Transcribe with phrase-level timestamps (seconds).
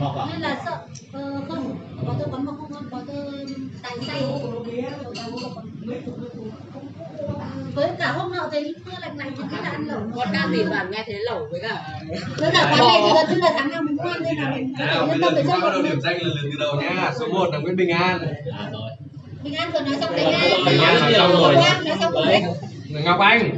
[0.00, 0.24] Mọc à?
[0.32, 0.78] nên là sợ
[1.12, 3.46] ờ, không có tôi có mọc không không có tôi
[3.82, 4.22] tại say
[7.74, 10.00] với cả hôm nọ thấy mưa lạnh lạnh thì biết là ăn lẩu.
[10.16, 11.84] Con đang thì bạn nghe thấy lẩu với cả
[12.36, 14.50] với cả quán này thì gần như là tháng nào mình cũng ăn nên là
[14.54, 16.58] mình có nào thể yên tâm về chất bắt đầu điểm danh lần lượt từ
[16.58, 18.18] đầu nhá số 1 là Nguyễn Bình An.
[18.58, 18.90] À rồi.
[19.42, 20.34] Mình ăn vừa nói xong đấy
[20.66, 21.12] Bình An.
[21.32, 21.54] Rồi.
[21.54, 22.42] nói xong rồi
[22.90, 23.50] đấy Ngọc Anh.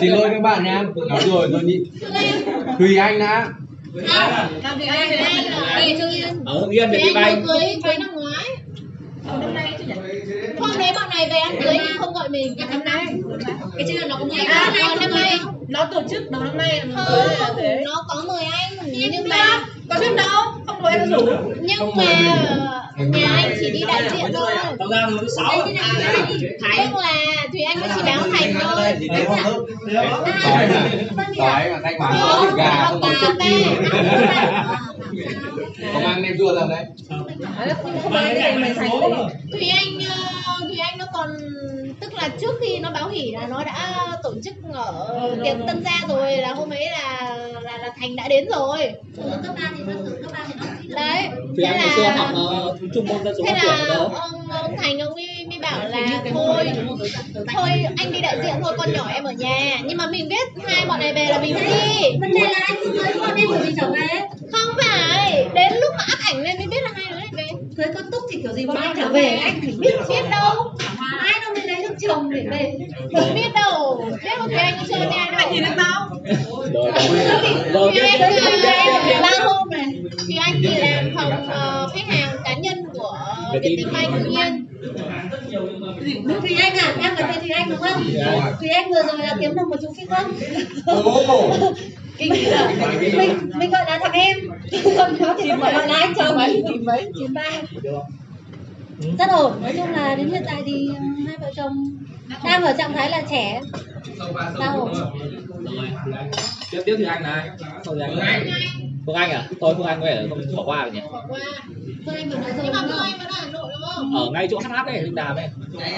[0.00, 1.80] Xin lỗi các bạn nha nói rồi rồi nhị.
[2.78, 3.48] Thùy Anh đã.
[6.44, 8.44] Ở hưng yên anh anh mới cưới năm ngoái
[10.58, 12.56] Hôm đấy bọn này về ăn cưới không gọi mình.
[12.58, 13.06] Ăn năm nay.
[13.76, 15.38] Cái chứ là nó cũng À, năm năm nay.
[15.68, 16.82] nó tổ chức đầu năm nay
[17.84, 18.72] nó có mời anh
[19.10, 20.42] Nhưng mà có biết đâu
[20.80, 21.26] không mời anh rủ
[21.60, 22.04] Nhưng mà
[22.98, 25.10] ờ, Nhà anh chỉ đi đại diện thôi Tức là
[27.52, 29.08] Thùy Anh mới chỉ báo thành thôi
[31.36, 33.64] đói mà thanh hóa có thịt gà không có sốt chi
[35.94, 36.84] có mang nem chua ra đấy
[37.82, 38.74] không cái này
[39.52, 39.98] Thùy Anh
[40.46, 41.30] ờ, Thùy Anh nó còn
[42.00, 45.84] tức là trước khi nó báo hỉ là nó đã tổ chức ở tiệc Tân
[45.84, 48.92] Gia rồi là hôm ấy là là, là Thành đã đến rồi
[49.42, 52.16] cấp ba thì nó cấp ba thì nó đấy thì thế anh ngày xưa là
[52.16, 55.46] học ờ, trung môn dân số thế phát triển là ông ông Thành ông ấy
[55.50, 56.72] mới bảo là thôi
[57.54, 59.78] thôi anh đi đại diện thôi con nhỏ em ở nhà.
[59.84, 62.18] Nhưng mà mình biết hai bọn này về là mình đi.
[62.20, 64.20] Vấn đề là anh cưới con em rồi mình trở về.
[64.52, 67.44] Không phải đến lúc mà áp ảnh lên mới biết là hai đứa này về.
[67.76, 70.74] Cưới con túc thì kiểu gì bọn anh trở về anh phải biết biết đâu.
[71.18, 72.72] Ai đâu mới lấy được chồng để về
[73.12, 75.78] không biết đâu biết không thì anh có chơi với ai đâu nhìn đến
[77.72, 78.20] rồi thì anh
[79.06, 79.84] tiếp ba hôm này
[80.28, 83.18] thì anh thì làm phòng uh, khách hàng cá nhân của
[83.52, 84.66] Việt Tinh Banh Hưng Yên
[86.40, 88.02] Thùy Anh à, em là tên Thùy Anh đúng không?
[88.60, 90.32] Thùy Anh vừa rồi là kiếm được một chú phi quân
[92.18, 92.32] Kinh
[93.16, 94.38] Mình, mình gọi là thằng em
[94.96, 97.06] Còn nó thì nó phải gọi là anh chồng Chín mấy?
[97.18, 97.50] Chín ba
[99.18, 100.88] rất ổn, nói chung là đến hiện tại thì
[101.26, 101.98] hai vợ chồng
[102.44, 103.60] đang ở trạng thái là trẻ.
[104.60, 104.92] Đang ổn.
[106.70, 107.50] Tiếp tiếp thì anh này.
[107.84, 108.50] Không thì này
[109.10, 109.48] phương anh à?
[109.60, 111.00] Thôi phương anh có vẻ không bỏ qua rồi nhỉ?
[111.12, 111.38] Bỏ qua
[112.06, 114.16] Phương Anh vừa nói rồi Nhưng mà Phương Anh vẫn ở Hà Nội đúng không?
[114.16, 115.48] ở ngay chỗ hh ấy linh đàm ấy.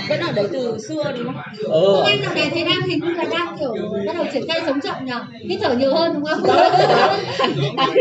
[0.08, 1.36] Vẫn ở đấy từ xưa đúng không?
[1.58, 1.94] Ừ.
[1.96, 3.74] Phương Anh dạo này thấy đang hình như là đang kiểu
[4.06, 6.42] bắt đầu triển khai sống chậm nhở Hít thở nhiều hơn đúng không?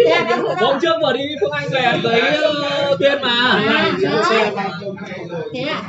[0.06, 2.22] Là hôm trước vừa đi phương anh về tới
[2.92, 3.62] uh, tuyên mà.
[3.68, 3.92] À.
[5.54, 5.82] Thế à?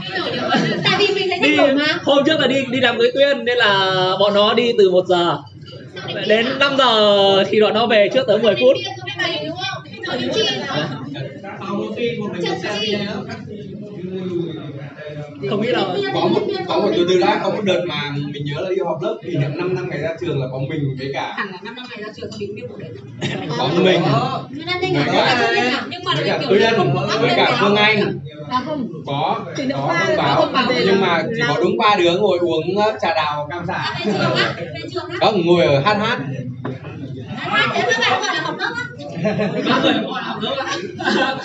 [0.85, 3.59] Tại vì mình thấy đi mà hôm trước là đi đi đám cưới tuyên nên
[3.59, 3.91] là
[4.21, 5.39] bọn nó đi từ 1 giờ.
[6.27, 8.77] Đến 5 giờ thì bọn nó về trước tới 10 phút
[11.59, 11.91] Không?
[15.41, 15.81] Chi nghĩ là
[16.15, 18.77] có một có một từ từ đã có một đợt mà mình nhớ là đi
[18.85, 21.49] họp lớp kỷ niệm 5 năm ngày ra trường là có mình với cả hẳn
[21.53, 22.91] là năm năm ngày ra trường thì mình biết một đấy
[23.59, 23.85] có mình.
[23.85, 25.05] Ninh à?
[25.07, 25.23] Với Có cả-
[25.73, 25.83] à?
[25.91, 26.49] nhưng mà là kiểu
[26.95, 27.77] có với cả Phương.
[27.77, 28.19] Anh.
[28.51, 28.89] À không.
[29.07, 30.73] Có Kỷ niệm có ba có báo.
[30.87, 33.95] nhưng mà chỉ có đúng ba đứa ngồi uống uh, trà đào cam á?
[35.21, 36.19] không ngồi ở hát hát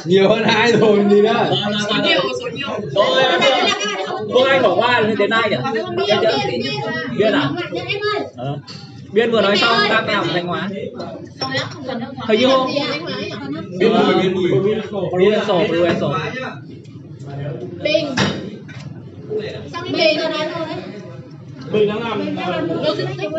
[0.05, 1.51] nhiều hơn hai rồi gì nữa lớp
[4.33, 5.55] phương anh bỏ qua như thế này nhỉ?
[5.73, 6.17] Biên, biên,
[6.63, 6.73] biên
[7.17, 7.49] Biên à?
[7.71, 8.57] Biên em ơi Ờ.
[9.11, 10.69] biên vừa nói xong đang làm thanh hóa.
[11.39, 12.11] Không lắm, không cần đâu.
[12.27, 12.69] Hình như không?
[13.79, 14.81] Biên mùi biên mùi biên
[15.47, 16.13] sổ biên sổ.
[17.83, 18.15] Bình.
[19.73, 20.77] Xong rồi nói rồi đấy
[21.71, 23.31] mình đang làm ờ, logistics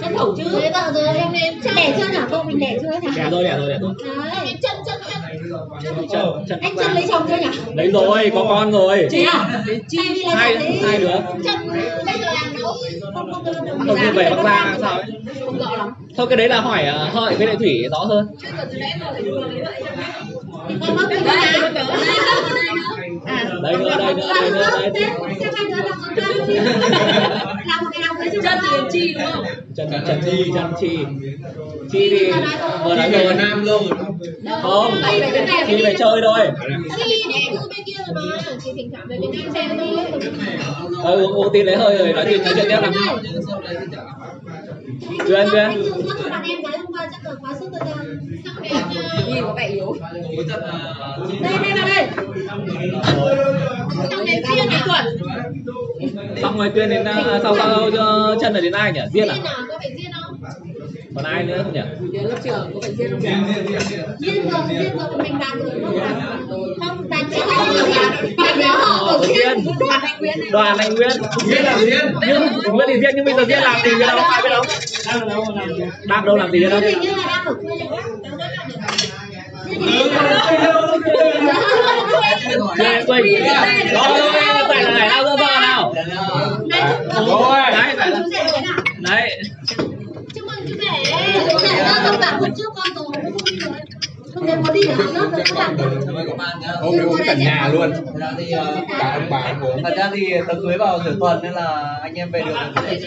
[0.00, 2.18] xuất khẩu chứ Cưới vợ rồi em em đẻ chưa nhỉ?
[2.30, 3.08] Cô mình đẻ chưa nhỉ?
[3.16, 5.20] đẻ rồi đẻ rồi đẻ rồi Đấy, chân chân chân
[5.82, 5.94] chân
[6.48, 7.48] chân Anh chân lấy chồng chưa nhỉ?
[7.74, 9.64] đấy rồi có con rồi Thế à?
[10.34, 11.68] Hai hai đứa Chân
[12.06, 12.74] bây giờ làm đâu?
[13.14, 15.06] Không không được được không như về bắc giang sao ấy
[15.44, 18.26] không rõ lắm thôi cái đấy là hỏi ờ, hỏi với lại thủy rõ hơn
[20.80, 21.84] Còn mất cái đây gì đây
[23.26, 24.90] À, đây nữa đây nữa đây nữa đây.
[24.94, 25.00] đi.
[27.66, 28.40] Làm một cái cưới chưa?
[28.42, 29.44] chân thì chi đúng không?
[29.76, 30.98] Chân chân chi chân chi.
[31.92, 32.32] Chi thì
[32.84, 33.82] vừa nói rồi nam luôn.
[34.62, 34.94] Không.
[35.66, 36.50] Chi về chơi thôi.
[36.96, 38.52] Chi để cư bên kia rồi mà.
[38.64, 39.78] Chị thỉnh thoảng về Việt Nam xem
[41.02, 41.16] thôi.
[41.22, 43.18] uống uống tin lấy hơi rồi nói chuyện nói chuyện tiếp nào
[45.26, 45.70] Duyên, Duyên.
[46.22, 48.02] Là bạn em gái hôm qua chắc là quá sức rồi ra.
[48.44, 48.72] Xong đến
[49.28, 49.96] nhìn có vẻ yếu
[51.42, 52.08] đây đây vào đây.
[54.10, 55.04] Xong đến Diên à?
[56.42, 57.90] xong rồi tuyên đến ờ, sau sau
[58.40, 59.36] chân rồi đến ai nhỉ diên à à?
[59.68, 60.01] Có phải?
[61.14, 61.80] Còn ai nữa không nhỉ
[62.20, 63.20] lớp trường có phải riêng không
[64.18, 65.94] Diên rồi, Diên rồi mình đạt rồi không?
[67.30, 67.62] Chứ không.
[68.38, 69.26] Đạt nhớ họ Ờ, ở
[69.78, 71.10] đoàn anh Nguyễn đoàn anh Nguyễn
[71.46, 72.42] Diên là Diên nhưng
[72.72, 74.62] Nguyễn thì Diên nhưng bây giờ Diên làm gì đâu ai biết đâu
[76.06, 77.76] đang đâu làm gì đâu hình như là đang ở quê
[83.06, 84.08] quê quê đó
[84.68, 85.94] phải là này nào dơ nào
[87.16, 87.70] Rồi.
[87.72, 88.10] đấy phải
[88.98, 89.40] đấy
[91.34, 93.72] rể chú rể ra thông cảm hôm trước con tổ nó không đi rồi
[94.34, 95.76] không thể có đi được lớp rồi các bạn
[96.80, 97.92] Hôm nay uống cả nhà luôn.
[97.92, 98.54] Thật ra thì
[98.98, 99.82] Cả ông bà cũng uống.
[99.82, 102.54] Thật ra thì tớ cưới vào nửa tuần nên là anh em về được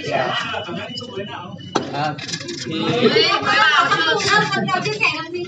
[0.09, 0.27] sẻ
[1.93, 2.13] à,
[2.65, 5.05] thì con nào chia sẻ.
[5.17, 5.43] Làm gì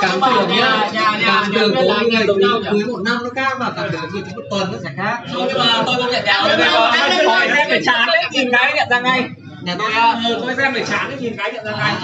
[0.00, 0.90] cảm tưởng nha
[1.26, 4.42] cảm tưởng của người đồng cưới một năm nó khác và cảm tưởng cưới một
[4.50, 5.18] tuần nó sẽ khác.
[5.36, 6.32] Nhưng mà tôi cũng nhận ra
[7.26, 8.24] hỏi xem phải chán đấy.
[8.32, 9.22] Nhìn cái nhận ra ngay
[9.64, 11.94] nhà tôi à, tôi xem phải chán đấy nhìn cái nhận ra ngay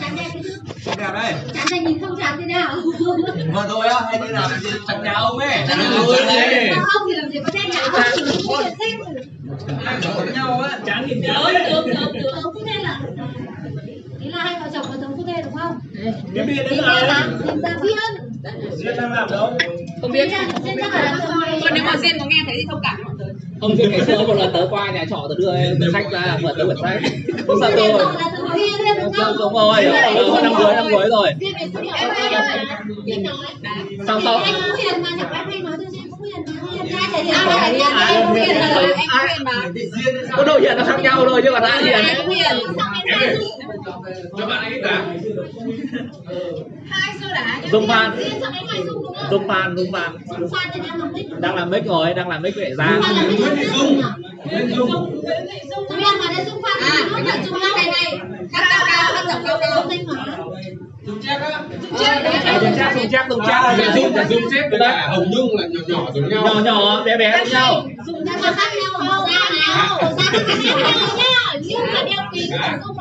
[0.00, 2.76] chán đẹp đây chán đen nhìn không chán thế nào
[3.52, 4.48] mà tôi á hay như là
[4.88, 6.70] chặt nhà ông ấy Chặt nhà ông ấy.
[6.74, 7.52] không thì làm gì có
[8.48, 9.00] không thể xem
[10.16, 13.00] giống nhau á chán nhìn Tớ Phúc Thê là
[14.20, 15.78] Ý là hai vợ chồng có giống Phúc Thê đúng không?
[16.34, 17.96] cái bia đấy là làm, tìm ra viên
[18.76, 19.58] Duyên đang làm đâu
[20.00, 20.28] Không biết.
[20.64, 21.18] Trên chắc là làm
[21.62, 23.14] Còn nếu mà Duyên có nghe thấy thì thông cảm mọi
[23.60, 26.38] Hôm trước ngày xưa một lần tớ qua nhà trọ tớ đưa em sách ra
[26.42, 27.12] mượn tớ quyển sách.
[27.46, 28.12] Không sao tôi không?
[29.38, 29.84] đúng rồi
[30.42, 31.28] năm cuối năm cuối rồi.
[34.06, 34.42] Xong xong.
[34.76, 34.94] Hiện
[37.94, 39.44] À, hiện
[40.36, 42.04] có độ hiện nó khác nhau thôi chứ còn ai Hiền.
[44.38, 45.06] Cho bạn ấy cả.
[46.90, 48.10] Hai xưa đã Dung Phan.
[49.30, 49.48] Dung không?
[49.48, 50.12] phan dung phan.
[50.80, 51.26] Đang làm mic.
[51.40, 54.00] Đang rồi đang làm mic để ra là Dung
[54.76, 55.22] Dung.
[55.70, 57.70] Dung Viên mà đây Dung Phan À, nó là Dung này.
[57.76, 58.18] Phan này.
[58.52, 59.86] Hát cao cao, hát giọng cao cao.
[61.06, 61.50] Dung Thanh Hóa
[62.04, 65.08] à, dùng chắc dùng chắc dùng chắc À, nhà Dung, nhà Dung xếp với cả
[65.10, 66.42] Hồng Nhung là nhỏ nhỏ giống nhau.
[66.44, 67.86] Nhỏ nhỏ bé bé giống nhau.
[68.06, 69.00] Dung Thanh Hóa khác nhau.
[69.00, 70.78] Nào màu da khác nhau.
[71.16, 72.96] Nhá nhưng mà đeo kính Dung là không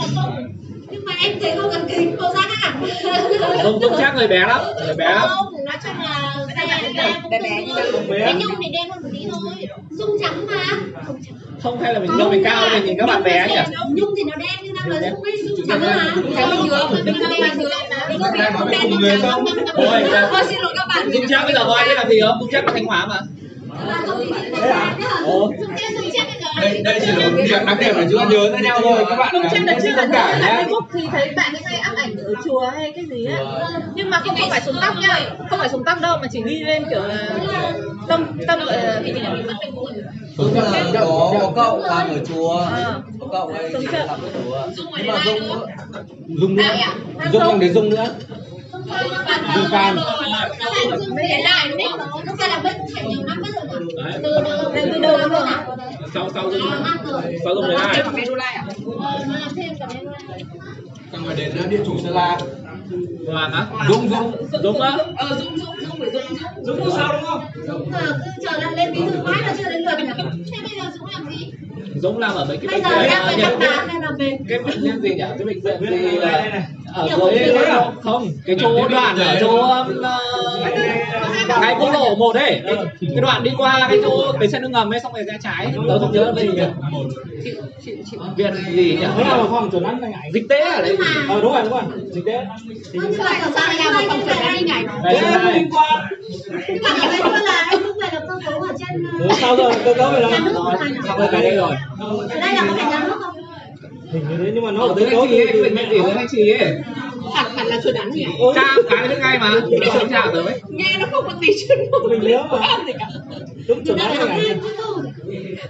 [0.89, 2.83] nhưng mà em thấy không cần kính màu da khác hẳn
[3.63, 7.39] dung dung chắc người bé lắm người bé lắm không nói chung là cũng Bé
[7.41, 7.73] bé như.
[8.19, 10.63] Cái Nhung thì đen hơn một tí thôi Dung trắng mà
[11.07, 13.55] không trắng không hay là mình do mình cao mình nhìn các bạn bé nhỉ
[13.93, 16.91] Nhung thì nó đen nhưng đang là Dung ấy Dung trắng mà Trắng bình thường,
[17.05, 17.69] bình thường, bình thường.
[18.09, 18.17] Thì
[18.57, 21.09] không đen nhưng trắng không Ôi, Thôi xin lỗi các bạn.
[21.11, 23.05] dung chắc bây giờ có ai biết làm gì không dung chắc là thanh hóa
[23.05, 23.19] mà
[25.77, 25.87] Thế
[26.61, 29.05] Đây, đây chỉ là một điểm đặc điểm là chúng ta nhớ ra nhau thôi.
[29.09, 31.61] Các bạn Không chắc là chưa là thông cảm là Facebook thì thấy bạn ấy
[31.65, 33.39] hay up ảnh ở chùa hay cái gì á.
[33.95, 35.19] Nhưng mà không không phải xuống tóc nhá.
[35.49, 37.27] Không phải xuống tóc đâu mà chỉ ghi lên kiểu là
[38.07, 39.53] tâm tâm gọi là cái gì nhỉ?
[40.37, 42.57] Đúng là có có cậu làm ở chùa.
[42.57, 42.93] À.
[43.19, 44.67] có cậu ấy làm ở chùa.
[44.97, 45.39] Nhưng mà dung
[46.27, 46.63] Dung nữa.
[47.31, 48.05] Dung không đến Dung nữa
[48.89, 49.25] Phải là
[52.63, 52.73] phải
[54.73, 55.41] bây giờ năm rồi.
[56.13, 56.51] sau sau
[57.43, 58.01] sau dung đấy ai?
[58.03, 58.11] Ờ,
[61.11, 62.37] Xong rồi đến địa chủ Sơn La.
[63.27, 64.31] Hoàng á Dung Dung
[64.63, 64.97] dung á.
[65.17, 66.23] Ờ Dung Dung Dung phải Dung
[66.65, 67.43] Dung dung sao đúng không?
[67.67, 70.05] Dung giờ cứ chờ lần lên bí thư mãi là chưa đến lượt nhỉ?
[70.51, 71.51] Thế bây giờ Dung làm gì?
[72.01, 73.09] dung làm ở mấy cái Bây bệnh giờ viện.
[73.09, 75.23] đang phải nhận thăm khám hay là về cái bệnh viện gì nhỉ?
[75.37, 76.63] Cái bệnh viện gì là
[76.95, 77.65] ở dưới
[78.03, 80.19] không cái chỗ đoạn ở chỗ um, ờ,
[81.61, 82.61] cái quốc lộ một ấy.
[83.01, 85.73] Cái đoạn đi qua cái chỗ bến xe nước ngầm ấy xong rồi ra trái.
[85.87, 86.63] Tớ không nhớ là gì nhỉ
[88.35, 89.05] viện gì nhỉ?
[89.17, 90.31] Nó là phòng chuẩn đoán ảnh.
[90.33, 90.81] dịch tế à?
[90.81, 90.97] Đấy
[91.29, 91.81] Ờ đúng rồi đúng rồi.
[92.11, 92.45] Dịch tế.
[92.93, 96.07] Nhưng mà sao lại làm một phòng chuẩn là Liên quan.
[96.67, 99.05] Nhưng mà cái đó là anh cũng phải là cơ cấu ở trên
[99.41, 99.73] sao rồi?
[99.85, 100.53] Cơ cấu rồi là không
[101.07, 101.75] xong rồi cái đây rồi?
[102.29, 103.34] Ở đây là có phải nhà nước không?
[104.15, 105.09] Hình như thế nhưng mà nó ở là dưới
[105.63, 106.73] bệnh viện gì dưới anh chị ấy.
[107.35, 109.51] Hẳn hẳn là chuẩn đoán nhỉ cha cái nước ngay mà.
[110.33, 112.11] Tới nghe nó không có tí chuyên môn.
[112.11, 112.77] Mình nhớ mà.
[113.67, 114.29] Đúng chuẩn chứ thôi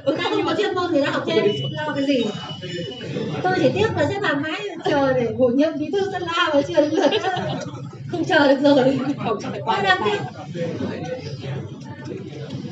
[0.06, 1.46] Người ta không có chuyên môn thì nó học thêm.
[1.72, 2.24] Lo cái gì?
[3.44, 6.50] Tôi chỉ tiếc là xếp hàng mãi chờ để bổ nhiệm bí thư dân la
[6.54, 7.12] mà chưa đến lượt
[8.12, 8.98] Không chờ được rồi.
[9.26, 9.84] Không chắc phải Quá qua.
[9.84, 10.20] đáng tiếc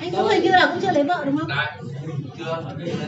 [0.02, 1.50] Anh cũng hình như là cũng chưa lấy vợ đúng không?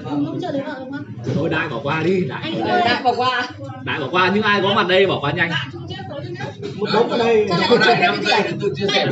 [0.05, 1.05] Anh cũng chưa lấy vợ đúng không?
[1.35, 2.21] thôi đại bỏ qua đi.
[2.29, 2.81] Đại Anh ơi.
[2.85, 3.47] đã bỏ qua.
[3.83, 5.51] Đại bỏ qua nhưng ai có mặt đây bỏ qua nhanh.
[6.75, 7.47] Một đống ở đây.
[7.69, 7.79] Không
[8.75, 9.07] chia sẻ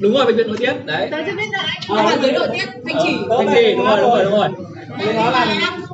[0.00, 1.08] đúng rồi bệnh viện nội tiết đấy.
[1.10, 3.16] Tớ chưa biết đấy Ờ, Nó là dưới nội tiết Thanh chỉ.
[3.28, 4.48] Ờ, Thanh gì đúng rồi đúng rồi đúng rồi.
[4.98, 5.30] Đây nó Hóa.
[5.46, 5.48] Làm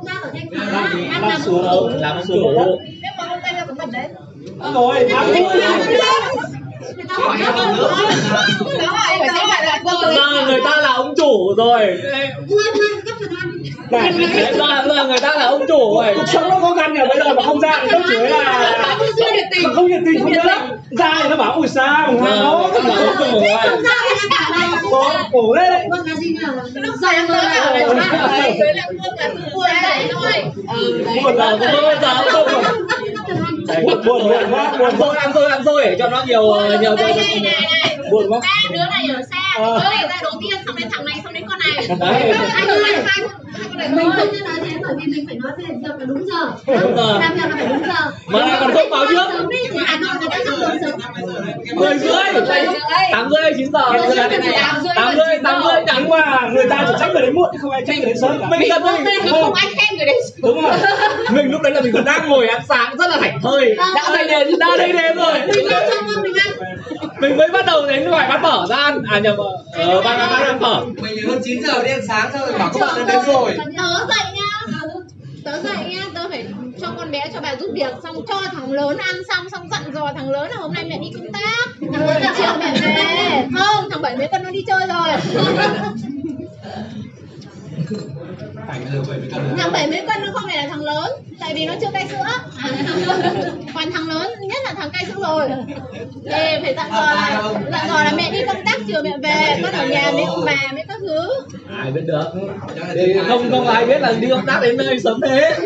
[0.05, 2.35] đang làm làm xuống ông chủ
[3.01, 4.07] Nếu mà hôm nay là có mặt đấy.
[4.73, 5.09] Rồi
[6.95, 7.37] Người ta hỏi
[8.79, 9.79] Đó phải xem lại là
[10.47, 11.97] người ta là ông chủ rồi
[13.89, 14.13] Này
[14.57, 16.13] giờ giờ người ta là ông chủ rồi.
[16.15, 18.97] Cuộc sống nó khó khăn nhỉ bây giờ mà không ra thì nó chỉ là
[19.17, 19.63] Chưa nhiệt tình.
[19.63, 20.59] Mà không nhiệt tình không nhớ lắm
[20.91, 21.19] ra.
[21.23, 23.57] thì nó bảo ui sao mà nó ta là ông chủ rồi.
[23.61, 25.71] Không là là cổ cổ lên.
[25.71, 26.39] Đấy Vâng là gì nhỉ?
[26.73, 30.07] lúc này em tới bảo là bạn ấy với lại phương là tự buồn đấy.
[31.23, 32.63] thôi rồi bây giờ không rồi.
[33.83, 36.55] Buồn buồn buồn quá buồn ăn xôi ăn xôi ăn xôi để cho nó nhiều
[36.81, 36.95] nhiều
[38.11, 38.39] buồn quá.
[38.41, 39.21] Ba đứa này ở
[39.57, 39.79] Ờ.
[39.83, 41.87] đứa này ra đầu tiên xong đến thằng này xong đến con này.
[41.99, 42.31] Đấy.
[42.55, 45.95] anh ơi này Mình không nên nói thế bởi vì mình phải nói về việc
[45.99, 46.73] là đúng giờ.
[47.19, 48.11] Làm việc là phải đúng giờ.
[48.27, 49.29] Mà lại còn không báo trước.
[49.33, 49.57] Sớm đi.
[49.71, 50.99] Thì Hà Nội người ta không được sớm.
[51.75, 52.23] Mười rưỡi.
[53.11, 53.91] Tám rưỡi chín giờ.
[54.95, 57.59] Tám rưỡi tám rưỡi nhưng chẳng mà người ta chỉ trách người đến muộn chứ
[57.61, 58.47] không ai trách người đến sớm cả.
[58.49, 60.73] Mình không mình không ai khen người đấy đúng rồi.
[61.31, 64.03] Mình lúc đấy là mình còn đang ngồi ăn sáng rất là thảnh thơi đã
[64.05, 65.33] thấy đến đã thấy đến rồi.
[67.19, 69.03] Mình mới bắt đầu đến ngoài bắt phở ra ăn.
[69.11, 69.35] À nhầm
[69.73, 72.59] ờ ban ban ban ăn phở mình hơn 9 giờ đi ăn sáng xong rồi
[72.59, 73.57] bảo các bạn đã đến rồi.
[73.57, 74.77] tớ dậy nha.
[75.45, 76.05] Tớ dậy nha.
[76.15, 76.45] Tớ phải
[76.81, 79.81] cho con bé cho bà giúp việc xong cho thằng lớn ăn xong xong dặn
[79.93, 81.67] dò thằng lớn là hôm nay mẹ đi công tác.
[81.93, 83.47] Thằng lớn là chiều mẹ về.
[83.57, 85.07] Không thằng bảy mấy con nó đi chơi rồi
[89.57, 92.07] thằng bảy mấy cân nó không phải là thằng lớn tại vì nó chưa cai
[92.07, 92.25] sữa
[93.75, 95.49] còn thằng lớn nhất là thằng cai sữa rồi
[96.25, 99.59] thì phải dặn dò là dặn dò là mẹ đi công tác chiều mẹ về
[99.63, 101.29] con ở nhà với ông bà với các thứ
[101.77, 102.25] ai biết được
[102.93, 105.57] thì không không ai biết là đi công tác đến nơi sớm thế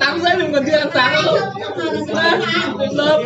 [0.00, 1.36] tám rưỡi mình còn chưa ăn sáng đâu
[2.92, 3.22] lớp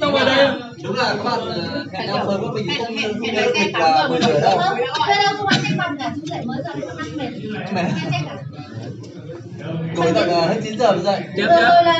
[0.00, 0.48] xong rồi đây
[0.86, 3.08] đúng là các bạn ờ, hẹn nhau sớm mình không không nhớ
[3.60, 4.58] mình là 10 giờ đâu
[5.06, 7.30] Bây giờ không ăn tranh bằng cả Chú dậy mới giờ ăn mệt
[7.72, 7.84] Mệt.
[9.96, 11.46] Ngồi tận ờ, hết 9 giờ mới dậy tiếp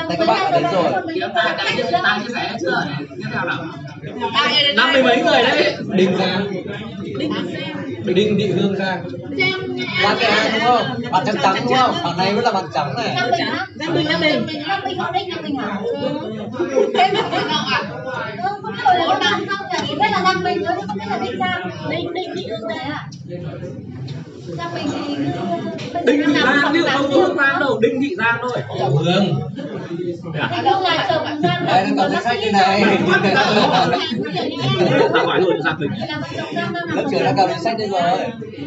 [0.09, 0.91] tiếp các bạn đến rồi.
[2.27, 3.65] chia sẻ chưa tiếp theo nào
[4.75, 6.47] năm mươi mấy người đấy đinh giang
[8.05, 9.03] đinh định hương giang
[10.03, 12.93] bạn hai đúng không bạn trắng trắng đúng không bạn này mới là bạn trắng
[12.97, 14.21] này Năm mình á Năm mình, năm
[14.85, 15.77] mình họ đích năm mình hả?
[16.93, 17.81] Thế mà thế nào à,
[18.37, 19.77] Ừ, không biết là có năm không nhỉ?
[19.87, 22.67] Chỉ biết là năm mình thôi không biết là đích Giang Đinh, đinh, đinh hương
[22.67, 23.09] này à?
[24.47, 28.15] Giang mình thì cứ- đinh thị giang chứ không có hương giang đâu đinh thị
[28.17, 28.51] giang thôi.
[28.79, 29.05] Hương
[30.51, 32.83] Đinh hương là chồng bạn Giang đây nó còn sách như này.
[35.13, 35.75] ta hỏi luôn giang.
[35.79, 35.89] Mình
[36.55, 38.01] Giang lớp trưởng đã cầm sách đây rồi.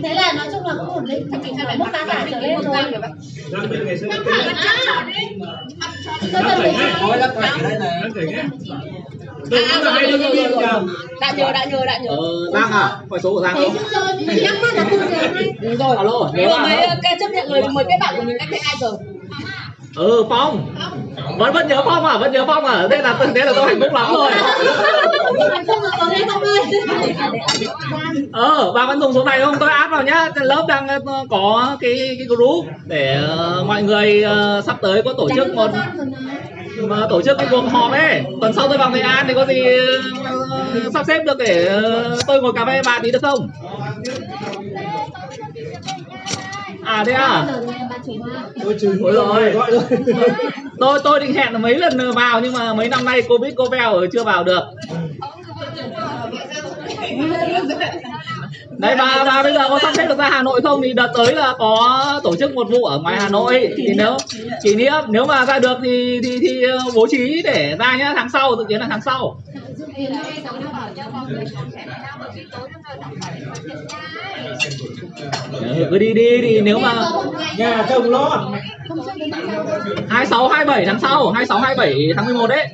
[0.02, 1.30] Thế là nói chung là cũng ổn định.
[1.44, 2.75] Thì phải mức khá giả trở lên rồi.
[3.52, 4.56] Năm mình ngày xưa Năm phải mình
[7.62, 8.02] đây này.
[9.50, 12.10] Là hay đi đi nhầm đã nhớ đã nhớ đã nhớ.
[12.10, 12.16] Ờ
[12.52, 12.88] giang à?
[13.10, 13.76] Hỏi số của giang Thế không?
[13.78, 14.44] chứ rồi, mình
[14.75, 14.84] là
[15.70, 15.96] đúng rồi.
[15.96, 18.60] Alo nếu mà mấy cái chấp nhận lời mời cái bạn của mình cách đây
[18.64, 18.90] hai giờ.
[19.96, 20.74] Ừ phong.
[21.38, 22.18] Vẫn vẫn nhớ phong à?
[22.18, 22.88] Vẫn nhớ phong à?
[22.90, 24.30] Thế là thế là tôi hạnh phúc lắm rồi.
[28.32, 29.54] ờ bà vẫn dùng số này không?
[29.60, 30.28] Tôi add vào nhá.
[30.34, 30.98] Lớp đang ờ,
[31.30, 35.70] có cái cái group để ờ, mọi người ờ, sắp tới có tổ chức một
[36.76, 39.46] mà tổ chức cái cuộc họp ấy, tuần sau tôi vào nghệ an thì có
[39.46, 39.62] gì
[40.24, 43.50] ờ, sắp xếp được để ờ, tôi ngồi cà phê bà tí được không?
[46.84, 47.46] À thế à?
[48.64, 49.52] Tôi chửi Ôi rồi.
[49.52, 49.70] rồi
[50.78, 54.06] tôi tôi định hẹn mấy lần vào nhưng mà mấy năm nay covid cô veo
[54.12, 54.62] chưa vào được
[58.80, 60.82] đấy bà bà bây giờ có sắp xếp được ra hà nội không?
[60.82, 63.68] Thì đợt tới là có tổ chức một vụ ở ngoài hà nội.
[63.76, 64.16] Thì nếu
[64.62, 68.12] chỉ nếu nếu mà ra được thì thì thì ờ, bố trí để ra nhá
[68.16, 69.40] tháng sau dự kiến là tháng sau.
[75.62, 76.94] Đấy, cứ đi đi thì nếu mà
[77.56, 78.50] nhà chồng lo.
[80.08, 82.68] 26 27 tháng sau 26 27 tháng 11 đấy.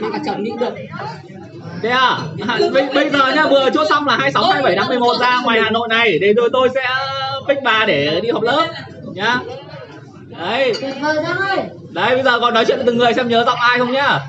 [0.00, 0.74] Mà cả chồng đi được
[1.82, 2.18] Thế à?
[2.48, 5.60] à bây, bây giờ nhá vừa chốt xong là 26 27 tháng 11 ra ngoài
[5.60, 6.88] Hà Nội này để rồi tôi sẽ
[7.48, 8.66] pick bà để đi họp lớp
[9.14, 9.40] nhá.
[10.38, 10.72] Đấy,
[11.90, 14.20] đấy bây giờ còn nói chuyện từng người xem nhớ giọng ai không nhá.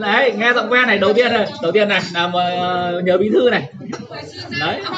[0.00, 3.30] Đấy nghe giọng quen này đầu tiên này, đầu tiên này là ờ, nhớ bí
[3.30, 3.68] thư này.
[4.60, 4.80] Đấy.
[4.88, 4.94] Có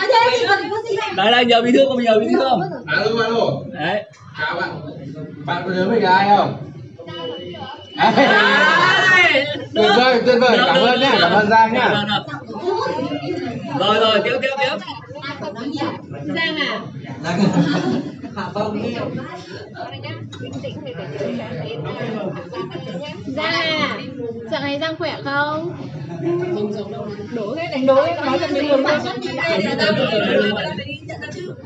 [1.17, 2.61] Đấy là nhớ bí thư không nhớ bí thư không?
[2.87, 4.05] alo alo Đấy.
[4.39, 4.71] chào bạn
[5.47, 6.57] bạn có nhớ mình là ai không.
[9.75, 10.59] Tuyệt vời tuyệt vời.
[10.67, 12.05] Cảm ơn nhé cảm ơn giang nhá.
[13.79, 14.77] Rồi rồi, tiếp tiếp tiếp.
[16.35, 16.81] giang à.
[23.27, 23.99] Giang à.
[24.51, 25.77] Dạo này giang khỏe không?
[27.35, 28.85] Đổ cái đánh đố nói cho mình luôn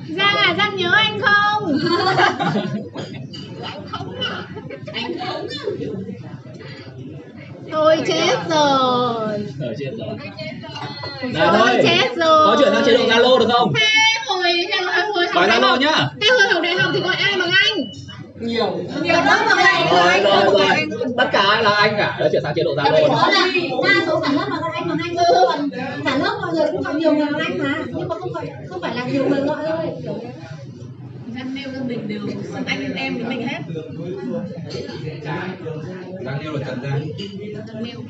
[0.08, 1.78] giang à giang nhớ anh không
[7.98, 9.46] Thôi chết rồi.
[9.60, 10.08] Ở trên rồi.
[11.20, 11.80] Thôi Nào thôi.
[11.82, 12.46] chết rồi.
[12.46, 13.72] Có chuyển sang chế độ Zalo được không?
[13.80, 13.86] Thế
[14.26, 14.42] hồi
[15.14, 16.08] hồi học đại học nhá.
[16.20, 17.84] Thế hồi học đại học thì gọi ai bằng anh?
[18.40, 18.78] Nhiều.
[19.02, 20.20] Nhiều lắm mà lại rồi.
[20.24, 22.16] Rồi rồi tất cả là anh cả.
[22.20, 23.46] Đã chuyển sang chế độ zalo đó là
[23.84, 25.46] đa số cả lớp là các anh bằng anh thôi.
[25.48, 25.68] Còn
[26.04, 27.74] cả lớp mọi người cũng gọi nhiều người bằng anh mà.
[27.86, 29.86] Nhưng mà không phải không phải là nhiều người gọi thôi
[31.38, 33.58] Dân nêu dân mình đều xưng anh em với mình hết.
[36.24, 37.06] Đang yêu là trần giang.
[37.66, 38.00] Dân nêu.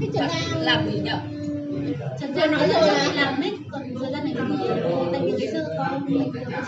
[0.00, 1.18] Thế Trần Giang làm gì nhở?
[2.20, 4.68] Trần Giang nói rồi là làm mic còn thời gian này thì
[5.12, 6.00] tại vì ngày xưa có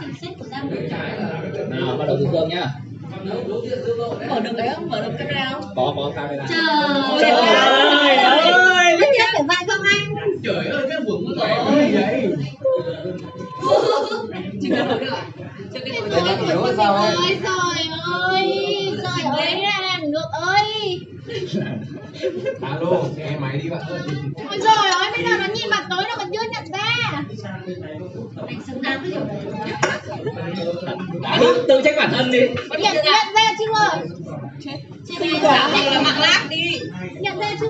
[0.00, 0.70] chị sếp của Giang.
[1.70, 2.66] Nào bắt đầu từ dương nhá.
[4.28, 4.88] Mở được đấy không?
[4.90, 5.64] Mở được camera không?
[5.76, 6.46] Có có camera.
[6.48, 6.58] Trời
[7.20, 8.16] trời ơi.
[8.16, 10.36] ơi Tất nhiên phải vậy không anh.
[10.44, 12.32] Trời ơi cái buồn của mẹ vậy
[14.62, 15.26] chưa nối được à?
[15.74, 17.88] chưa hiểu sao ấy ôi trời
[18.22, 18.92] ơi.
[19.02, 19.60] Trời ơi.
[19.62, 21.00] ra làm được ơi.
[22.62, 23.98] Alo nghe máy đi bạn ơi.
[24.50, 27.22] Ôi trời ơi bây giờ nó nhìn mặt tối nó còn chưa nhận ra.
[28.46, 29.72] Anh xứng đáng với điều đấy
[31.22, 32.40] đã tự, trách bản thân đi.
[32.78, 34.00] Nhận nhận ra chưa
[34.64, 34.76] chết.
[35.42, 36.80] Giờ thì là mạng lác đi.
[37.20, 37.66] Nhận ra chưa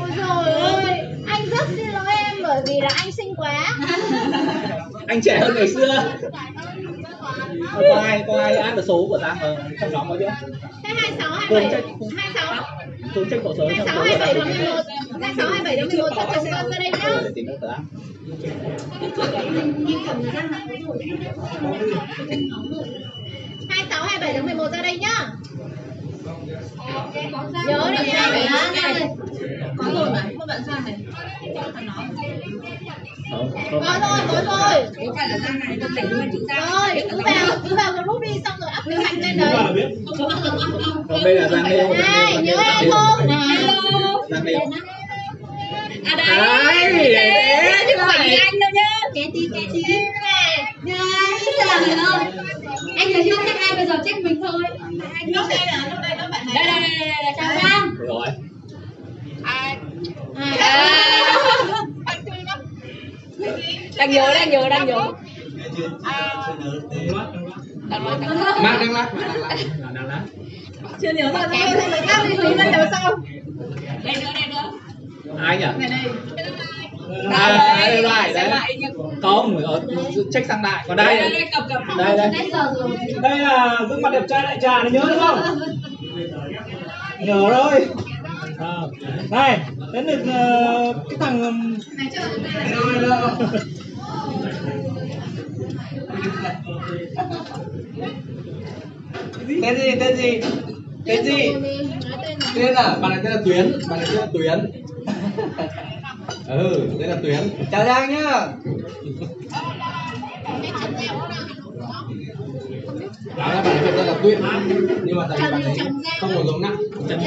[0.00, 3.76] ôi trời ơi anh rất xin lỗi em bởi vì là anh xinh quá.
[5.06, 5.86] Anh trẻ hơn ngày xưa.
[7.72, 10.30] Ờ, có ai có ai add được số của giang ở trong nhóm có chưa?
[10.84, 11.70] Thế hai sáu hai Phương bảy
[13.30, 14.82] trách cổ số hai trong sáu số hai của bảy giang tháng mười một.
[15.22, 17.20] Hai sáu hai bảy tháng mười một cho chồng con ra đây nhá.
[17.34, 17.72] Tìm được rồi
[23.68, 25.30] hai sáu hai bảy tháng mười một ra đây nhá
[27.66, 28.72] nhớ để nha phải á
[29.78, 30.94] có rồi mà các bạn sang này.
[33.70, 37.02] Có rồi có rồi có phải là sang này tôi để luôn chị sang rồi
[37.10, 39.64] cứ vào cứ vào group đi xong rồi up kế hoạch lên Chúng ta đấy.
[39.64, 39.88] là biết.
[41.08, 41.34] Còn đây
[42.02, 43.26] này nhớ em không?
[43.26, 44.60] Này nêu
[46.06, 50.04] à Đấy, đấy đấy, chứ không phải anh đâu nhá cái tí cái tí đấy
[50.84, 52.24] trời ơi
[52.96, 54.62] anh thấy chưa trách ai bây giờ trách mình thôi
[55.14, 57.94] anh lúc đây là lúc đây nó bạn này đây đây đây đây chào Giang
[57.98, 58.26] rồi
[59.44, 59.76] ai
[60.34, 60.76] à.
[63.96, 65.12] đang nhớ đang nhớ đang nhớ
[67.90, 69.08] đang nói đang lát
[69.94, 70.20] đang lát
[71.00, 73.16] chưa nhớ rồi thôi thôi khác đi tí nữa nhớ sau
[74.04, 74.72] đây nữa đây nữa
[75.38, 75.64] ai nhỉ?
[75.78, 76.00] Này đây.
[77.92, 78.50] Đây lại đấy
[79.22, 79.82] không ở
[80.32, 80.84] check sang lại.
[80.88, 81.16] Còn đây.
[81.96, 82.30] Đây đây
[83.22, 85.40] đây là gương mặt đẹp trai đại trà này nhớ đúng không?
[87.20, 87.86] Nhớ rồi.
[88.58, 88.74] À,
[89.30, 89.60] này
[89.92, 91.76] đến được ờ, cái thằng
[92.12, 92.20] chưa
[99.62, 100.40] tên gì tên gì?
[101.04, 101.54] Tên gì?
[102.54, 103.72] Tên là bạn này tên là tuyến.
[103.88, 104.70] Bạn này tên là tuyến
[106.48, 107.40] ừ tên là tuyến.
[107.70, 108.46] Chào giang nhá.
[113.36, 114.40] Đó là bạn này tên là tuyến
[115.04, 115.78] nhưng mà tại vì bạn ấy
[116.20, 116.76] không có giống nặng.
[117.08, 117.20] Chân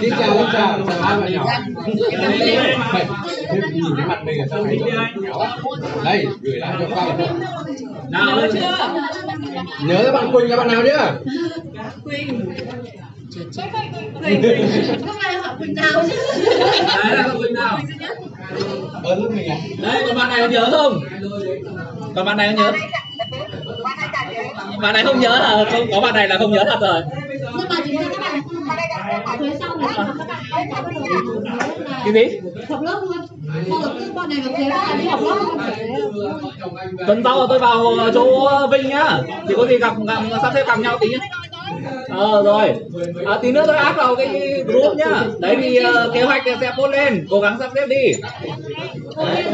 [0.00, 0.78] xin chào xin chào.
[0.88, 1.46] Chào hai bạn nhỏ.
[3.72, 4.78] Nhìn cái mặt mình là sao thấy
[6.04, 7.16] đây gửi lại cho là
[8.10, 8.60] nào nhớ chưa
[9.86, 11.12] nhớ các bạn quỳnh các bạn nào nhá?
[12.04, 12.54] Quỳnh
[15.06, 16.16] không ai hỏi quỳnh nào chứ.
[17.04, 17.78] Đấy là quỳnh nào?
[19.04, 19.56] Ở lớp mình à?
[19.78, 21.00] Đấy còn bạn này có nhớ không?
[22.14, 22.72] Còn bạn này có nhớ?
[24.82, 27.02] Bạn này không nhớ là không có bạn này là không nhớ thật rồi.
[27.56, 27.76] Nhưng mà
[28.10, 30.82] các bạn thuế xong các bạn là
[32.04, 32.40] cái gì?
[32.68, 33.26] Học lớp luôn.
[33.68, 35.58] Sau rồi cứ bọn này vào thuế các bạn đi học lớp luôn.
[37.06, 39.18] Tuần sau tôi vào chỗ vinh nhá.
[39.48, 41.18] Thì có gì gặp, gặp sắp xếp gặp nhau tí nhá
[42.08, 42.74] ờ rồi.
[43.26, 45.24] À, tí nữa tôi áp vào cái group nhá.
[45.38, 47.26] Đấy thì ờ, kế hoạch sẽ post lên.
[47.30, 48.12] Cố gắng sắp xếp đi.
[49.16, 49.44] Đấy.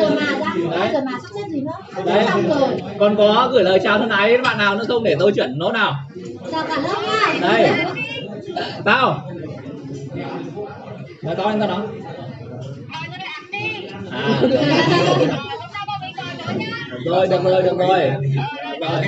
[2.48, 2.68] Rồi.
[2.98, 5.58] Còn có gửi lời chào thân ái đến bạn nào nữa không để tôi chuyển
[5.58, 5.94] nốt nào?
[6.52, 7.48] Chào cả lớp nha.
[7.48, 7.70] Đây.
[8.84, 9.28] Tao.
[11.22, 11.86] Nói to anh tao nói
[14.10, 14.40] à
[17.04, 18.00] được rồi được rồi được rồi.
[18.80, 19.02] Rồi.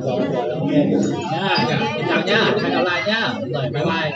[0.00, 0.70] Rồi rồi ok
[1.32, 1.66] nha
[2.08, 3.32] chào nhá hẹn gặp lại nhá.
[3.52, 4.10] Rồi bye bye.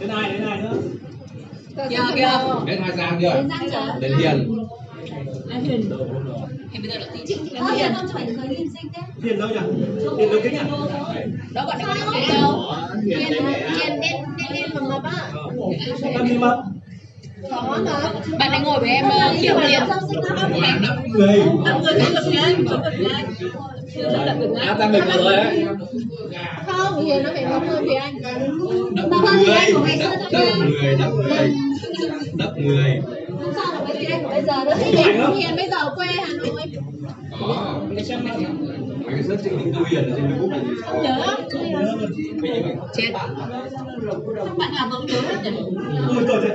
[0.00, 0.76] Thế này thế này nữa?
[1.88, 3.44] Kìa kìa đến hai giang chưa?
[4.00, 4.48] Đến giang
[5.48, 5.90] đến hiền
[6.72, 7.92] thì bây giờ là tí Ơ hiền.
[7.96, 9.02] không phải giới liên sinh thế.
[9.22, 9.58] Tiền đâu nhỉ?
[10.18, 10.40] Tiền đâu.
[10.42, 10.64] Kính à
[11.52, 11.96] đó gọi là cái
[12.28, 12.72] cái đâu.
[13.04, 15.12] hiền hiền đấy hiền đen đen đen mập mập á
[16.02, 16.56] mà có mà.
[18.38, 23.12] Bạn ấy ngồi với em ờ, mà không bạn đắp người Đập người đập người
[23.94, 25.64] chưa đập được áp ra mình vào rồi đấy
[26.66, 28.14] không hiền nó phải mập hơn thì anh
[29.10, 29.92] mập thì người.
[30.30, 31.52] nha người đắp người.
[32.34, 33.00] Đắp người
[33.42, 35.76] không sao được với chị anh của bây giờ nữa Chị Hiền Hiền bây giờ
[35.76, 36.62] ở quê Hà Nội.
[37.40, 41.36] Có mấy cái search trên Linh Tu Hiền ở trên Facebook là gì không nhớ
[42.94, 45.20] chết các bạn nào vẫn nhớ
[46.28, 46.50] tôi thấy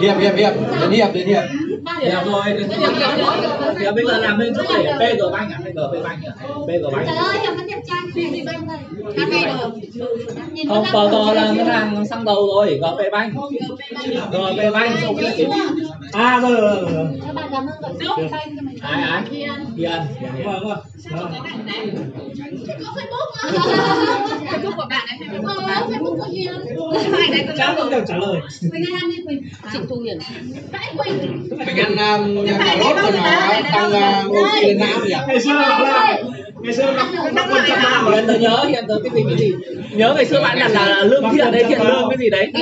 [0.00, 0.52] hiệp hiệp hiệp.
[0.80, 1.42] Đến hiệp đến hiệp
[2.00, 2.42] Đẹp rồi.
[3.78, 5.58] Thì bây giờ làm lên chỗ để PG Bank à?
[5.64, 6.32] PG Bank à?
[6.66, 7.06] PG Bank.
[7.06, 8.52] trời ơi vẫn đẹp trai gì bây giờ
[9.16, 9.70] hát hay rồi
[10.52, 13.34] nhìn Không, PG là ngân hàng xăng dầu rồi, GP Bank.
[14.32, 15.44] GP Bank xong cái gì?
[16.12, 16.92] À rồi rồi rồi.
[16.92, 17.06] rồi.
[17.26, 19.22] các bạn cảm ơn mình Ai ai?
[19.30, 19.50] Hiền.
[19.76, 20.00] Hiền.
[20.44, 20.78] Vâng vâng.
[21.10, 21.28] Rồi.
[22.66, 23.52] Chị có Facebook
[24.46, 25.54] Facebook của bạn ấy Ờ,
[25.90, 26.52] Facebook của Hiền
[27.56, 28.40] Chắc cũng đều trả lời.
[28.60, 29.42] Quỳnh Anh đi Quỳnh
[29.72, 30.18] Trịnh Thu Hiền
[30.72, 35.16] Vãi Quỳnh ăn um, cà rốt cho nó tăng oxy lên não nhỉ
[36.62, 36.92] Ngày xưa
[37.32, 39.52] nó quan trọng nào Hiền tớ nhớ, Hiền tớ cái gì cái gì?
[39.96, 42.52] Nhớ ngày xưa bạn đặt là lương thiện đấy, thiện lương cái gì đấy?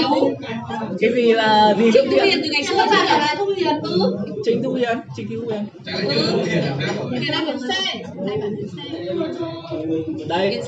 [1.00, 2.40] Cái gì là gì lương thiện?
[2.42, 5.66] Từ ngày xưa bạn bảo là Thu Hiền ừ Trịnh Thu Hiền, Trịnh Thu Hiền.
[7.68, 8.00] Xe
[10.28, 10.60] Đây,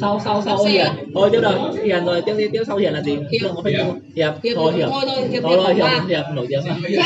[0.00, 0.86] sau sau sau Hiền.
[1.14, 1.52] Thôi tiếp rồi,
[1.84, 3.12] Hiền rồi tiếp tiếp tiếp sau Hiền là gì?
[3.12, 3.50] Hiệp.
[4.16, 4.34] Hiệp.
[4.56, 4.88] Thôi Hiệp.
[4.90, 6.74] thôi thôi Hiệp Thôi Hiệp Hiệp, nổi tiếng rồi.
[6.88, 7.00] Hiền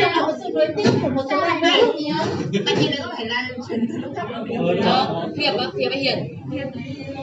[0.00, 1.82] là một sự nối tiếp của một số bạn đấy
[2.66, 3.86] Bạn chị đấy có phải là truyền
[4.84, 6.18] Ờ, Hiệp á, Hiệp hay Hiền.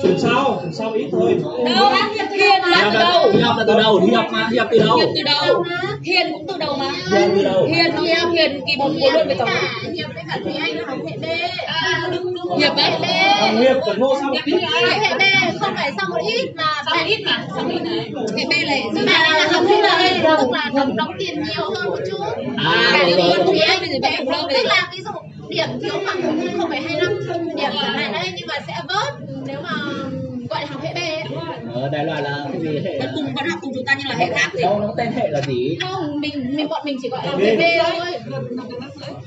[0.02, 1.38] Chuyển sau, chuyển sau ít thôi.
[1.76, 1.90] Đâu
[2.32, 4.98] Hiền là từ đầu Hiệp là từ đầu, Hiệp mà, Hiệp từ đầu.
[4.98, 5.64] Hiệp từ đầu
[6.04, 6.92] Hiền cũng từ đầu mà.
[7.18, 7.66] Hiền từ đầu.
[7.66, 9.50] Hiền Hiền Hiền kỳ một của luôn với tổng
[9.94, 11.26] Hiệp với cả Thúy Anh là học hệ B
[11.68, 12.92] À, đúng đúng Hiệp đấy
[13.40, 14.00] Thằng Hiệp còn.
[14.34, 15.00] Hiệp Học ai?
[15.00, 15.22] Hệ B
[15.62, 18.12] không phải xong một ít mà Xong ít mà, xong ít này?
[18.38, 18.84] Cái B này.
[18.94, 22.24] Nhưng mà đây là học hệ B tức là đóng tiền nhiều hơn một chút.
[22.58, 22.92] À,
[24.02, 24.54] Cả rồi.
[24.54, 25.12] Tức là ví dụ
[25.50, 29.12] điểm thiếu khoảng 0,25 điểm chẳng hạn đấy nhưng mà sẽ bớt
[29.46, 29.70] nếu mà
[30.50, 31.24] gọi là học hệ B ấy.
[31.74, 32.80] Ở Đài Loan là cái gì?
[32.84, 34.94] Hệ Vẫn cùng vẫn học cùng chúng ta nhưng là hệ khác gì đâu nó
[34.98, 35.78] tên hệ là gì?
[35.82, 38.14] Không mình mình bọn mình chỉ gọi là hệ B thôi.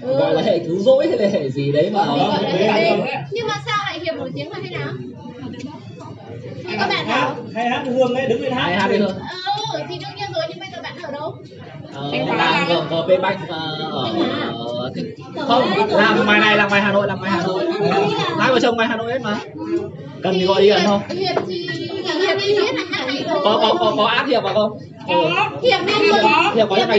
[0.01, 2.97] Gọi là hệ cứu rỗi hay là hệ gì đấy mà mình gọi là hệ
[2.97, 3.01] B.
[3.31, 4.93] Nhưng mà sao lại hiệp nổi tiếng là thế nào?
[6.79, 8.63] Các bạn nào hay hát hương ấy, đứng lên hát.
[8.63, 9.13] ai hát đi thôi
[9.73, 11.37] ừ thì đương nhiên rồi nhưng bây giờ bạn ở đâu
[11.97, 13.59] ờ, làm ở ở P Bank ờ,
[13.93, 14.91] ở
[15.49, 17.65] không làm ngoài này làm ngoài Hà Nội làm ngoài Hà Nội.
[18.39, 19.39] Hai vợ chồng ngoài Hà Nội hết mà.
[20.23, 21.01] Cần thì gọi điện không?
[22.05, 22.37] Là
[23.45, 24.79] có có có có áp hiệp vào không.
[25.07, 26.53] Hiệp Hiệp có.
[26.55, 26.97] Hiệp hiệp là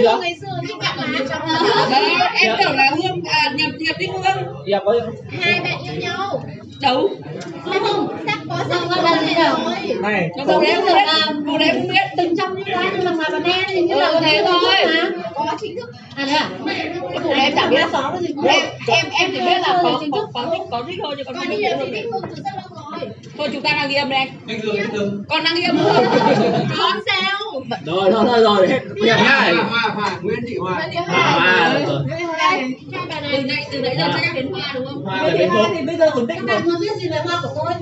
[1.29, 1.41] trong
[1.91, 4.21] Đó, em tưởng là Hương, à, nhập nhập đi Hương.
[4.67, 4.93] Hiệp có
[5.41, 6.43] hai bạn yêu nhau.
[6.81, 7.09] Đâu?
[7.65, 8.07] Sao không.
[8.27, 9.75] Sắp có sắp có lần này rồi.
[10.01, 10.75] Này, đấy không biết.
[11.45, 12.01] Đâu đấy không biết.
[12.17, 15.01] Từng trong những cái nhưng mà ngoài bạn em thì như là Ừ, thế thôi.
[15.35, 15.91] có chính thức.
[16.15, 16.49] À thế à?
[16.65, 17.85] Này em chả biết.
[17.91, 20.99] Có cái gì em, em, em chỉ biết là có, có, có thích, có thích
[21.03, 23.09] thôi chứ còn còn không đi biết là thì thích hương từ rất lâu rồi.
[23.37, 24.27] Thôi chúng ta đang ghi âm đây.
[25.29, 25.77] Con đang ghi âm
[26.77, 27.61] con sao
[28.01, 28.57] rồi rồi rồi.
[28.57, 30.11] Rồi hết hiệp nhá Hoa Hoa.
[30.21, 30.81] Nguyễn Thị Hoa.
[31.07, 35.03] À hai Từ này nãy, từ nãy giờ chưa nhắc đến hoa đúng không?
[35.05, 36.47] hoa ở bên thì bây giờ ổn định rồi.
[36.47, 37.73] bạn không biết gì về hoa của tôi?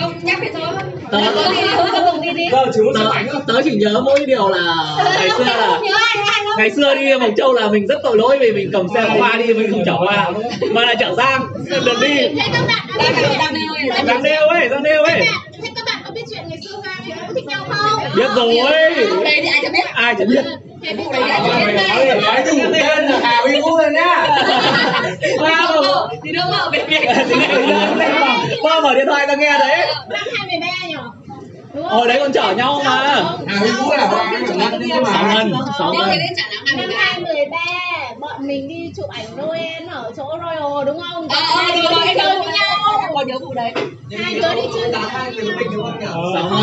[0.00, 0.62] Không, nhắc thì thôi.
[1.10, 2.44] Tớ- Có gì không, không đồng đi đi.
[2.52, 3.00] Giờ chỉ tớ,
[3.32, 3.40] thôi.
[3.46, 4.76] tớ nhớ mỗi điều là
[5.18, 5.80] ngày xưa là
[6.58, 9.36] ngày xưa đi Mộc Châu là mình rất tội lỗi vì mình cầm xe hoa
[9.36, 10.30] đi mình không chở hoa.
[10.70, 12.28] Mà là chở giang lần đi.
[14.06, 15.20] Giang nêu ấy giang nêu ấy
[15.62, 18.28] thế các bạn có biết chuyện ngày xưa hoa thì cũng thích nhau không biết
[18.36, 18.54] rồi.
[19.24, 19.84] Đây thì ai chả biết.
[19.94, 20.44] Ai chẳng biết.
[20.82, 22.22] Thì ai chả biết.
[22.22, 24.28] Nói đủ tên là Hà Huy Vũ rồi nhá
[25.40, 25.64] mà
[26.20, 26.32] Thì
[28.62, 29.86] hoa mở điện thoại tao nghe đấy.
[30.08, 31.12] Năm hai mười ba không
[31.84, 33.24] hồi đấy còn chở nhau mà.
[33.46, 35.34] Hà Huy Vũ là Hoa của năm nhưng sáu mà.
[35.34, 36.08] ngân sáu lắm
[36.76, 37.58] năm hai mười ba
[38.20, 41.28] bọn mình đi chụp ảnh Noel ở chỗ Royal đúng không?
[41.28, 43.10] Ờ, ờ, hai đứa đi em chơi với nhau.
[43.14, 43.72] có nhớ vụ đấy.
[44.22, 44.92] Hai đứa đi chơi.
[44.92, 46.58] với nhau sáu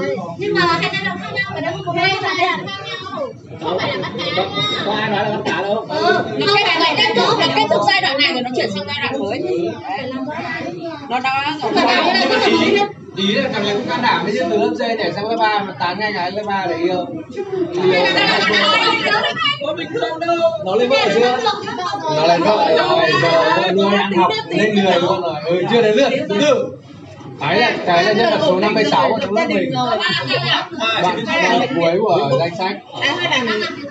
[0.00, 2.58] rồi nhưng mà hai giai đoạn khác nhau phải đâu có hai khác nhau
[3.60, 4.44] không phải là bắt cá có,
[4.86, 7.66] có ai nói là bắt cá đâu ừ cái này thúc kết thúc là kết
[7.70, 9.42] thúc giai đoạn này rồi nó chuyển sang giai đoạn mới
[11.08, 11.58] nó đã
[13.16, 15.36] ý là thằng này cũng can đảm với chứ từ lớp C để sang lớp
[15.36, 17.06] ba mà tán ngay cái lớp ba để yêu
[19.66, 21.38] có bình thường đâu nó lên vợ chưa
[22.16, 25.96] nó lên vợ rồi rồi nuôi ăn học lên người luôn rồi ừ chưa đến
[25.96, 26.68] lượt từ
[27.40, 29.72] từ cái là cái là nhân vật số 56 ở trong lớp mình
[31.02, 32.76] bạn bạn cuối của danh sách?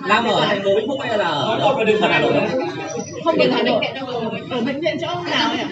[0.08, 2.32] Nam ở thành phố Vĩnh Phúc hay là ở đừng Hà Nội?
[3.24, 3.84] Không được Hà Nội
[4.50, 5.62] ở bệnh viện chỗ ông nào nhỉ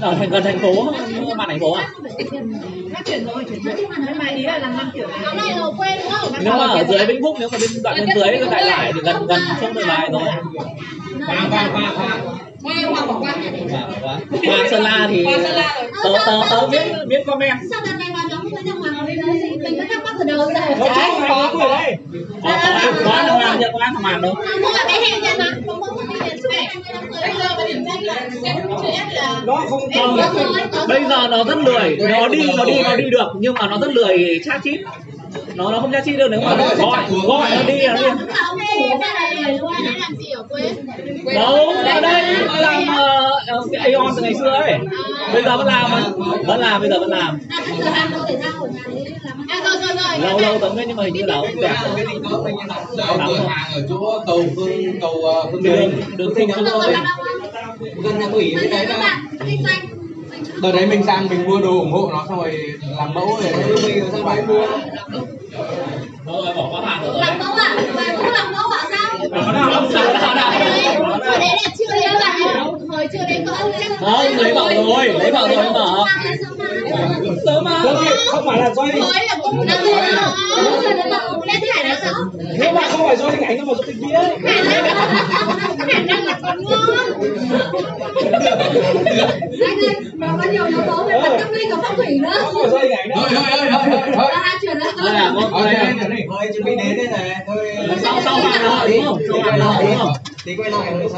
[0.00, 0.84] ở thành gần thành phố.
[1.36, 1.88] Mà thành phố à
[2.94, 3.74] phát triển rồi chuyển rồi
[4.06, 6.32] nhưng mà ý là làm năm kiểu nó này ở quê đúng không?
[6.40, 8.92] Nếu mà ở dưới Vĩnh Phúc nếu mà bên đoạn bên dưới cái đại lại
[8.94, 10.22] thì gần gần sông Đường Lại rồi.
[11.26, 12.18] Hoa hoa hoa hoa
[12.62, 13.34] Hoa Hoa bỏ qua.
[14.46, 15.26] Hoa Sơn La thì
[16.04, 19.26] tớ tớ tớ biết biết comment sao đợt này vào nhóm với nhau ngoài bên
[19.26, 20.60] đấy mình vẫn thắc mắc rồi đâu ra.
[20.78, 21.96] Nó trái chắc là có đây
[23.04, 25.34] có ăn thằng màn chưa có ăn thằng màn đâu mua ở cái hàng nhà
[25.38, 26.13] mà có mua cái hàng
[26.50, 26.68] này
[27.10, 30.16] bây giờ mà điểm danh là sẽ chuyện là Nó không không
[30.88, 31.96] bây giờ nó rất lười.
[31.96, 34.80] Nó đi nó đi nó đi được nhưng mà nó rất lười chat chít
[35.54, 37.62] nó nó không chat chít đâu nếu mà gọi gọi nó.
[37.66, 38.08] đi nó đi
[39.52, 40.72] luôn làm gì ở quê
[41.34, 44.78] đâu ở đây nó làm uh, cái Aeon từ ngày xưa ấy
[45.32, 45.90] bây giờ vẫn làm
[46.46, 47.38] vẫn làm bây giờ vẫn làm
[50.10, 52.22] ở lâu lâu tấm đấy nhưng mà hình như là cũng đẹp Cái định
[52.98, 56.94] Đâu, cửa hàng ở chỗ cầu Phương, cầu Phương đường đường không không thôi
[58.02, 59.93] Gần nhà Thủy bên đấy các đó kinh doanh
[60.62, 63.52] Đợt đấy mình sang mình mua đồ ủng hộ nó xong rồi làm mẫu rồi
[63.68, 64.66] mình sang đấy mua.
[66.26, 67.14] Rồi bỏ qua hàng rồi.
[67.20, 69.14] Làm mẫu à về cũng làm mẫu à sao
[71.30, 72.40] đấy là chưa lấy bạn
[72.88, 73.56] hồi chưa lấy chắc
[74.00, 75.84] không lấy vợ rồi lấy vợ rồi mà
[77.46, 77.96] sớm mà Không,
[78.30, 82.14] không phải là do hồi là cũng năm rồi lên thải là sao
[82.58, 84.36] nếu mà không phải do hình ảnh mà do cái kia ấy.
[85.92, 86.80] khả năng là còn ngon
[89.66, 92.32] anh ơi nó có nhiều yếu tố về mặt tâm linh và phong thủy nữa
[92.40, 95.48] không phải do hình ảnh đâu Thôi thôi thôi thôi thôi à nữa là có
[95.52, 99.04] Thôi đây này Thôi chuẩn bị đến đây này Thôi sau sau là hợi đúng
[99.04, 100.12] không sau là hợi đúng không
[100.44, 101.08] Tí quay lại rồi nữa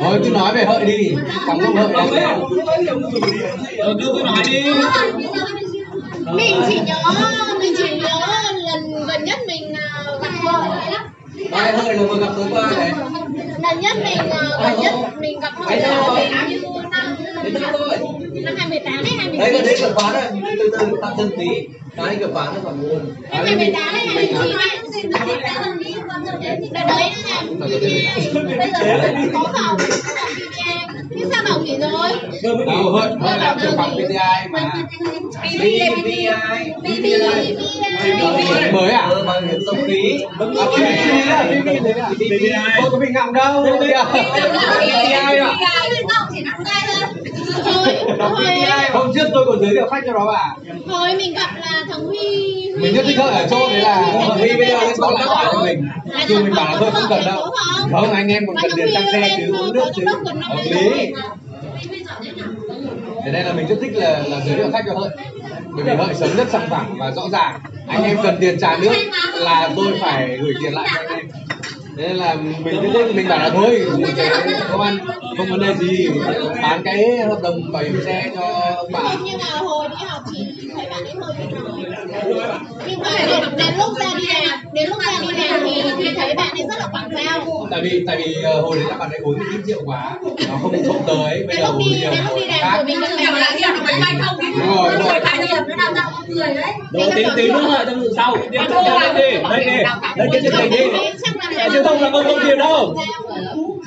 [0.00, 1.14] Thôi cứ nói về hợi đi.
[1.46, 2.18] Chẳng lúc hợi gì.
[3.78, 4.62] ừ, cứ cứ nói đi
[6.34, 7.02] mình chỉ nhớ
[7.60, 8.20] mình chỉ nhớ
[8.66, 10.62] lần gần nhất mình à, gặp vợ
[11.50, 12.92] Đây hợi là vừa gặp tối qua này?
[13.62, 16.14] Lần nhất mình à, gần nhất mình gặp vợ là
[16.48, 16.60] hình
[17.42, 17.98] năm Đến đây thôi
[18.42, 20.86] năm hai mười tám hay hai Đấy mười gần đấy cửa quán rồi Từ từ
[21.02, 21.46] tạm dừng tí
[21.96, 25.26] Cái cửa quán nó còn buồn hai mười tám hay hai mươi chín ấy đợt
[25.26, 27.16] đấy nữa này
[28.58, 29.76] bây giờ có phòng
[31.10, 32.08] nhưng sao bảo nghỉ rồi
[32.42, 32.56] Đâu
[32.92, 34.72] hợi hợi làm trưởng phòng PTI mà
[35.42, 35.62] BB
[36.04, 36.08] BB
[36.82, 37.14] BB
[38.72, 39.08] mới à?
[39.10, 40.24] Ờ, bảo hiểm sống khí.
[40.38, 40.46] À,
[41.64, 42.08] BB đấy à?
[42.18, 42.78] BB đấy à?
[42.82, 43.66] Tôi có bị ngọng đâu.
[43.80, 44.04] PTI à?
[46.34, 47.29] chỉ nặng tay thôi
[47.64, 48.44] thôi thôi
[48.92, 50.54] Hôm trước tôi còn giới thiệu khách cho nó bà.
[50.88, 52.18] thôi mình gặp là thằng huy
[52.70, 53.96] Huy Mình nhất thích hợi ở chỗ đấy là
[54.38, 55.88] Huy bây giờ lên có lại hỏi cho mình.
[56.28, 57.46] Dù mình bảo là thôi không cần đâu.
[57.92, 60.04] Không, anh em còn cần tiền xăng xe chứ, uống nước chứ.
[60.42, 61.12] Hợp lý.
[63.24, 65.08] Thế nên là mình rất thích là là giới thiệu khách cho hợi.
[65.74, 67.60] Bởi vì hợi sống rất sòng phẳng và rõ ràng.
[67.88, 68.92] Anh em cần tiền trả nước
[69.34, 71.26] là tôi phải gửi tiền lại cho anh em.
[71.96, 74.30] Thế nên là mình rất thích mình bảo là thôi mình sẽ
[74.68, 74.98] không ăn
[75.36, 76.08] không vấn đề gì.
[76.62, 78.40] Bán cái hợp đồng bảo hiểm xe cho
[78.76, 79.00] ông bà.
[79.24, 81.80] Nhưng mà hồi đi học chị thấy bạn ấy hơi bị nói
[82.86, 86.14] nhưng mà đến, đến lúc ra đi làm đến lúc ra đi làm thì thì
[86.14, 87.66] thấy bạn ấy rất là quảng giao.
[87.70, 90.58] Tại vì tại vì ờ, hồi đấy là bạn ấy uống ít rượu quá nó
[90.62, 93.50] không không tới bây giờ uống nhiều đến lúc đi làm rồi mình Mèo là
[93.58, 94.36] hiểu nó bay không?
[94.40, 95.12] Đúng rồi đúng rồi.
[95.12, 96.72] Rồi trải nghiệm nó đào tạo con người đấy.
[96.90, 98.36] Đồ tí tí nữa sự sau.
[98.50, 99.48] Đi lên đi.
[99.50, 99.70] đây đi
[100.16, 100.28] đây.
[100.32, 101.10] cái chương trình đi
[101.90, 102.96] Thông là không không tiền đâu.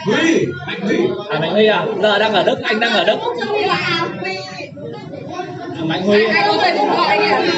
[0.06, 0.98] Huy anh Huy.
[1.30, 1.86] À Mạnh Huy à?
[2.02, 3.18] Giờ đang ở Đức anh đang ở Đức.
[3.70, 4.08] À,
[5.84, 6.26] Mạnh Huy.
[6.28, 7.52] Hai ông thầy cũng gọi kìa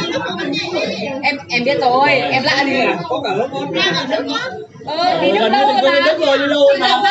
[1.24, 2.74] Em em biết rồi, em lạ gì?
[3.10, 3.74] Có cả lớp con
[4.86, 7.02] Ờ, đi gần như đâu mình quên Đức rồi đi đâu mà.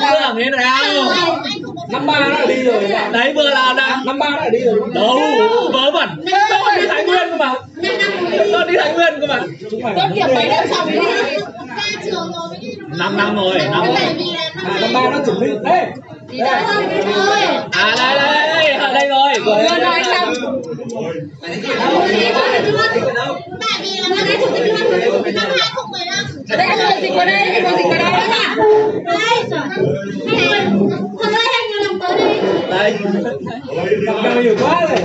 [0.00, 1.04] chưa làm thế nào?
[1.88, 5.18] Năm ba đã đi rồi đấy vừa là đã năm ba đã đi rồi đâu
[5.72, 6.08] vớ vẩn.
[6.50, 7.54] Con đi Thái Nguyên cơ mà.
[8.52, 9.40] Con đi Thái Nguyên cơ mà.
[9.70, 13.82] Chúng mày con kiểm mấy năm mới đi ra trường rồi năm năm rồi năm
[13.82, 15.48] à năm ba nó chuẩn bị.
[15.64, 15.86] Đấy
[16.28, 16.40] đây
[17.14, 17.40] thôi
[17.72, 18.14] à đây
[18.48, 20.34] đây ở đây rồi Vừa nói xong
[21.40, 21.58] tại
[23.82, 24.80] vì là năm cái chủ tịch luôn
[25.34, 27.98] năm hai không mười lăm Đây em vừa dịch vào đây, em vừa dịch vào
[27.98, 28.12] đây
[29.04, 29.60] Đây, rồi.
[31.22, 32.24] Thật ơi, anh làm tới đi.
[32.70, 32.90] đây
[34.06, 34.98] gặp nhau nhiều quá rồi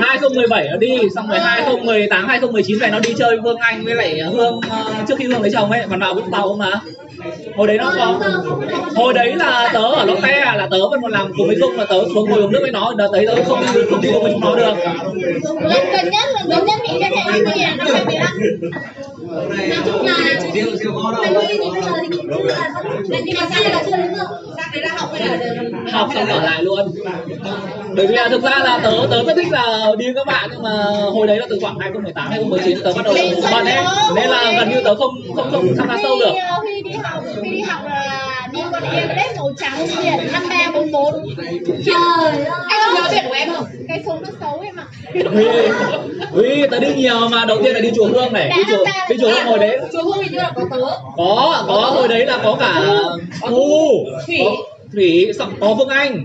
[0.00, 4.20] 2017 nó đi, xong rồi 2018 2019 này nó đi chơi Vương Anh với lại
[4.32, 6.70] Hương ờ, trước khi Hương lấy chồng ấy, mà vào Vũng Tàu mà.
[7.56, 8.20] Hồi đấy nó có
[8.96, 11.78] hồi đấy là tớ ở Lotte à, là tớ vẫn còn làm cùng với Dung
[11.78, 12.94] là tớ xuống ngồi uống nước với nó.
[12.98, 14.74] Đợt đấy tớ không không đi cùng với chúng nó được.
[15.60, 17.24] Lần gần nhất lần gần nhất mình cái này
[17.58, 20.14] là năm 2015 Nói chung là
[20.80, 22.68] siêu ngon Mình đi thì bây giờ thì cũng chưa là
[23.24, 25.36] Nhưng mà sang là chưa đến được Sang đấy là học bây giờ
[25.92, 26.92] học xong ở lại luôn.
[27.96, 30.48] Bởi vì là thực ra là tớ tớ rất thích là đi với các bạn
[30.52, 30.70] nhưng mà
[31.12, 33.14] hồi đấy là từ khoảng 2018 2019 tớ bắt đầu
[33.52, 33.84] bận ấy.
[34.16, 36.32] nên là gần như tớ không không không tham gia sâu được.
[36.60, 37.93] Huy đi học Huy đi học là
[38.74, 41.14] con kia đấy màu trắng biển năm ba bốn bốn.
[41.66, 42.44] Trời ơi.
[42.68, 43.64] Anh có nhớ biển của em không?
[43.88, 44.86] cái số nó xấu em ạ.
[46.30, 49.16] Huy, tớ đi nhiều mà đầu tiên là đi chùa Hương này, đi chùa, đi
[49.20, 49.78] chùa Hương hồi đấy.
[49.92, 50.80] Chúa Hương hình như là có tớ.
[51.16, 52.82] Có có hồi đấy là có cả
[53.40, 54.06] thu.
[54.26, 54.38] Thủy.
[54.44, 54.50] có
[54.94, 56.24] thủy xong có phương anh.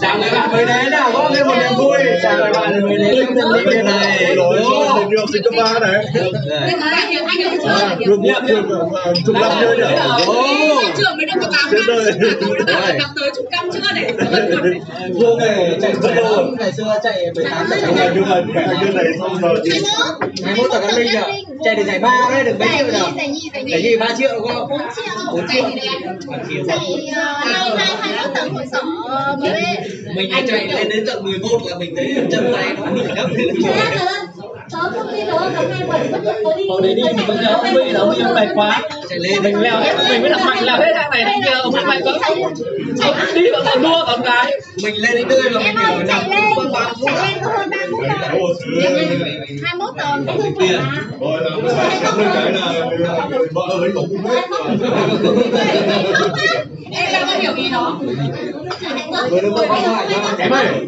[0.00, 1.98] Chào người bạn mới đến nào có thêm một niềm vui.
[2.22, 3.26] Chào người bạn mới đến.
[3.26, 4.34] Trong đầu tiên này.
[4.36, 4.58] Rồi.
[5.10, 6.04] điều sinh cấp ba này.
[6.14, 6.30] Chưa
[8.06, 8.62] Được nhận được
[9.26, 9.84] chục năm chơi nhỉ?
[10.96, 11.96] Trường mới được có 8 Chết năm
[12.66, 12.92] rồi.
[12.98, 14.12] Năm tới chục năm chưa này
[15.14, 17.80] Vương này chạy rất lâu ngày xưa chạy 18 chạy
[18.14, 19.80] Nhưng mà nhưng mà cái này xong rồi thì
[20.44, 21.44] 21 tuổi Cam Linh nhỉ?
[21.64, 23.72] Chạy được giải ba đấy được mấy giải triệu nhì nhỉ giải nhì.
[23.72, 24.21] Giải nhì gì 3 triệu
[24.68, 26.78] bốn triệu bốn giải triệu gì đấy giải
[27.14, 28.82] ờ, hai hai hai mốt tầng hội sở
[30.16, 33.28] mình chạy lên đến tận 11 là mình thấy chân tay nó bị gấp
[34.72, 35.20] không đi
[36.56, 36.68] đi.
[36.68, 37.56] hồi đấy đi mình vẫn nhớ.
[37.72, 38.82] Huy là Huy mệt quá.
[39.08, 41.50] Chạy lên mình leo hết mình mới đặt mạnh leo hết thang này thang kia
[41.50, 42.12] ông mạnh quá.
[43.02, 44.60] Ông đi vào còn đua còn cái.
[44.82, 46.44] Mình lên đến nơi mà em mình kiểu lên.
[46.56, 48.04] Con bao phút chạy lên có hơn ba phút
[51.20, 52.72] Rồi là cũng phải cắm lên cái là
[53.50, 54.08] vợ ấy cũng
[56.14, 56.71] không biết.
[56.92, 57.98] Em đang có hiểu ý cho
[60.38, 60.86] em ơi.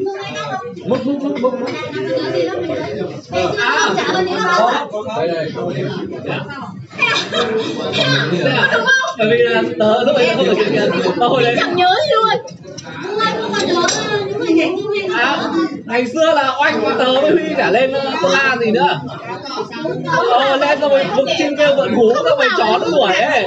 [4.14, 4.48] hơn những năm
[5.16, 5.50] đây đây
[9.18, 12.28] bởi vì là tớ lúc ấy không phải chuyện mà hồi đấy chẳng nhớ luôn
[15.14, 15.48] à,
[15.84, 19.00] ngày xưa là oanh tớ với Huy cả lên uh, Sơn La gì nữa
[20.30, 23.46] ờ lên xong rồi vực trên kêu vượn hú xong rồi chó nó đuổi ấy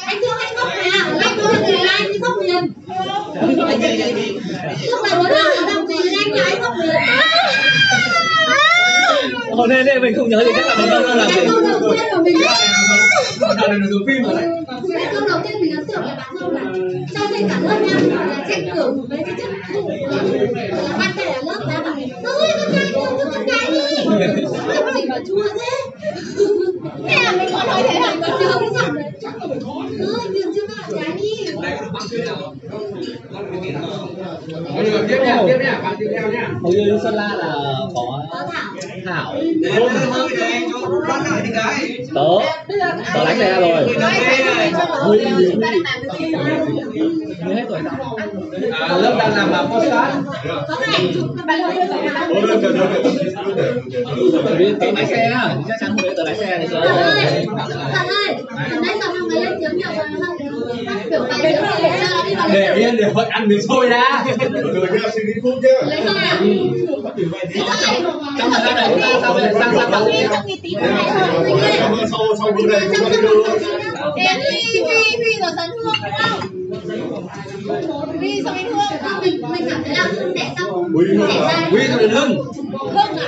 [0.00, 2.72] Anh thương anh khóc mà, anh thương thì anh đi khóc liền.
[4.86, 6.92] Lúc mà muốn làm làm gì anh là anh khóc liền.
[9.56, 11.60] Hồi nên nên mình không nhớ gì chắc là mình không làm gì Cái câu
[11.60, 12.36] đầu tiên của mình
[13.40, 14.34] Thằng này nó dùng phim rồi.
[14.34, 14.48] Đấy
[14.94, 16.62] Cái câu đầu tiên mình ấn tượng là bạn không là
[17.14, 20.22] trong khi cả lớp nha là trách tưởng với cái chức vụ là
[20.98, 24.04] ban thầy ở lớp ra bảo ơi con trai thương cho con gái đi.
[24.68, 26.02] Làm gì mà chua thế?
[27.08, 29.10] Thế là mình còn nói thế hả còn chưa cái giọng đấy
[29.98, 31.46] ơi nhường cho bạn gái đi.
[34.74, 36.50] Mọi người tiếp nha tiếp nha bạn tiếp theo nha.
[36.62, 37.54] Hồi như Sơn La là
[37.94, 38.74] có có thảo.
[39.06, 39.34] Thảo
[42.14, 42.22] tớ
[43.14, 43.88] tớ đánh này ra rồi
[47.54, 47.80] hết rồi
[48.72, 50.16] à, lớp đang làm là postcard
[50.68, 51.58] có này
[54.34, 57.36] bạn tớ lái xe á chắc chắn hồi đấy tớ lái xe thì tớ ơi,
[57.92, 58.36] thật ơi,
[59.08, 60.36] mọi người lên tiếng nhiều rồi không?
[61.10, 61.54] Biểu bài
[62.52, 64.24] để đi để yên để hội ăn miếng xôi đã.
[64.50, 65.70] Rồi nha, xin đi phút nhá.
[65.86, 66.36] Lấy không nào?
[68.38, 70.12] trong thời gian này chúng ta sang sang sang sang thôi.
[72.10, 73.48] Sau sau bữa này chúng ta đi luôn.
[74.16, 76.40] Em Huy Huy Huy rồi Tấn Hương không?
[78.18, 80.92] Huy xong anh Hương Mình mình cảm thấy là đẻ xong.
[80.94, 81.38] Hương à?
[81.40, 82.42] ra Huy rồi lưng
[82.80, 83.26] Hương à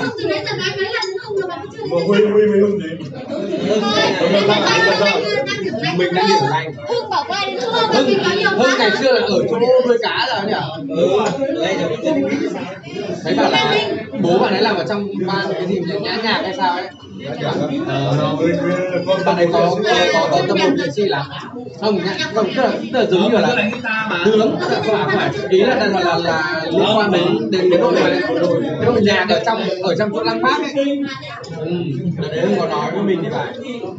[0.00, 1.56] không từ nãy giờ nói mấy lần không mà
[2.06, 2.88] Huy Huy mới không gì?
[4.32, 5.22] Mình đang đang
[5.64, 6.64] điểm danh mình đang qua
[7.46, 10.54] đến Hương Hưng, Hưng ngày xưa là ở chỗ nuôi cá rồi nhỉ?
[10.94, 11.18] Ừ.
[13.24, 13.76] Thấy bảo là
[14.20, 16.88] bố bạn ấy làm ở trong ban cái gì nhã nhã nhạc hay sao ấy.
[19.24, 19.76] Bạn ấy có
[20.12, 21.26] có có tâm hồn nghệ sĩ lắm.
[21.80, 23.70] Không nhá, không tức là, tức là giống như là
[24.24, 27.92] tướng là không phải ý là là là, là liên quan đến đến cái đội
[27.92, 28.20] này
[28.80, 30.98] cái đội nhạc ở trong ở trong chỗ lăng bác ấy.
[31.58, 31.66] Ừ.
[32.30, 33.54] Đấy Hưng có nói với mình thì phải.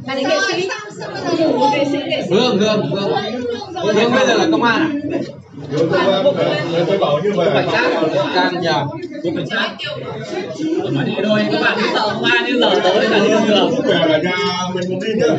[0.07, 0.69] Bạn ấy nghệ sĩ
[1.71, 4.89] Nghệ sĩ nghệ sĩ Hương Hương Hương Hương bây giờ là công an à?
[5.71, 7.49] Hương công an, tôi bảo như vậy.
[7.53, 8.01] cảnh sát
[8.35, 8.85] Can nhờ.
[9.23, 9.69] cục cảnh sát
[10.81, 13.47] Tôi nói thế thôi các bạn sợ công an như giờ tới là đi đường
[13.47, 14.35] đường Sức khỏe là nhà
[14.73, 15.35] mình muốn đi nhá.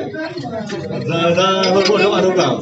[1.06, 2.54] Ra ra hơi buồn các bạn thông cảm.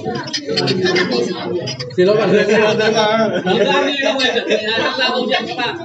[1.96, 2.74] Xin lỗi bạn Hương Ra nha.
[2.74, 3.28] ra ra.
[3.44, 5.76] Chúng ta đi đâu người chuẩn bị là tham gia công chuyện các bạn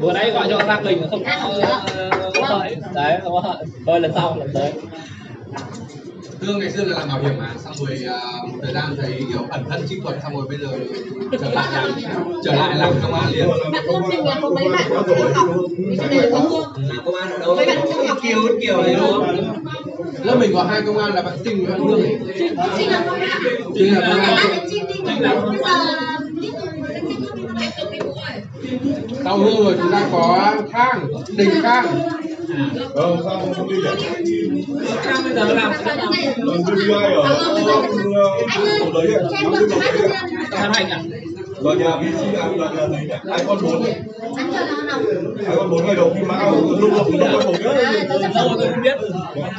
[0.00, 4.36] vừa nãy gọi cho Giang Bình không có đợi đấy đúng không thôi lần sau
[4.38, 4.72] lần tới.
[6.40, 7.50] Hương ngày xưa là làm bảo hiểm mà.
[7.64, 10.58] Xong rồi à, một thời gian thấy kiểu ẩn thân chinh thuật xong rồi bây
[10.58, 10.68] giờ
[11.40, 11.92] trở lại làm
[12.44, 13.48] trở lại làm công an liền.
[13.72, 15.48] Bạn Hương mình là có mấy bạn học tiểu học?
[15.98, 16.72] Cho nên là có Hương
[17.04, 17.56] công an ở đâu?
[17.56, 19.36] Mấy bạn trung học kiều kiều đấy đúng không?
[20.22, 22.02] Lớp mình có hai công an là bạn Trinh và bạn Hương
[22.78, 23.40] Trinh là công an.
[23.74, 24.60] Trinh là công an.
[24.70, 26.73] Trinh đi Bây giờ
[28.70, 28.78] rồi
[29.24, 31.06] sau Hương rồi chúng ta có Khang
[31.36, 31.86] Đình Khang
[32.94, 34.52] Ờ, sao không đi nhỉ?
[35.02, 37.22] Khang bây giờ làm Bạn ở đây Còn đi ai ở
[38.48, 39.22] Anh ơi, ở đấy ạ?
[39.42, 41.02] một hát cho em Phan Hành à
[41.64, 43.84] tòa nhà VC à tòa nhà gì nhỉ hai con bốn
[44.36, 45.00] ăn cho nó nào
[45.46, 48.18] hai con bốn ngày đầu khi mão lúc lập lúc con bốn nhớ à tôi
[48.22, 48.96] sắp lâu rồi tôi không biết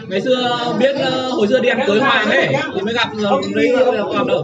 [0.09, 3.41] ngày xưa biết ờ, hồi xưa đi ăn cưới hoàng ấy thì mới gặp rồi
[3.55, 4.43] đấy là còn đâu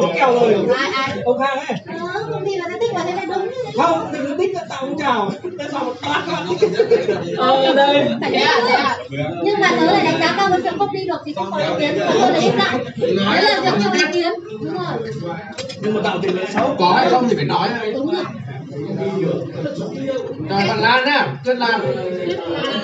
[0.00, 0.54] không rồi.
[0.76, 1.76] ai ai Ông Khang ấy.
[2.14, 4.78] ờ, công ty là cái tích vào thế này đúng Không, đừng có tích tạo
[4.80, 5.30] ông chào.
[5.58, 6.46] Tại sao một bát con.
[7.36, 8.96] ờ đây thế à thế à
[9.44, 11.58] nhưng mà tớ lại đánh giá cao cái việc công ty được thì không có
[11.58, 15.10] ý kiến tôi là im lặng đấy là việc không ý kiến đúng rồi
[15.82, 16.76] Nhưng mà tạo tiền lệ xấu.
[16.78, 18.24] có hay không thì phải nói đúng rồi
[20.48, 21.80] rồi bạn Lan á rất Lan.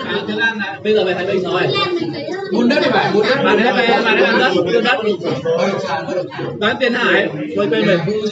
[0.07, 2.78] À, là là- bây giờ về thái bình rồi Lan mình thấy ờ, muốn đất
[2.84, 3.36] thì phải muốn đất.
[3.45, 4.53] Bạn ấy về bạn ăn đất
[4.84, 4.99] đất.
[6.59, 7.28] Bán tiền hải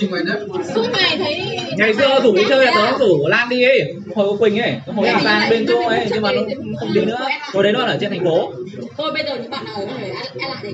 [0.01, 0.39] gì ngoài đất.
[0.75, 4.27] Suốt ngày thấy ngày xưa rủ đi chơi là tớ rủ Lan đi ấy hồi
[4.31, 6.41] có Quỳnh ấy hồi là sang bên chỗ ấy nhưng mà nó
[6.81, 7.19] không đi nữa.
[7.53, 8.53] hồi đấy nó ở trên thành phố.
[8.97, 10.73] Thôi bây giờ những bạn nào ở đây ăn ăn lại để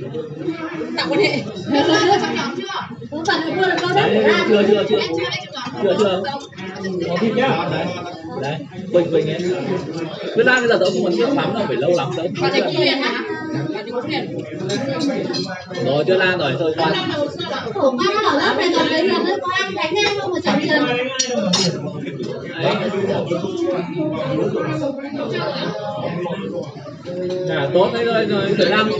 [0.97, 1.39] tạo quan hệ.
[2.23, 2.97] Trong nhóm chưa?
[3.11, 4.47] Cũng phải là con đất đấy của Lan.
[4.49, 4.99] chưa chưa chưa.
[5.83, 6.23] Chưa chưa
[7.09, 7.69] có thịt nhá.
[8.43, 8.57] đấy
[8.93, 9.41] Quỳnh Quỳnh ấy
[10.37, 13.25] với ra bây giờ tớ không muốn trước lắm đâu phải lâu lắm tớ hả
[15.85, 16.93] rồi chưa Lan rồi thôi Lan
[17.75, 19.37] khổ quá ở lớp này còn lấy tiền nữa
[19.75, 20.83] đánh ngang không mà trả tiền
[27.49, 28.91] à, tốt đấy rồi rồi chuyển sang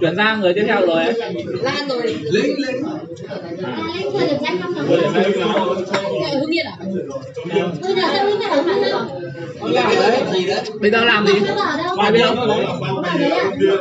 [0.00, 1.14] chuyển sang người tiếp theo rồi ấy
[1.62, 2.84] lan rồi lính lính
[3.62, 4.74] à, được danh không
[6.30, 6.72] ở hương yên à?
[7.82, 9.00] Tôi giờ sao biết ở bạn đâu
[9.60, 10.16] Ông làm đấy.
[10.34, 10.60] gì đấy?
[10.80, 11.32] Bây giờ làm gì?
[11.48, 13.78] Ở Ngoài bì điện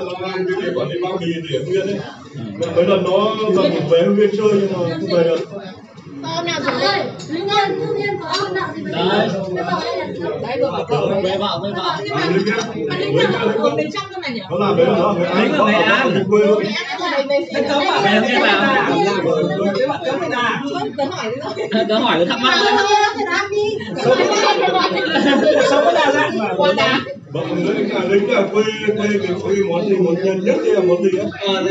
[0.76, 2.00] quản lý bao bì để nguyên ấy
[2.76, 5.40] mấy lần nó lần về nguyên chơi nhưng mà không về được.
[6.24, 7.00] Hôm nào rồi
[7.68, 9.30] Nhân, Thư Nhân có nợ gì với Đấy.
[9.56, 10.06] Bây giờ đây là
[10.48, 12.22] đấy vừa bảo cậu về vợ về vợ nhưng mà
[12.90, 15.26] mà lính nào ở bên trong cơ mà nhỉ nó làm đấy là ở Nghệ
[15.74, 16.24] An.
[16.30, 16.64] quê luôn
[17.54, 18.90] Anh cấm à?
[18.90, 19.24] Không làm
[19.78, 20.62] Cái bạn cấm ta.
[20.74, 21.32] không tớ hỏi
[21.72, 23.78] đấy tớ hỏi tớ thắc mắc đấy Thôi, phải làm đi
[25.70, 26.46] sống có đa dạng mà.
[26.58, 27.00] qua đá
[27.34, 28.64] Vâng, lính là lính là quê
[28.98, 31.26] quê cái quê món gì món nhân nhất là món gì á?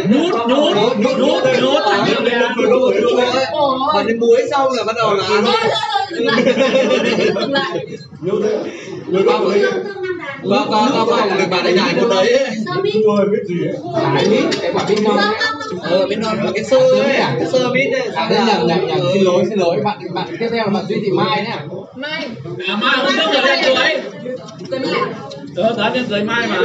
[0.09, 3.47] nhút nhút nhút nhút nhút À, nhút đấy là quê lúc đấy luôn đấy.
[3.93, 5.78] còn đến muối xong là bắt đầu là ăn dừng lại
[8.21, 8.59] Nhút đấy.
[9.07, 9.63] Nhút đó đấy.
[10.51, 12.49] có có có có được bạn đánh giải một đấy
[13.07, 13.55] Không ai biết gì.
[14.15, 15.19] Cái mít, cái quả mít non.
[15.83, 18.09] Ờ, mít non và cái sơ ấy à, cái sơ mít ấy.
[18.15, 20.85] À, đây là nhầm nhầm xin lỗi xin lỗi bạn bạn tiếp theo là bạn
[20.89, 21.63] Duy Thị Mai nhá.
[21.97, 22.29] mai
[22.69, 24.03] à mai hôm trước là đêm cưới
[24.71, 25.01] cưới mai
[25.57, 26.57] tớ tớ đêm cưới mai mà.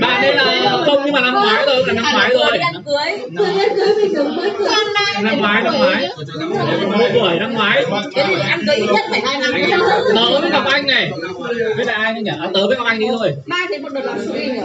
[0.00, 2.58] Bạn đây là không nhưng mà năm ngoái rồi là năm ngoái rồi.
[2.86, 3.18] cưới.
[3.38, 4.68] Vừa nhân cưới mình cũng mới cưới.
[5.22, 6.08] Năm ngoái năm ngoái.
[6.98, 7.84] Một buổi năm ngoái.
[8.50, 9.80] Ăn cưới ít nhất phải hai năm
[10.14, 11.12] tớ với ngọc anh này.
[11.76, 12.30] Với lại ai nữa nhỉ?
[12.40, 13.34] À, tớ với ngọc anh đi thôi.
[13.46, 14.60] Mai thì một đợt làm suy nhỉ?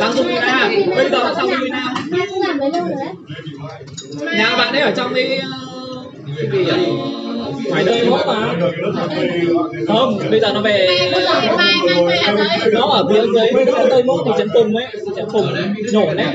[0.00, 3.14] Sang Sumina bây giờ là sang Sumina Mẹ cũng làm đấy lâu rồi đấy?
[4.36, 5.48] Nhà bạn ấy ở trong cái ờ,
[6.36, 6.72] cái gì nhỉ
[7.68, 8.54] ngoài đời Có mà.
[9.88, 10.88] không bây giờ nó về.
[12.26, 14.86] Ở đây nó ở phía dưới tây mốt thị trấn phùng ấy
[15.16, 15.46] trấn phùng
[15.92, 16.26] nhổ đấy.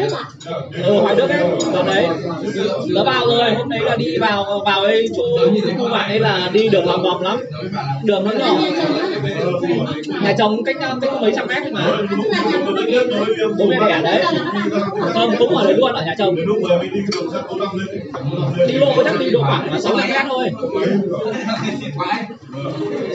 [0.83, 1.39] Ừ hoài đức ấy
[1.73, 2.07] ở đấy.
[2.89, 3.53] Nó vào rồi.
[3.53, 5.23] Hôm đấy là đi vào vào ấy chỗ
[5.77, 7.37] khu bạn ấy là đi đường lòng vòng lắm.
[8.03, 8.57] Đường nó nhỏ.
[10.23, 11.97] Nhà chồng cách cách mấy trăm mét thôi mà.
[12.65, 14.23] Tức là nhà bố mẹ đẻ đấy.
[15.13, 16.35] Không cũng ở đấy luôn ở nhà chồng.
[18.67, 20.49] Đi bộ chắc đi độ khoảng sáu trăm mét thôi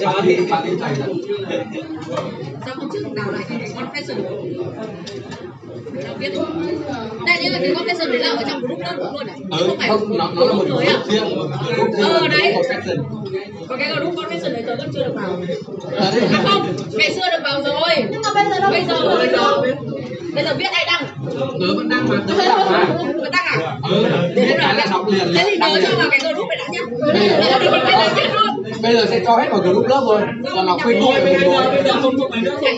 [0.02, 0.94] Cho thì bạn đi thầy
[2.66, 4.22] sao không trước đào lại cái confession
[6.04, 6.32] Tao biết
[7.26, 9.78] đây đấy là cái confession đấy là ở trong group đơn luôn này Ừ, không
[9.78, 10.98] phải không, nó nó là một group mới à?
[12.02, 12.54] Ờ, đấy.
[13.68, 15.40] còn cái group confession đấy tớ vẫn chưa được vào.
[15.96, 16.12] À
[16.46, 18.08] không ngày xưa được vào rồi.
[18.10, 18.70] Nhưng mà bây giờ đâu?
[18.70, 19.62] Bây giờ bây giờ
[20.34, 21.04] bây giờ viết ai đăng.
[21.60, 23.28] Tớ vẫn đang mà tớ vẫn mà.
[23.32, 23.76] đăng à?
[23.90, 24.04] Ừ,
[24.36, 26.80] biết cái là đọc liền thế thì nhớ cho vào cái group này đã nhá
[27.84, 30.20] Bây giờ- Bây Bây giờ sẽ cho hết vào group lớp rồi.
[30.54, 32.30] Còn nó khuyên thôi thôi bây giờ bây giờ không không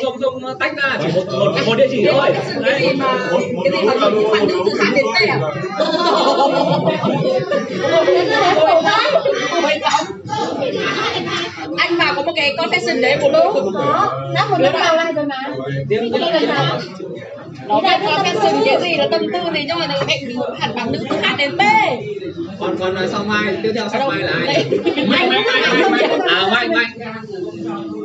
[0.03, 0.99] không không không tách ra.
[1.03, 2.31] Chỉ một một, một địa chỉ thôi.
[2.65, 3.19] cái gì đấy mà
[3.65, 3.95] cái gì mà
[4.33, 5.39] bạn nữ từ hát đến tê à?
[11.79, 15.13] anh vào có một cái confession đấy một lúc có Đã một lúc vào lại
[15.13, 15.37] rồi mà.
[15.89, 16.49] Lần
[17.69, 20.99] nó viết confession cái gì là tâm tư gì nhưng mà hẹn hẳn bằng nữ
[21.11, 21.61] từ hát đến b
[22.61, 24.47] còn còn là sau mai tiếp theo sau mai là ai?
[24.47, 24.81] Đấy.
[25.89, 26.19] Mạnh mạnh
[26.51, 27.23] mạnh mạnh mạnh à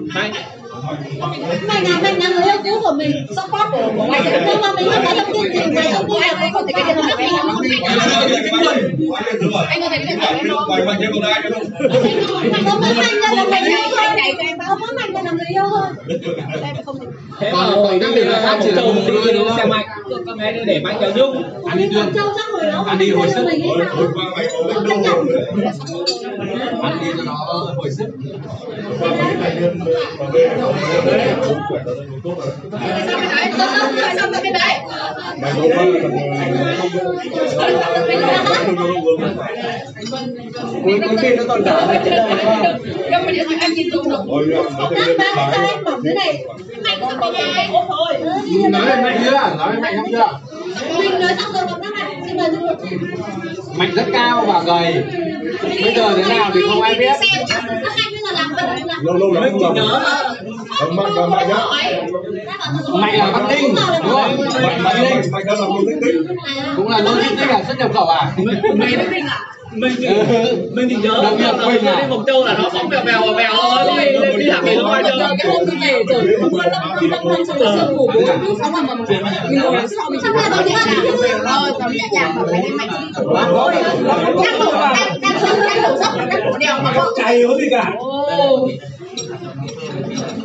[0.07, 0.33] mạnh mạnh mạnh
[1.67, 3.11] Mày là mày là người yêu cũ của mình.
[3.29, 4.21] Support của của mày.
[4.47, 6.73] Nhưng mà mình không có thông tin gì Mày thông tin là mày không thể
[6.73, 7.29] cái điện thoại của mày
[9.67, 11.13] anh có thấy cái điện thoại em không mạnh còn
[11.53, 12.65] không?
[12.65, 14.07] Có mới mạnh ra là mày yêu thôi.
[14.57, 15.63] Mày có mới mạnh ra là người yêu
[17.39, 19.85] thế mà hồi đi là một chồng đi xe mạnh
[20.25, 21.43] các bé để mạnh cho nhung.
[21.69, 21.89] Ăn đi
[22.71, 22.85] đó.
[22.87, 23.45] Ăn đi hồi sức.
[23.89, 24.47] Hồi qua mày
[26.37, 27.33] có ăn đi cho nó
[27.77, 28.07] hồi sức
[28.99, 29.07] có
[40.83, 42.27] cuối cuối khi nó còn đỡ này cái đâu
[43.11, 44.23] Nhưng mà điện thoại anh nhìn dùng được.
[45.17, 46.45] Ba cái anh bỏng thế này.
[46.85, 47.67] Anh bên đấy?
[47.73, 48.13] Ôi thôi.
[48.69, 50.39] nói mạnh chưa nói lên mạnh không chưa
[50.99, 52.14] Mình nói xong rồi bỏng nó mạnh.
[53.75, 55.03] Mạnh rất cao và gầy.
[55.83, 57.13] Bây giờ thế nào thì không ai biết
[58.33, 59.87] làm cái là Lâu lâu lắm mình không chỉ làm.
[59.87, 59.99] nhớ
[60.79, 61.55] Thằng Mạnh và Mạnh nhá.
[62.93, 65.57] mạnh là bắc ninh đúng không mạnh bắc ninh Mạnh làm
[65.87, 66.15] tích tích.
[66.77, 68.31] cũng là logistics là xuất nhập khẩu à
[68.75, 69.39] Mày với mình à?
[69.71, 70.07] mình chỉ
[70.73, 71.95] mình chỉ nhớ Đồng là mình à?
[72.01, 74.05] đi mộc châu là nó phóng bèo bèo bèo thôi
[74.37, 77.27] đi thẳng đi thôi chứ Cái hôm tôi về rồi, hôm qua năm năm năm
[77.27, 80.33] năm xong rồi sương mù bốn lúc xong rồi mà mình ngồi sau mình Xong
[80.33, 80.75] rồi tôi nhớ
[81.41, 83.43] là Ờ, tao nhẹ nhàng mà phải mạnh đi quá.
[84.43, 87.67] đang đổ đang đang đang đổ dốc đang đổ đèo mà không Chả hiểu gì
[87.71, 87.91] cả.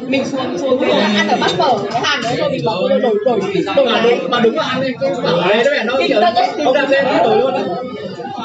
[0.06, 3.00] Mình xuống xuống rồi ăn ở bát phở cái hàng đấy rồi mình bảo đổi
[3.00, 3.86] đổi đổi không
[4.30, 6.20] mà đúng là ăn đi bảo đấy đấy nó kiểu
[6.64, 7.54] không đặt lên cái đổi luôn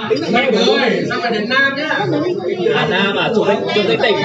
[0.10, 1.90] đấy mạnh ơi sao phải đến nam nhá
[2.76, 4.16] à nam à chủ tịch chủ tịch tỉnh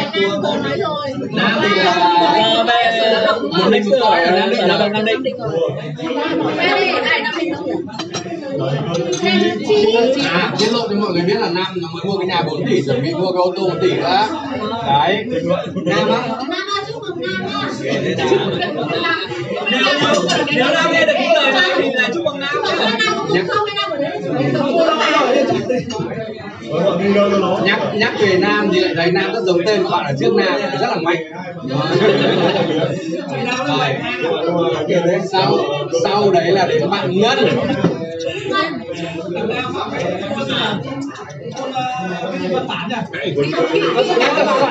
[1.32, 2.06] nam thì là
[2.40, 5.36] Ờ, về một lịch sử ở Nam Định, ở Nam Nam Định.
[10.30, 12.66] À tiết lộ cho mọi người biết là nam nó mới mua cái nhà 4
[12.66, 14.26] tỷ chuẩn bị mua cái ô tô 1 tỷ nữa
[14.86, 15.24] đấy
[15.84, 16.18] nam á
[16.48, 17.68] Nam ơi chúc mừng Nam nha
[20.56, 22.54] Nếu Nam nghe được những lời này thì là chúc mừng Nam
[23.34, 23.42] Nó.
[27.64, 30.34] nhắc nhắc về nam thì lại thấy nam rất giống tên của bạn ở trước
[30.34, 31.16] nam rất là mạnh.
[33.68, 33.88] Rồi.
[35.32, 35.56] sau
[36.04, 37.38] sau đấy là đến bạn ngân.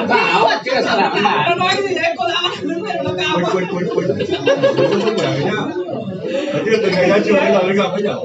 [0.10, 0.50] Bảo.
[0.66, 1.56] Chứ là sao bản bảo?
[1.56, 3.68] Nói cái gì đấy cô đã đứng lên nó cao Quỳnh,
[6.66, 8.16] Tiên từ ngày ra trường đến giờ mới gặp ấy nhở.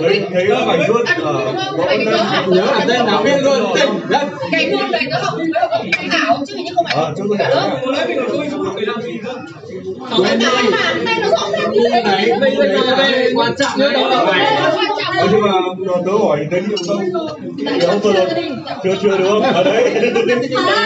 [0.00, 1.02] Đấy, thấy là Bảnh luôn.
[1.22, 1.52] Ờ,
[1.88, 2.04] tên.
[2.48, 3.62] nhớ là tên giáo viên luôn
[4.08, 7.02] đất cái môn này nó học với học cái ảo chứ nhưng không phải Ờ,
[7.02, 7.28] là tôi
[9.24, 9.34] cơ.
[10.16, 10.46] quên đi
[11.04, 11.28] Đây nó
[11.92, 14.28] thế đấy bây giờ về quan trọng nhất đó là trọng
[15.18, 15.52] Ờ, nhưng mà
[16.06, 17.02] tớ hỏi đến nhiều không?
[17.58, 18.26] Thì ông vừa rồi,
[18.84, 19.42] chưa chưa đúng không?
[19.42, 19.94] Ở đấy,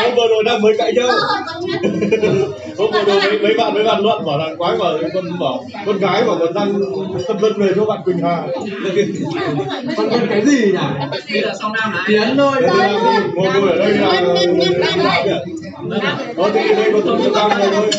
[0.05, 1.09] ông vừa rồi đang mới cãi nhau.
[2.78, 5.64] Hôm vừa rồi mấy, mấy bạn mấy bạn luận bảo là quái bảo con bảo
[5.86, 6.80] con gái bảo còn đang
[7.28, 8.42] phân vân về cho bạn Quỳnh Hà.
[9.96, 10.78] con con cái gì nhỉ
[11.32, 12.02] Đây là sau Nam này.
[12.06, 14.80] tiến thôi Đây là ngồi ngồi ở đây là Nhân, nhân,
[15.88, 16.00] nhân,
[16.36, 17.90] có thì đây có tổng số tăng này thôi.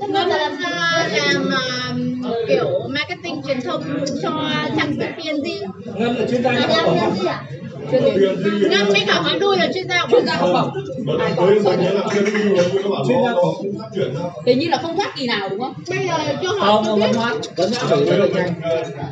[0.00, 0.70] Anh là làm sao
[1.12, 1.92] làm à,
[2.48, 3.82] kiểu marketing truyền thông
[4.22, 4.30] cho
[4.76, 5.46] trang sức PNG
[6.00, 7.10] Ngân là chuyên gia cái à?
[7.20, 7.44] gì ạ?
[8.70, 10.70] Ngân với cả Hoàng Đuôi là chuyên gia của ra học bổng
[11.18, 11.64] là cũng
[13.78, 14.20] phát triển ra.
[14.46, 16.90] hình như là không thoát kỳ nào đúng không bây giờ cho họ Không, chưa
[16.90, 17.06] không biết
[17.56, 17.96] vẫn ờ,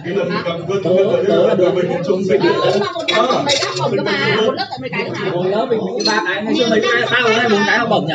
[0.04, 2.40] cái lần gặp Vân Vân ở đây là đội mình chung mình.
[2.40, 4.80] Ờ, nhưng mà một năm còn mấy cái học bổng cơ mà một lớp tận
[4.80, 7.60] mấy cái mà Một lớp mình ba cái ngày xưa mấy cái ba hay bốn
[7.66, 8.14] cái học bổng nhỉ?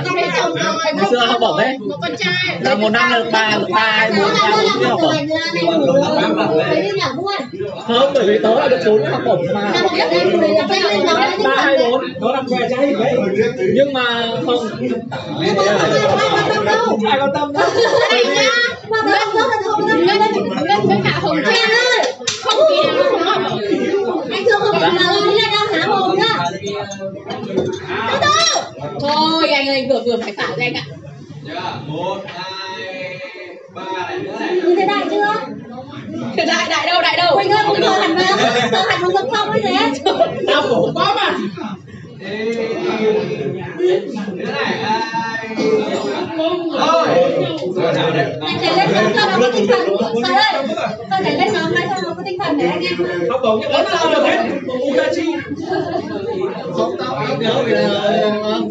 [0.96, 1.78] Ngày xưa học bổng đấy.
[1.80, 5.28] một con trai Là một năm là ba ba bốn ba bốn cái học bổng.
[6.76, 7.34] Đi nhà buôn
[7.88, 9.72] Không, bởi vì tớ là được bốn cái học bổng mà.
[9.74, 10.10] Năm nhất
[10.48, 12.02] lên là lên lên lên Ba hay bốn.
[12.20, 13.16] Nó làm què cháy đấy.
[13.76, 14.04] Nhưng mà
[14.46, 14.68] không.
[15.42, 17.70] Ai quan tâm đâu Ai quan tâm đâu.
[18.12, 18.50] Này nha
[18.90, 20.20] Mà tớ không rất là không tâm Ngân
[20.68, 22.14] Ngân với cả Hồng Trang ơi
[22.44, 22.60] không
[24.06, 26.46] bổng Anh chưa không phải là đi lên đang há mồm nhá
[28.12, 28.62] Từ từ
[29.00, 30.84] thôi anh ơi vừa vừa phải xả ra anh ạ
[31.88, 33.20] một hai
[33.74, 35.34] ba này nữa này Như thế đại chưa?
[36.36, 37.36] Đại đại đâu đại đâu?
[37.38, 38.38] Quỳnh ơi, Quỳnh ơi, hẳn vào
[38.72, 39.92] Tớ hẳn vào ngực không ấy thế.
[40.48, 41.38] Tao khổ quá mà
[44.36, 45.56] nữa này hai
[46.78, 47.08] thôi
[47.76, 49.88] rồi nào đấy Anh thấy lên nhóm cho nó có tinh thần
[50.24, 50.64] Trời ơi
[51.10, 53.60] Tôi thấy lên nhóm này cho nó có tinh thần để anh em Không bổng
[53.60, 54.50] như lớn sao được hết.
[54.92, 55.36] Udachi.
[56.74, 58.22] Không tao không nhớ vì là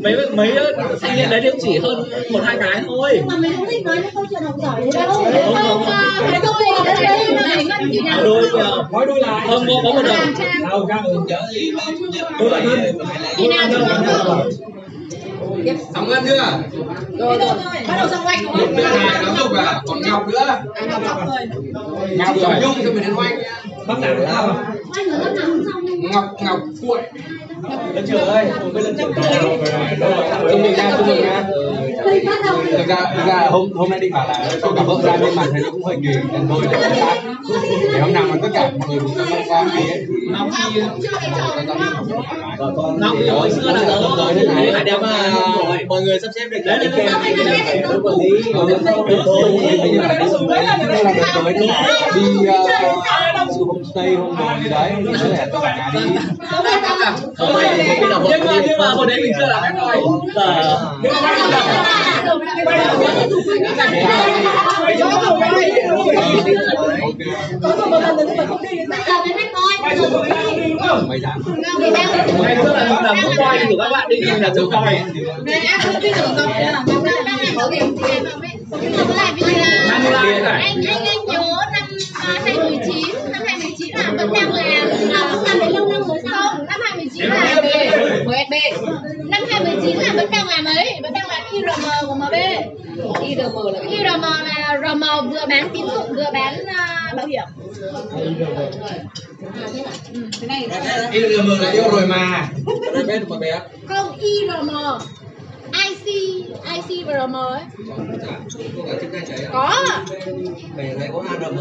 [0.02, 0.52] mấy mấy
[1.00, 3.10] sinh viên đấy thì cũng chỉ hơn một hai cái thôi.
[3.14, 5.84] Nhưng mà mình không thích nói những câu chuyện học giỏi gì đâu Không, không,
[5.84, 5.84] không.
[6.30, 8.58] Cái câu chuyện ở đây này Ngân kỳ nào Đôi nhiều.
[8.92, 9.46] Nói đôi lại.
[9.46, 10.34] Không có có một lần.
[10.70, 11.16] Đâu ra ừ.
[12.38, 12.62] Đôi lại
[15.94, 16.36] xong ngân chưa
[17.18, 17.48] rồi rồi
[17.88, 20.90] bắt đầu xong anh đúng không Đứa này giáo dục à còn ngọc nữa anh
[20.90, 21.46] học xong rồi
[22.16, 23.38] ngọc rồi nhung cho mình đến oanh
[23.86, 24.54] Bác nào là sao mà.
[24.96, 27.00] Anh ở lớp nào xong ngọc ngọc cuội
[27.94, 29.12] Lên trường ơi, cùng với lên trường.
[30.50, 31.44] chúng mình ra chúng mình ra
[32.04, 35.36] thực ra thực ra hôm hôm nay đi bảo là cho cả vợ ra nhưng
[35.36, 37.22] mà thấy nó cũng hơi kỳ nên thôi để nó khác
[37.92, 39.14] để hôm nào mà tất cả mọi người cùng
[39.48, 41.78] tham đi ấy thì Năm khi chưa cái trò đúng
[42.76, 45.32] không năm khi hồi xưa là tớ tới thế này hai đứa mà
[45.88, 47.12] mọi người sắp xếp được đấy đấy đấy
[50.48, 51.84] đấy là là tới thế này
[52.14, 56.00] đi uh, homestay hôm rồi gì đấy thì có thể tất cả nhà đi
[58.00, 58.18] nhưng mà
[58.66, 59.96] nhưng mà hồi đấy mình chưa làm em rồi
[62.26, 62.64] giờ bây giờ
[69.18, 71.42] mới biết coi mày dám
[72.42, 75.08] mày xưa là mình làm không coi của các bạn đi là chưa coi anh
[80.86, 81.82] anh anh nhớ năm
[82.44, 86.42] 2019 năm 2019 là vẫn đang là là vẫn làm đến lâu năm rồi sao
[86.42, 87.62] không năm 2019 là
[88.26, 88.51] MSB
[89.18, 92.34] năm 2019 là vẫn đang làm ấy vẫn đang làm IRM của MB
[93.22, 93.80] IRM là?
[93.90, 97.44] IRM là RM vừa bán tín dụng vừa bán à, bảo hiểm.
[100.40, 100.68] Cái này
[101.12, 101.28] yêu
[101.60, 102.48] là yêu rồi mà.
[103.88, 104.70] Không IRM.
[105.72, 106.06] IC
[106.74, 107.62] IC và RM ấy.
[109.52, 109.74] Có.
[110.76, 111.58] Về đây có ARM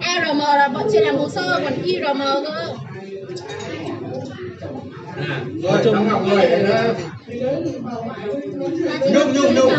[0.00, 2.74] ARM là bọn chưa làm hồ sơ còn IRM cơ
[5.62, 6.48] nói chung học người
[9.12, 9.72] nhung nhung nhung.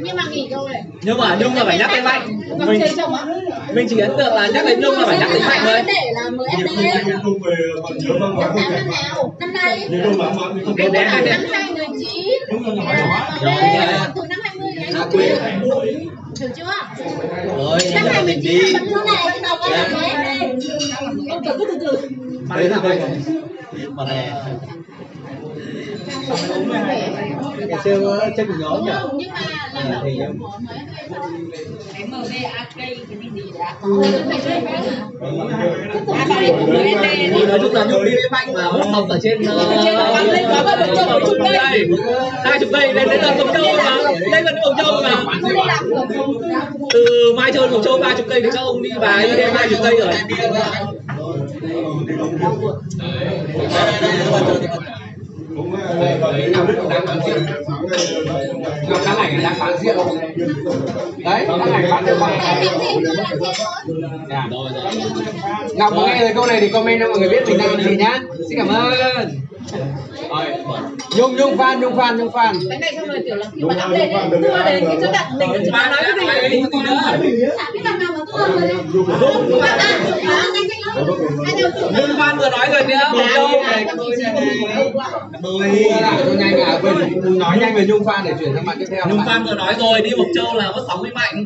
[0.00, 0.70] Nhưng mà nghỉ rồi.
[1.02, 2.40] Nhưng mà nhung là phải nhắc đến mạnh.
[2.66, 3.24] Mình chồng á
[3.74, 5.82] mình chỉ ấn tượng là nhắc đến nhung là phải nhắc đến mạnh thôi.
[5.86, 6.46] Để là mang
[8.40, 9.34] tháng máng năm nào?
[9.40, 10.00] Năm nay đấy,
[10.80, 11.04] năm đấy.
[11.04, 12.24] 2019
[13.42, 14.39] là từ năm
[14.94, 16.06] 20 đến năm 20
[16.40, 16.64] Được chưa?
[17.56, 18.72] rồi Năm giờ mình 2019 đi.
[19.04, 19.90] là vẫn này có làm
[20.22, 20.38] đấy
[21.30, 22.08] Ông từ từ từ từ.
[22.56, 23.00] Đấy là vậy.
[23.90, 24.30] Mà này
[27.66, 28.92] ngày xưa chơi cùng nhóm nhỉ?
[29.18, 29.40] Nhưng mà
[29.74, 33.74] làm bảo hiểm của mấy cái MVAK cái gì gì đã
[37.34, 39.84] thì nói chung là nhung đi với mạnh mà mất học ở trên ờ,
[41.38, 41.88] đây
[42.44, 43.96] hai chục cây lên đến gần Mộc Châu mà.
[44.32, 45.24] Lên gần Mộc Châu mà.
[46.92, 49.50] Từ Mai đến Mộc Châu ba chục cây thì các ông đi bài đi đến
[49.54, 50.92] hai chục cây rồi cũng là nào
[54.60, 55.49] đức
[56.90, 57.38] đang bán rượu
[58.88, 60.18] nào tháng này đang bán rượu
[61.18, 63.00] đấy tháng này bán được bao nhiêu
[64.30, 64.48] Dạ.
[65.76, 67.80] Nào có nghe thấy câu này thì comment cho mọi người biết mình đang làm
[67.82, 68.18] gì nhá.
[68.48, 68.90] Xin cảm ơn.
[70.28, 70.46] Rồi.
[71.16, 72.54] Nhung Nhung fan Nhung fan Nhung fan.
[72.70, 75.12] cái này xong rồi tiểu là khi mà up lên ấy, thua đến cái chỗ
[75.12, 78.24] đặt mình ở chỗ mà nói cái gì cái gì nữa Cái thằng nào mà
[78.32, 78.74] thua rồi đấy
[81.98, 82.82] Nhung Phan vừa nói rồi
[83.62, 83.86] này
[85.58, 85.68] Tôi
[86.00, 88.86] là tôi nhanh à quên nói nhanh về Nhung fan để chuyển sang bạn tiếp
[88.90, 89.06] theo.
[89.08, 91.44] Nhung Phan vừa nói rồi đi Mộc Châu là có sóng với mạnh.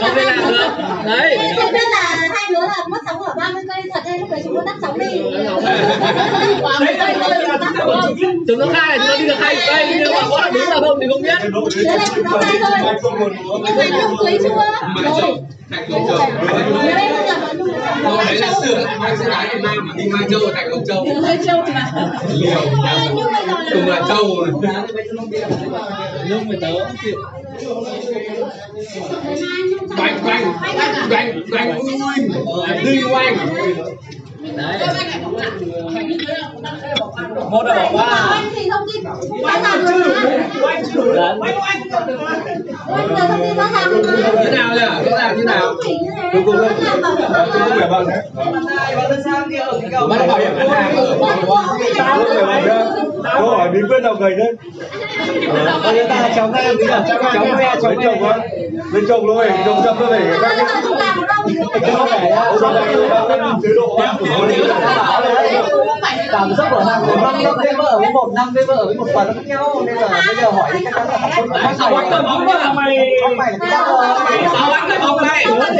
[0.00, 0.68] Không liên lạc được.
[1.04, 1.38] Đấy.
[1.56, 4.40] Thế biết là hai đứa là mất sóng ở 30 cây thật hay lúc đấy
[4.44, 5.06] chúng nó tắt sóng đi.
[5.22, 5.64] Thôi là không?
[8.48, 9.86] chúng nó khai là chúng nó đi được hai cây.
[9.98, 11.34] Nhưng mà có là đúng là không thì không biết.
[11.84, 14.48] Đấy chúng ta đi mai không còn nữa Nhưng mà nhung cưới chưa?
[15.04, 15.38] Rồi
[15.88, 20.08] Đấy là châu nhung Câu đấy là sửa Mai sẽ gái Việt Nam mà đi
[20.08, 21.06] Mai Châu thành Lộc Châu.
[21.22, 21.92] hơi trâu mà
[22.28, 22.60] Liều.
[22.74, 24.46] Nhưng bây giờ Cùng là là Châu
[26.28, 27.20] nhưng mà tớ không chịu
[29.96, 30.44] Bành bành
[31.10, 31.92] châu, bành ui
[32.84, 33.36] đi oanh
[34.56, 34.78] đấy
[37.50, 40.14] một là bỏ qua anh thì thông tin rõ ràng rồi mà
[41.14, 41.52] Đấy.
[41.62, 44.02] Anh là thông tin rõ ràng rồi
[44.44, 45.10] Thế nào nhỉ?
[45.10, 45.74] Rõ ràng như nào?
[45.86, 45.94] Như
[46.32, 46.68] Đúng rồi
[47.58, 48.18] không phải bạn đấy
[50.08, 51.64] Bắt bảo hiểm ngân hàng ở đúng không?
[51.66, 52.62] không phải
[53.38, 54.56] câu hỏi bí quyết nào gầy đấy
[55.92, 57.18] người ta cháu nghe tí là cháu
[57.58, 58.38] nghe cháu lấy chồng á
[58.92, 62.32] lấy chồng phải chồng chăm nó phải các cái không phải
[63.10, 64.14] các cái chế độ á
[66.34, 69.06] cảm xúc của thằng một năm với vợ với một năm với vợ với một
[69.12, 71.94] tuần nó khác nhau nên là bây giờ hỏi chắn là học sinh Đấy, sao
[71.94, 75.58] anh cầm bóng nhá mày không phải là cái sao anh cầm bóng này không
[75.58, 75.76] bây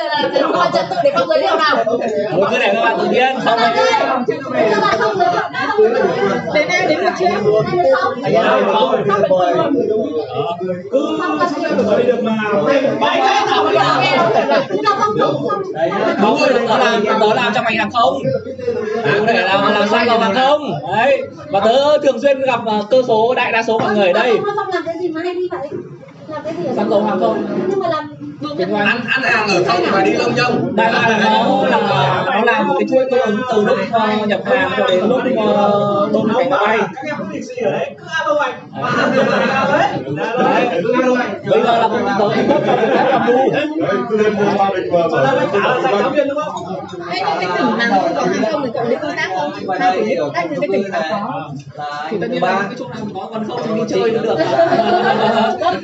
[0.00, 2.82] giờ là phải coi trật tự để không giới thiệu nào Thôi cứ để các
[2.84, 3.70] bạn tự nhiên xong rồi
[6.54, 7.44] đến đây đến được chưa em
[8.46, 9.54] ơi không được mời
[16.22, 18.22] bóng rồi có làm tớ làm trong ngành hàng không.
[19.18, 20.72] Cụ thể là làm sang vào hàng không.
[20.92, 21.22] Đấy.
[21.50, 24.38] Và tớ thường xuyên gặp ờ, cơ số, đại đa số mọi người ở đây.
[26.30, 28.16] Không làm cái gì gì ở sang dầu hàng không Nhưng mà làm
[28.86, 30.76] Ăn ăn hàng ở không mà đi lông nhông.
[30.76, 34.08] đại loại là nó là nó làm một cái chuỗi cung ứng từ lúc ờ,
[34.26, 36.78] nhập hàng cho đến lúc ờ, đôn máy bay.
[36.78, 37.94] Các em không lịch sử ở đấy.
[37.98, 38.54] Cứ alo anh
[39.76, 39.88] đấy.
[41.50, 43.52] Bây giờ là cũng tới cung cấp cho được phép làm bu
[44.10, 46.64] cứ lên mua ba bịch cho nên phải trả là giáo viên đúng không?
[47.12, 49.52] Thế nhưng cái tỉnh nào có hàng không thì cậu đi công tác không?
[49.80, 51.50] Hay phải đi công tác những cái tỉnh nào có?
[52.10, 54.36] thì tất nhiên là cái chỗ nào có còn không thì đi chơi cũng được.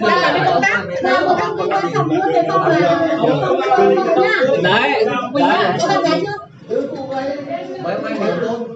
[0.07, 3.41] Là đi công tác, là một tháng công tác xong nữa thì không là không
[3.41, 4.41] không nha.
[4.62, 6.45] đấy Quỳnh đấy nhá, có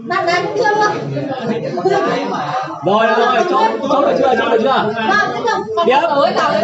[0.08, 0.92] bạn gái cũng chưa luôn.
[2.84, 4.92] rồi rồi chốt chốt được chưa chốt được chưa
[5.86, 5.96] tiếp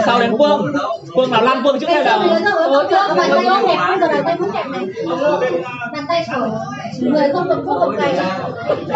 [0.06, 0.72] sau đến phương
[1.16, 4.36] phương nào lăn phương trước hay là bàn tay không đẹp, bây giờ bàn tay
[4.38, 4.86] không đẹp này.
[5.92, 6.46] Bàn tay của
[7.00, 7.64] người không được
[7.98, 8.14] cày.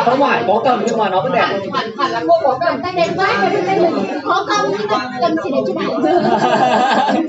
[0.04, 2.82] không phải có cầm nhưng mà nó vẫn đẹp Hẳn hẳn là cô có cầm
[2.82, 3.28] tay đẹp quá,
[3.66, 6.02] tay mình khó cầm nhưng mà cầm chỉ để chụp ảnh.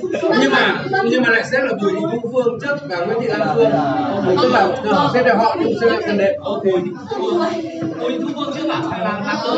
[1.03, 3.71] nhưng mà lại xếp là Bùi Thị Thu Phương trước và Nguyễn Thị Lan Phương
[4.41, 4.67] tức là
[5.13, 6.35] xếp là họ nhưng xếp là cần đẹp.
[6.39, 6.59] Ủa,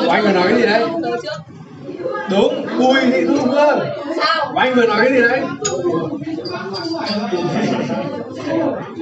[0.10, 0.86] anh vừa nói cái gì đấy?
[2.32, 3.80] Đúng Bùi Thị Thu Phương
[4.18, 4.54] Sao?
[4.56, 5.42] Anh vừa nói cái gì đấy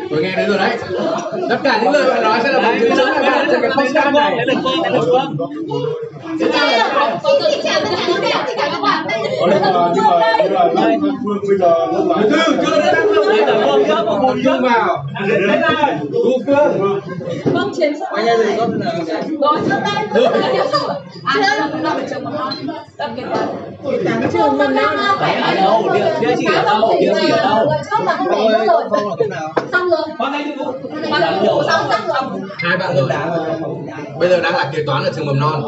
[0.09, 0.77] tôi nghe đấy rồi đấy
[1.49, 4.15] tất cả những lời bạn nói sẽ là bằng chứng chứng là trên cái postcard
[4.17, 5.37] này đấy là phương đấy là phương
[7.23, 9.19] Có tự chào tất cả các đẹp thì cả các bạn đây.
[9.41, 12.93] Ờ, nhưng mà nhưng mà nhưng mà Phương bây giờ lớp lái Thư chưa đấy
[12.93, 15.05] đấy là phương trước một Bùi Phương vào
[16.13, 16.99] Thu Phương
[17.53, 18.05] Vâng, chiến sĩ.
[18.15, 18.91] Anh em đừng có là
[19.41, 20.05] Rồi, chưa tay.
[21.25, 21.77] À, chưa.
[21.83, 22.53] Nó phải trường mầm non.
[22.97, 23.09] Tập.
[23.15, 24.95] Kế toán trường mầm non.
[25.21, 25.89] Đấy, ở đâu?
[25.93, 26.95] Địa- chỉ ở đâu?
[26.99, 27.71] Địa chỉ ở đâu?
[27.91, 28.83] Chốt là không để nữa rồi.
[29.71, 30.33] không là con
[31.09, 32.41] Xong rồi.
[32.57, 33.09] hai bạn rồi.
[34.19, 35.63] Bây giờ đang là kế toán ở trường mầm non.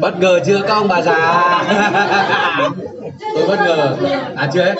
[0.00, 1.62] Bất ngờ chưa các ông bà già?
[3.34, 3.96] Tôi bất ngờ.
[4.36, 4.74] À chưa hết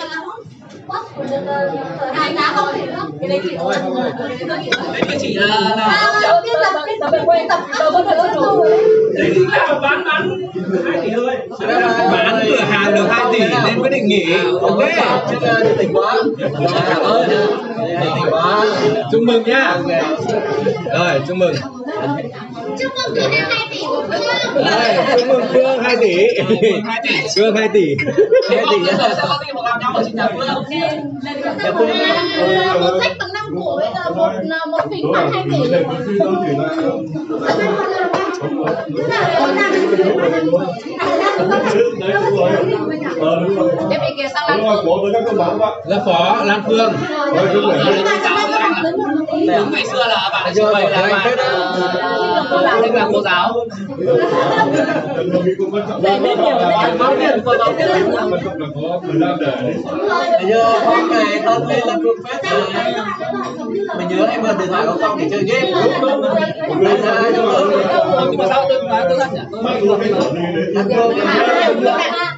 [2.13, 3.07] Hai cá không thể nữa.
[3.19, 3.73] Cái đấy thì thôi.
[4.93, 8.15] đấy địa chỉ là là À, cái tập cái tập quay tập tập có thể
[8.35, 8.67] luôn.
[9.17, 10.29] đấy chính là bán bán
[10.85, 11.35] hai tỷ thôi
[12.11, 16.15] bán cửa hàng được hai tỷ nên quyết định nghỉ ok nhiệt tình quá
[16.89, 17.29] cảm ơn
[17.87, 18.65] nhiệt tình quá
[19.11, 19.77] chúc mừng nhá
[20.93, 21.53] rồi chúc mừng
[22.79, 24.21] Chúc mừng cửa hàng 2 tỷ của Phương.
[25.17, 26.15] Chúc mừng Phương 2 tỷ
[26.85, 27.95] hai tỷ Phương 2 tỷ
[28.49, 30.27] thế 2 còn tỷ bây giờ sẽ có gì mà gặp nhau ở trên nhà
[30.33, 30.47] phương
[32.81, 34.31] Một sách bằng năm của bây giờ một
[34.71, 35.57] một bình bằng 2 tỷ.
[43.89, 45.79] Tiếp đi kia sang các bạn.
[45.85, 46.93] là phó Lan Phương
[49.57, 51.21] Đúng ngày xưa là bạn chưa vậy là bạn
[52.81, 53.53] thích làm cô giáo.
[56.01, 57.41] Về biết nhiều chẳng có tiền, tiền.
[57.45, 59.73] Quan trọng là để
[60.39, 62.61] bây giờ có ngày thân lên là cương phép rồi
[63.97, 65.71] mình nhớ em vừa điện thoại của con để chơi game.
[66.83, 67.65] Bây giờ ai cho mở
[68.29, 69.39] nhưng mà sao tôi nói tôi rất nhỉ?
[69.51, 69.81] Tôi Mang
[70.95, 72.31] tôi cái này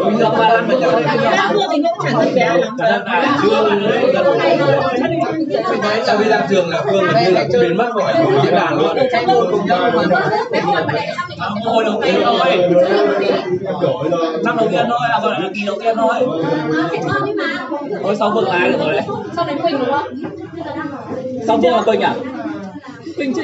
[0.00, 2.76] bây giờ mà làm được rồi Đang mua thì cũng chẳng thấy béo lắm.
[3.64, 3.78] Mình
[5.82, 8.14] nói là bây giờ trường là Phương gần như là cũng biến mất khỏi
[8.44, 8.96] diễn đàn luôn.
[11.64, 12.58] Hồi đầu tiên thôi.
[13.82, 14.10] Rồi.
[14.44, 16.14] năm đầu tiên thôi à gọi là kỳ đầu tiên thôi.
[18.02, 19.02] Thôi sau vương lái được rồi đấy?
[19.36, 20.08] Sau đến Quỳnh đúng không?
[21.46, 22.14] sau vương là quỳnh à?
[23.16, 23.42] Quỳnh chứ.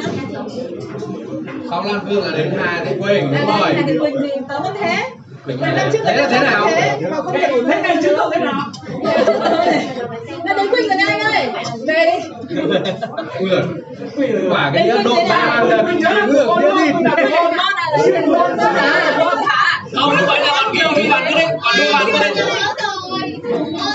[1.70, 3.74] Sau Lan Phương là đến hai thì Quỳnh đúng rồi.
[4.01, 4.97] Quỳnh thì tớ vẫn thế.
[5.47, 6.68] Quỳnh thế là thế nào.
[7.11, 8.61] Mà không thể thế này chứ không thế nào.
[10.45, 11.49] Đã đến Quỳnh rồi anh ơi.
[11.86, 12.28] Về đi.
[14.16, 15.86] Quỳnh quả cái nhớ độ ba lần.
[15.86, 19.82] Ngược nhớ đi Con non à, lấy tiền con con à, con hả?
[19.95, 21.09] không ấy là bạn kia đi.
[21.09, 22.47] Bạn quyết định còn đưa bạn quyết định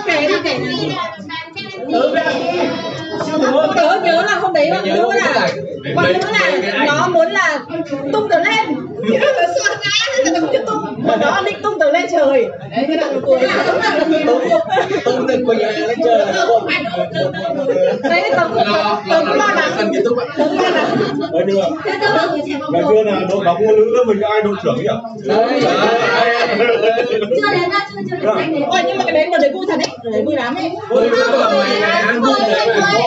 [0.06, 0.34] Kể đi.
[0.44, 0.96] Kể đi.
[3.76, 5.48] Tớ nhớ là hôm đấy nhớ nữ là
[5.96, 7.60] bạn nữ là nó muốn là
[8.14, 8.76] tung tớ lên.
[9.56, 12.46] Xua cái là nó tung mà nó định tung tớ lên trời.
[12.72, 14.00] Đấy cái thằng cuối là đúng là
[15.06, 16.00] tung được quỳnh lên
[16.36, 16.68] là buồn
[18.04, 18.64] đấy tớ cũng
[19.10, 20.04] tớ cũng lo lắng tớ
[20.48, 20.90] cũng lo lắng
[21.32, 22.28] Ờ, nhưng mà thế tớ là
[22.72, 24.88] ngày xưa là đội bóng phụ nữ lớp mình ai đội trưởng nhỉ?
[25.28, 25.62] đấy
[27.42, 29.76] chưa đến ra chưa chưa đến ôi nhưng mà cái đấy mà đấy vui thật
[29.80, 29.88] đấy.
[30.12, 30.24] Đấy.
[30.26, 30.72] Vui lắm ấy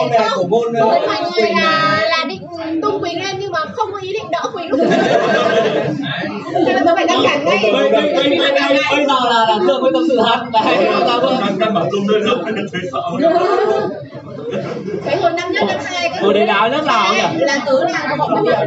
[0.03, 1.01] Môn này của môn mọi
[1.37, 2.41] người là là định
[2.81, 4.79] tung Quỳnh lên nhưng mà không có ý định đỡ Quỳnh lúc
[6.65, 8.57] Thế là phải ngăn cản ngay bây bây bây bây bây
[8.91, 10.87] bây giờ là là thương với tâm sự thật đấy
[11.59, 13.01] căn bản tung lên lớp thấy sợ.
[15.05, 17.21] Cái hồi năm nhất năm hai cái hồi đấy đáo nào nhỉ?
[17.39, 18.17] là tớ là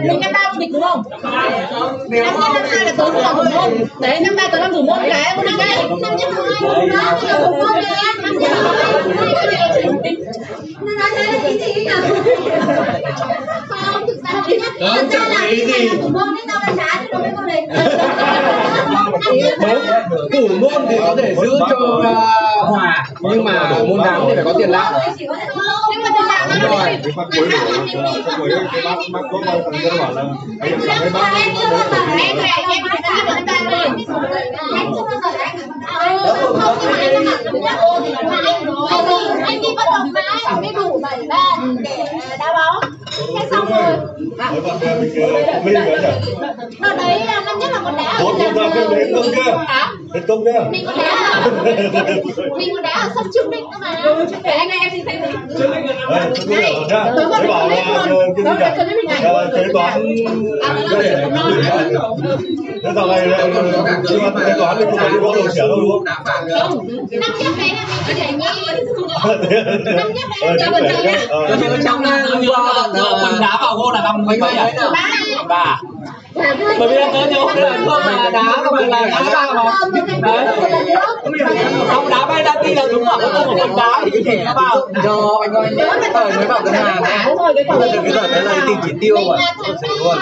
[0.02, 1.02] mình năm ba địch đúng không?
[1.22, 1.32] Năm
[2.08, 3.86] nhất năm hai là tớ cũng là thủ môn.
[4.00, 5.58] Đấy năm ba tớ làm thủ môn cái năm nhất
[6.02, 7.84] năm nhất năm hai đó thì là thủ môn đấy
[8.22, 9.36] năm nhất năm hai
[10.80, 11.86] nó nói thế là cái gì.
[15.40, 17.66] nhỉ gì Thủ môn nên tao đã trả chứ đâu biết con này.
[20.32, 23.06] Thủ môn thì có thể giữ cho uh, hòa.
[23.20, 24.92] Nhưng mà môn thắng thì phải có tiền lãi.
[25.54, 26.98] Nhưng mà tiền đạo Đúng rồi.
[27.02, 27.58] cái phát cuối của
[28.38, 30.22] cuối cái bác bác có bao thằng kia bảo là
[30.60, 31.98] bây giờ cái bác Em đi với đi mà
[40.26, 42.04] anh anh mới đủ bảy bàn để
[42.38, 43.96] đá bóng thế xong rồi
[44.50, 44.60] mấy
[45.64, 45.74] mình
[46.80, 48.34] đợt đấy là năm nhất là còn đá một
[50.28, 51.40] công kia mình còn đá ở
[52.58, 54.02] mình còn đá ở sân trương định cơ mà
[54.42, 55.32] Để anh em xin thấy đây
[57.16, 57.76] tôi bảo là
[58.60, 58.76] cái
[59.56, 60.02] kế toán
[62.82, 65.80] thế giờ này kế toán kế toán thì không phải đi có đồ sửa đâu
[65.80, 66.58] đúng không đá phạt nữa
[67.10, 68.46] năm nhất đấy là mình có thể nhi
[69.96, 72.02] năm nhất ờ đấy chứ là phải nhá ờ Cho nên trong
[72.40, 74.72] Như là quần đá vào gôn là bằng mấy mấy à?
[75.48, 75.80] Ba Ba.
[76.78, 79.52] Bởi vì là tớ nhớ cái lần không là đá không phải là đá ba
[79.52, 79.72] mà.
[80.20, 80.46] Đấy.
[81.88, 84.44] Xong đá bay ra đi là đúng là có một quần đá thì cái thể
[84.44, 84.88] nó vào.
[85.04, 85.76] do anh ơi
[86.14, 89.36] thời mới vào ngân hàng giờ cái đợt đấy là tính chỉ tiêu mà.
[89.98, 90.18] Luôn.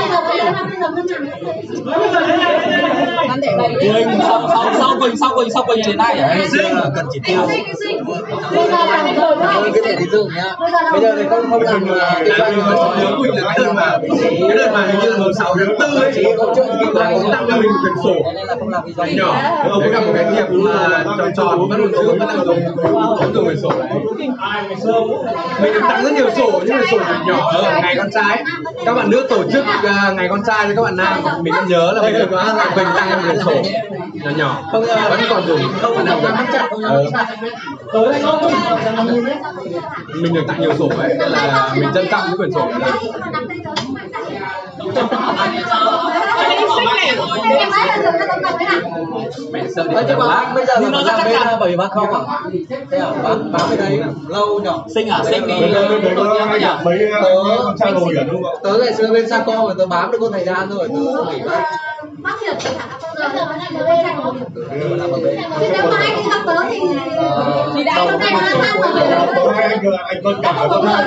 [3.95, 6.39] Quỳnh sau sau sau Quỳnh sau Quỳnh sau Quỳnh đến đây à?
[6.73, 7.39] là cần chỉ tiêu.
[9.55, 10.57] Thôi cái thẻ tín dụng nhá
[10.93, 13.73] bây giờ thì không không làm ờ, kinh doanh có nhớ là cái đợt
[14.73, 17.29] mà cái hình như là mùng sáu tháng tư ấy chỉ có chỗ doanh có
[17.33, 18.15] tăng cho mình quyển sổ
[18.47, 19.35] là không nhỏ
[19.81, 22.61] với cả một cái nghiệp mà tròn tròn vẫn còn chữ vẫn đang dùng
[23.21, 23.71] vẫn dùng quyển sổ
[25.63, 28.45] mình được tặng rất nhiều sổ nhưng mà sổ quyển nhỏ ở ngày con trai
[28.87, 31.69] các bạn nữ tổ chức à, ngày con trai với các bạn nam mình vẫn
[31.69, 32.31] nhớ là mình được
[32.77, 33.53] mình tặng em quyển sổ
[34.13, 36.33] nhỏ nhỏ không vẫn còn dùng vẫn đang dùng
[36.85, 37.05] Ờ.
[40.23, 42.91] mình được tặng nhiều sổ ấy nên là mình trân trọng cái quyển sổ này
[44.13, 44.37] Đấy
[48.69, 48.85] à
[49.53, 51.57] mẹ sợ Ờ, nhưng thoại mà bây giờ Nhưng nó rất chắc chắn.
[51.61, 52.21] bởi vì bác không à
[52.91, 55.21] thế à bán bán bên đấy lâu nhỏ Sinh à?
[55.25, 55.55] Sinh đi.
[55.61, 56.79] Đấy rồi à
[57.85, 60.95] không tớ ngày xưa bên Saco mà tớ bám được con thời gian rồi tớ
[61.33, 61.63] nghỉ bác
[62.23, 62.87] Bác hiểu thì hả?
[63.19, 64.35] Bây giờ nó đang ở bên này rồi.
[65.61, 66.81] Thì nếu mà anh đi gặp tớ thì
[67.75, 68.39] thì đã hôm nay nó
[68.83, 71.05] ở có hai anh anh con cả con hai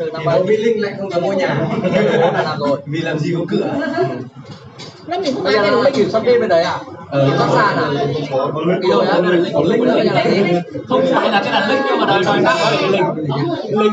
[0.00, 1.68] từ năm bảy Linh lại không có ngôi nhà.
[1.92, 2.80] Là làm rồi.
[2.86, 3.74] Vì làm gì có cửa
[5.06, 6.78] năm mình không ai về nó kiểm soát bên bên đấy à?
[7.12, 8.04] Kiểm soát sàn à
[8.80, 9.14] đi đâu nhá?
[9.64, 10.42] Linh nhà là gì
[10.88, 13.06] Không phải là cái đặt link nhưng mà đòi đòi tặng là để link.
[13.80, 13.92] Link.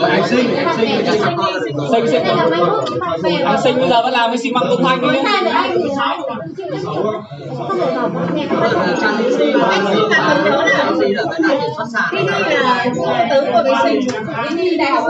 [0.00, 1.36] Rồi anh sinh anh sinh anh sinh
[1.92, 2.06] Sinh
[3.22, 5.22] sinh Anh sinh bây giờ vẫn làm với xi măng công thanh đấy.
[9.38, 9.56] sinh
[12.12, 14.00] đi đi là tớ của vệ sinh.
[14.56, 15.04] Đi đi đại học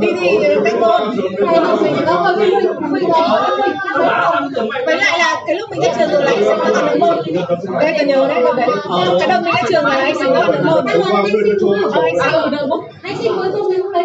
[0.00, 1.02] đi đi cách môn
[1.46, 2.43] Thầy học sinh có hơi đó
[4.86, 6.98] với lại là cái lúc mình ra trường rồi là anh sinh nó còn được
[6.98, 7.16] môn
[7.80, 8.68] đây còn nhớ đấy không đấy
[9.18, 11.82] cái đầu mình ra trường là anh sinh nó còn được môn Anh sinh đúng
[11.82, 12.04] Ờ, không?
[12.04, 14.02] anh sinh được môn Anh sinh cuối cùng thì được rồi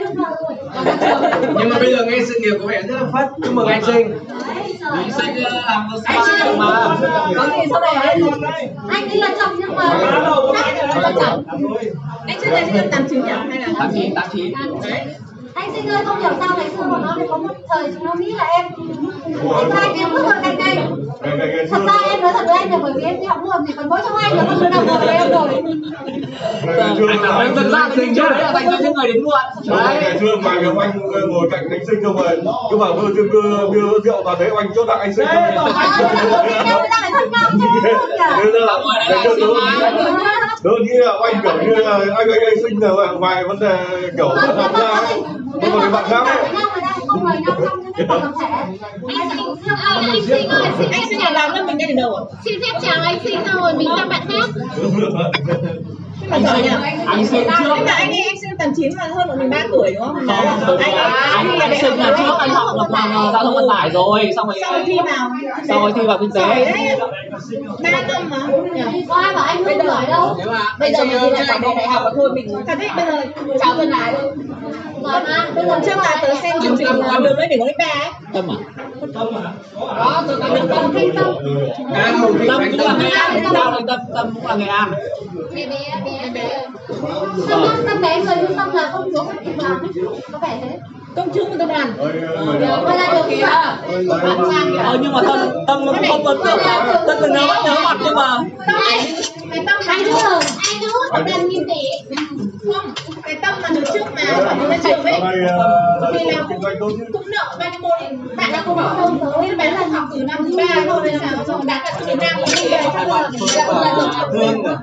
[1.60, 3.84] nhưng mà bây giờ nghe sự nghiệp của mẹ rất là phát chúc mừng anh
[3.84, 4.18] sinh
[4.92, 6.16] Anh sinh làm một spy
[6.58, 6.98] mà.
[7.38, 9.84] có gì sau này anh ấy là chồng nhưng mà
[10.64, 11.44] anh là chồng
[12.28, 14.54] anh trước tám chín nhỉ hay là Tám chín tám chín
[15.60, 18.06] anh sinh ơi không hiểu sao ngày xưa bọn nó lại có một thời chúng
[18.06, 18.66] nó nghĩ là em
[19.56, 20.96] anh trai em rất là cạnh tranh
[21.72, 23.74] thật ra em nói thật với anh là bởi vì em đi học luôn thì
[23.74, 25.50] còn mỗi trong anh là con đứa nào ngồi với em rồi
[27.10, 29.40] Anh làm anh dân gian sinh chứ đấy là những người đến muộn.
[29.66, 29.98] Đấy.
[30.02, 30.92] ngày xưa mà gặp anh
[31.30, 32.42] ngồi cạnh anh sinh không rồi
[32.72, 35.38] cứ bảo vừa chưa đưa đưa rượu vào đấy anh chốt lại anh sinh không
[35.38, 37.00] à, là em kìa
[38.44, 38.66] Thế là
[41.04, 43.78] là anh kiểu như là anh anh anh sinh là ngoài vấn đề
[44.18, 45.02] kiểu rất là
[45.62, 46.54] cái bạn khác ấy
[47.08, 48.48] không mời nhau trong những cái cuộc tập thể.
[49.08, 49.40] Anh sinh
[50.12, 52.80] anh sinh ơi anh sinh là làm lớp mình đây từ đầu à xin phép
[52.82, 54.50] chào anh sinh xong rồi mình sang bạn khác
[56.32, 56.66] anh sinh
[57.08, 57.66] Anh sinh trước.
[57.76, 60.08] nhưng mà anh ấy anh sinh tám chín mà hơn bọn mình ba tuổi đúng
[60.08, 60.16] không
[60.80, 64.32] vì anh anh sinh là trước anh học là bằng giao thông vận tải rồi,
[64.36, 65.30] xong rồi sau khi thi vào
[65.68, 66.74] xong rồi thi vào kinh tế.
[67.84, 68.38] ba năm mà
[69.10, 71.88] có ai bảo anh không giỏi đâu mà bây giờ mình thi lại bằng đại
[71.88, 73.22] học thôi mình thật đấy bây giờ
[73.60, 74.32] cháu thân lại thôi
[75.04, 77.62] giỏi mà bây giờ lần trước là tớ xem chương trình con đường lên đỉnh
[77.62, 78.58] Olympic ba ấy Tâm à?
[79.98, 83.80] đó tớ con đường con kinh tâm thì Tâm anh cũng là Nghệ An, là
[83.88, 84.94] Tâm, Tâm cũng là Nghệ An.
[86.10, 86.18] Ờ.
[86.18, 86.50] bé bé
[87.48, 89.90] bé bé bé người nhưng tâm là công chúa của làm đoàn ấy
[90.32, 90.80] có vẻ thế?
[91.16, 91.94] Công chúa của tập đoàn
[92.84, 93.46] Vậy là được kìa
[94.84, 96.60] Ờ nhưng mà Tâm, Tâm nó cũng không ấn tượng.
[97.08, 98.38] Tâm là nhớ mắt nhớ mặt nhưng mà
[98.68, 98.82] tâm
[99.52, 100.40] cái tâm nữa
[100.72, 102.14] anh nữa tập đoàn nghìn tỷ
[102.74, 102.92] không
[103.24, 105.22] cái tâm là được trước mà khoảng ra trường ấy
[106.14, 106.44] thì là
[107.14, 110.10] cũng nợ bao nhiêu môn thì bạn đã cũng học không thế bạn là học
[110.14, 113.08] từ năm thứ ba thôi nên sao xong đạt cả tiếng nam thì về chắc
[113.08, 113.30] là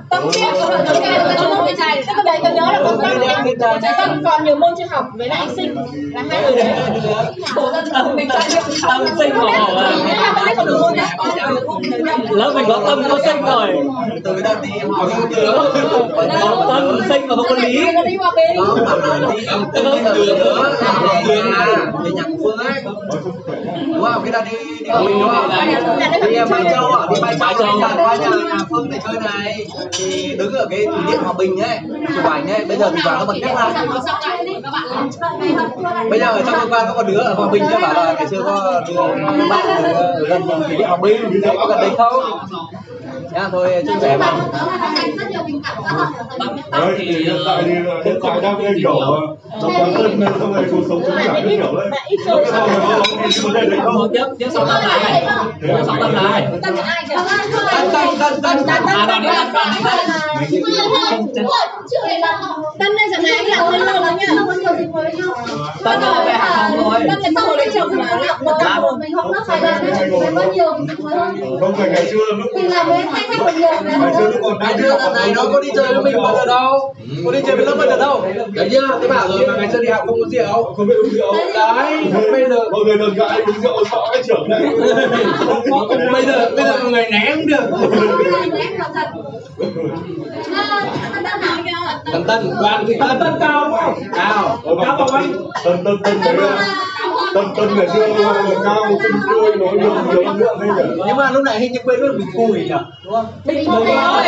[0.09, 2.71] tâm huyết của đội thống kê là trung tâm trai tức là đấy tôi nhớ
[2.71, 5.75] là có tâm nhá tâm còn nhiều môn chưa học với lại sinh
[8.15, 9.91] mình cho học à
[12.29, 13.67] lớp mình có tâm, có sinh rồi.
[14.23, 14.69] Từ người đi
[16.39, 17.91] học có tâm sinh mà không có lý.
[17.93, 18.03] Nó
[19.73, 20.25] đường nữa
[21.23, 22.83] đường à về nhạc phương ấy
[23.93, 25.49] đúng không cái ta đi đi hòa đúng không
[26.29, 26.85] đi mai châu.
[26.91, 27.67] À đi mai châu.
[27.67, 31.59] đi đặt qua nhà phương chơi này thì đứng ở cái thủy điện hòa bình
[31.61, 31.79] ấy
[32.15, 33.85] chụp ảnh ấy bây giờ thì vào nó bật cách ra
[36.09, 38.13] bây giờ ở trong hôm qua có một đứa ở hòa bình chứ bảo là
[38.13, 38.83] ngày xưa có
[39.37, 41.41] đứa bạn ở gần thủy điện hòa bình.
[41.57, 42.23] Có gần đấy không?
[43.31, 44.31] Nha thôi chia sẻ mà
[46.71, 47.71] Đấy, thì hiện tại thì
[48.05, 49.19] hiện tại đang cái kiểu ờ,
[49.61, 51.89] độc quán tân nên xong rồi cuộc sống cũng giải cái kiểu đấy.
[52.25, 54.09] Không biết sao mà có cái vấn đề đấy không?
[54.13, 55.25] tiếp tiếp sau tâm lại.
[55.61, 56.47] tiếp sau tâm lại.
[56.51, 56.75] Tân
[57.93, 59.83] tân tân tân tân à đoàn đi đoàn đoàn đi
[62.79, 64.27] Tân đây chẳng này là hơi lâu lắm nhá.
[65.83, 66.83] Tân là về hàng không?
[66.83, 68.53] Thôi Tân là sau lấy chồng mà làm một
[69.21, 73.16] Không phải ngày xưa lúc ngày xưa lúc còn ngày đang
[74.59, 76.93] ngày xưa thằng này nó có đi chơi với mình bao giờ đâu
[77.25, 79.69] có đi chơi với lớp bao giờ đâu đấy nhá thế bảo rồi mà ngày
[79.71, 81.33] xưa đi học không có rượu không biết uống rượu.
[81.55, 84.61] đấy bây giờ Mọi người đừng gãi uống rượu sợ cái trưởng này.
[86.13, 87.69] bây giờ bây giờ mọi người né cũng được
[92.11, 95.33] tân tân quan thì tân tân cao không cao Cao bằng anh.
[95.63, 96.49] Tân tân tân đấy
[97.33, 97.85] tân tân là
[98.63, 100.83] cao xinh tươi nói nhiều nhiều năng lượng đấy nhỉ.
[101.07, 102.69] nhưng mà lúc này hình như quên mất mình cùi nhỉ?
[103.03, 103.25] Đúng không?
[103.45, 104.25] Bình thôi rồi.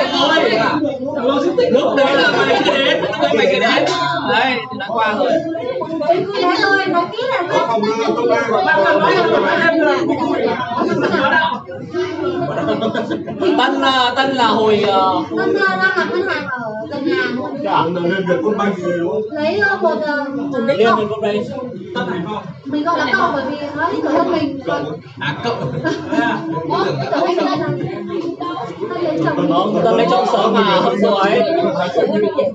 [1.71, 3.85] lúc đấy là mày chưa đến lúc đấy mày chưa đến
[4.29, 5.31] đấy đã qua rồi
[7.49, 8.63] Có phòng ngừa tốt đây mà
[13.57, 15.23] tân là- tân là hồi ờ,
[17.63, 19.21] Cả lên việc công banh gì đúng không?
[19.31, 20.25] lấy ờ, một ờ,
[20.67, 21.45] liên minh con đây
[22.65, 24.59] mình gọi là cậu bởi vì nó ít tuổi hơn mình
[25.19, 25.55] à cậu
[26.69, 27.55] Ủa, tuổi hơn mình là
[28.89, 31.41] Tân lấy chồng tân lấy chồng sớm mà hơn ấy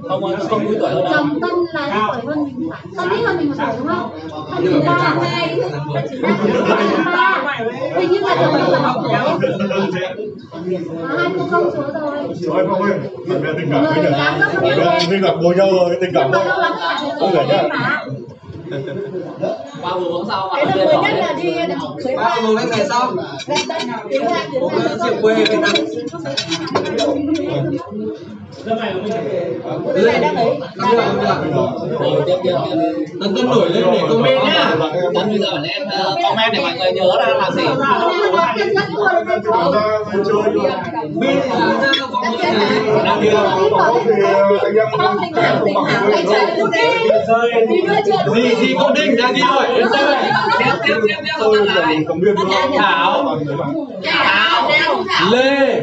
[0.09, 3.37] không không vui tuổi hơn chồng Tân là ít tuổi hơn mình Tân ít hơn
[3.37, 4.11] mình một tuổi đúng không?
[4.57, 5.61] Tân chỉ ba hai
[5.95, 6.19] Tân chỉ
[7.05, 7.59] ba ba
[7.97, 9.13] hình như là chồng mình là học tuổi
[11.19, 12.17] hai cô không số rồi.
[12.49, 12.93] Nói không ơi,
[13.57, 16.57] tình cảm bây giờ Bạn bè mình gặp bố nhau rồi, tình cảm nhưng mà
[17.03, 17.63] rồi Không phải nhá
[19.83, 21.55] ba vừa uống sau mà Cái năm biết mới nhất là đi
[22.05, 23.13] suối ba mùng mấy ngày sau
[24.61, 25.73] bố cứ rượu quê Việt Nam
[29.95, 30.59] Cái này đang ấy
[33.21, 34.77] tân tân nổi lên để comment nhá
[35.15, 37.63] tân bây giờ lên ờ, comment để mọi người nhớ ra là gì
[40.25, 40.53] chơi
[41.15, 42.55] bên ra có một cái
[43.05, 44.11] đang đi đâu Có thì
[44.63, 44.89] anh em
[46.13, 46.25] anh
[47.27, 49.67] chơi Đi đưa gì gì công đinh đang đi rồi.
[51.39, 51.87] Tôi là
[52.21, 53.39] biết luôn Thảo.
[54.05, 54.71] Thảo.
[55.31, 55.81] Lê.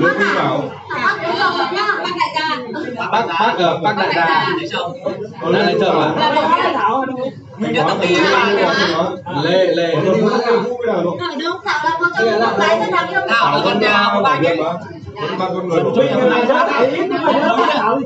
[0.00, 0.68] Không
[2.96, 4.08] bảo bác bác ở bác đại
[4.72, 4.92] chồng
[5.42, 6.10] đang lấy chồng à
[7.58, 8.16] mình nhất tâm lý
[9.42, 9.94] lê lê.
[13.28, 13.52] Thảo.
[13.52, 14.58] Là con nhà của bạn ấy
[15.38, 15.96] ba con người chuyện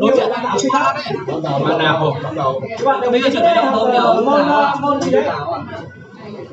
[0.00, 0.12] đối
[0.62, 0.72] chuyện
[1.64, 2.12] bạn nào
[3.10, 5.00] bây giờ chuyện đấy không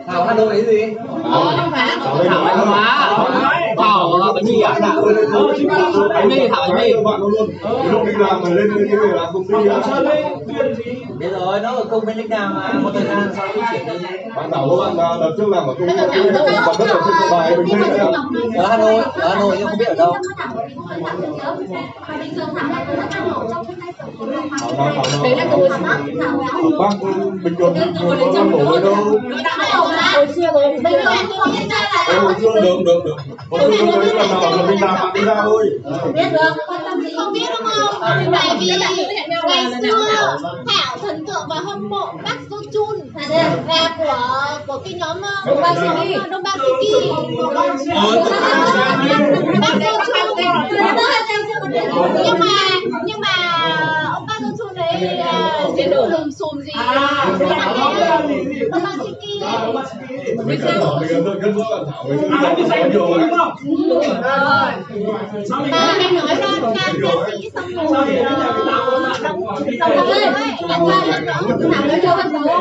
[0.08, 0.94] Thảo Hà Nội gì?
[1.24, 3.18] Thảo Anh Hóa
[3.78, 4.80] Thảo ờ, bánh mì à
[6.10, 7.50] bánh mì Thảo bánh mì bạn luôn
[7.92, 9.54] lúc đi làm mà lên cái này làm công ty
[11.20, 13.86] Biết rồi, nó ở công bên lãnh đạo mà một thời gian sau khi chuyển
[13.88, 17.02] đi bạn bảo các bạn là đợt trước làm ở công ty bạn đất ở
[17.06, 18.12] trên bài mình thấy đấy
[18.58, 20.14] ở Hà Nội, ở Hà Nội nhưng không biết ở đâu.
[25.24, 25.70] Đấy là tôi
[26.80, 26.90] bác
[27.44, 27.76] bình thường
[28.36, 29.20] có bổ ở đâu
[30.14, 31.12] Hồi xưa rồi bây giờ
[32.10, 33.16] Ê, hồi xưa được được được
[33.50, 35.70] hồi xưa tôi thấy lần nào là mình làm bạn đi ra thôi.
[36.14, 36.54] Biết được
[37.18, 38.02] không biết đúng không?
[38.32, 40.38] Tại vì ngày xưa
[40.68, 43.00] Thảo thần tượng và hâm mộ bác Do Chun
[43.68, 46.92] là của của cái nhóm ờ, Đông Ba Suki Đông Ba Suki
[47.62, 47.98] bác Chun
[52.24, 52.56] nhưng mà
[53.06, 53.34] nhưng mà
[55.24, 56.72] ờ, cái đồ lùm xùm gì?
[58.72, 59.44] Nó mang Siki.
[60.46, 63.30] Mình sẽ tỏ mình rất rất rất thảo với những cái có nhiều ấy.
[65.72, 66.92] Ba hay nói ra ca ca
[67.28, 68.08] sĩ xong rồi.
[69.24, 69.62] xong rồi.
[70.70, 71.42] Anh ra lên đó.
[71.74, 72.60] Thảo nói cho anh nữa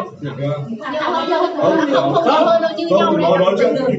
[1.00, 3.38] thảo nói cho anh nữa không không nhiều hơn đâu như nhau Không, đấy nó
[3.38, 3.94] nói trước thì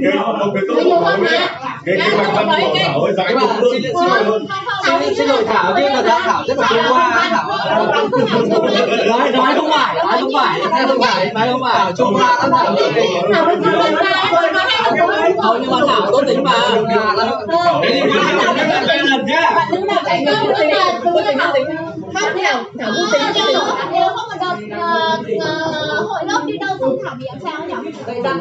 [1.87, 5.81] cái không cái mạch văn của Thảo dài Nhưng mà hơn xin lỗi- thảo chứ
[5.81, 7.47] là thảo thảo rất là trung hoa thảo
[9.07, 12.13] nói nói không phải nói không phải nói không phải nói không phải thảo trung
[12.13, 12.75] hoa lắm thảo
[15.41, 16.51] không nhưng mà thảo tốt tính mà
[16.89, 17.27] hoa lắm
[19.07, 19.51] lần nhá
[22.21, 23.41] bạn nữ nào là thảo vui tính chứ
[23.91, 27.67] nếu không một đợt ờ, ờ, hội lớp đi đâu xong thảo bị làm sao
[27.67, 27.91] nhỉ?
[28.05, 28.33] Vậy đó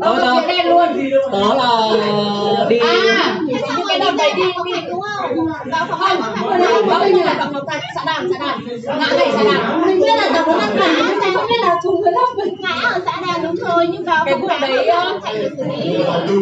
[0.00, 0.42] đó.
[0.48, 1.10] đen luôn.
[1.32, 5.46] Đó là đi à thế xong cái đợt đấy đi đi đúng không?
[5.64, 8.58] Vào phòng hành phòng hành bao nhiêu là phòng tập xã đàn xã đàn
[8.98, 12.02] ngã này xã đàn mình biết là tập nó ngã sao không biết là thùng
[12.02, 14.86] với lớp ngã ở xã đàn đúng rồi nhưng vào cái vụ đấy
[15.68, 15.96] lý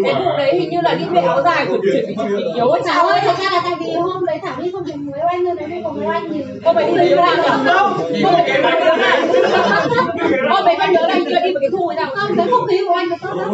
[0.04, 2.14] cái vụ đấy hình như là đi với áo dài của chuyển bị
[2.54, 5.12] yếu ấy Thảo ơi, thật ra là tại vì hôm đấy Thảo đi không cùng
[5.12, 7.48] với anh là đi cùng với anh thì Cô phải đi anh nhỉ?
[7.66, 9.22] Không, cô phải đi anh này.
[10.50, 12.10] Cô mấy con nhớ là anh chưa đi với cái thu ấy nào?
[12.14, 13.48] không, cái không khí của anh là tốt lắm.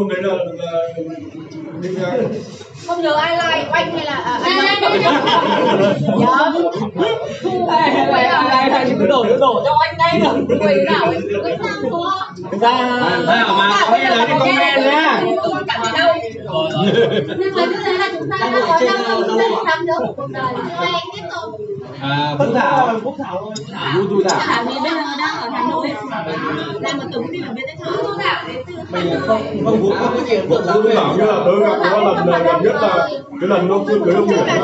[2.86, 5.94] Không nhớ ai like anh hay là à, Đây, anh đây, đây, đây.
[6.18, 6.52] nhớ
[7.42, 11.12] thu này này này này cứ đổ đổ cho anh đây được quay nào
[11.44, 12.10] Cái sang của
[12.60, 12.70] ra
[13.26, 16.14] nào mà có nghe lời đi comment nhá tôi cảm thấy đau
[17.38, 20.52] Nhưng mà như thế là chúng ta đã có năm năm nữa của cuộc đời.
[20.80, 21.60] Rồi tiếp tục.
[22.00, 24.04] à phúc thảo Phúc Thảo thôi.
[24.10, 25.90] du thảo Thảo thì bây giờ đang ở Hà Nội
[26.80, 29.80] làm một tổng ty ở bên đấy thôi thu thảo đến từ mình không không
[29.82, 32.74] vũ không có được Tôi bảo như là tớ gặp nó lần lần gần nhất
[32.82, 33.08] là
[33.40, 34.58] cái lần nó cưới ông Nguyễn cái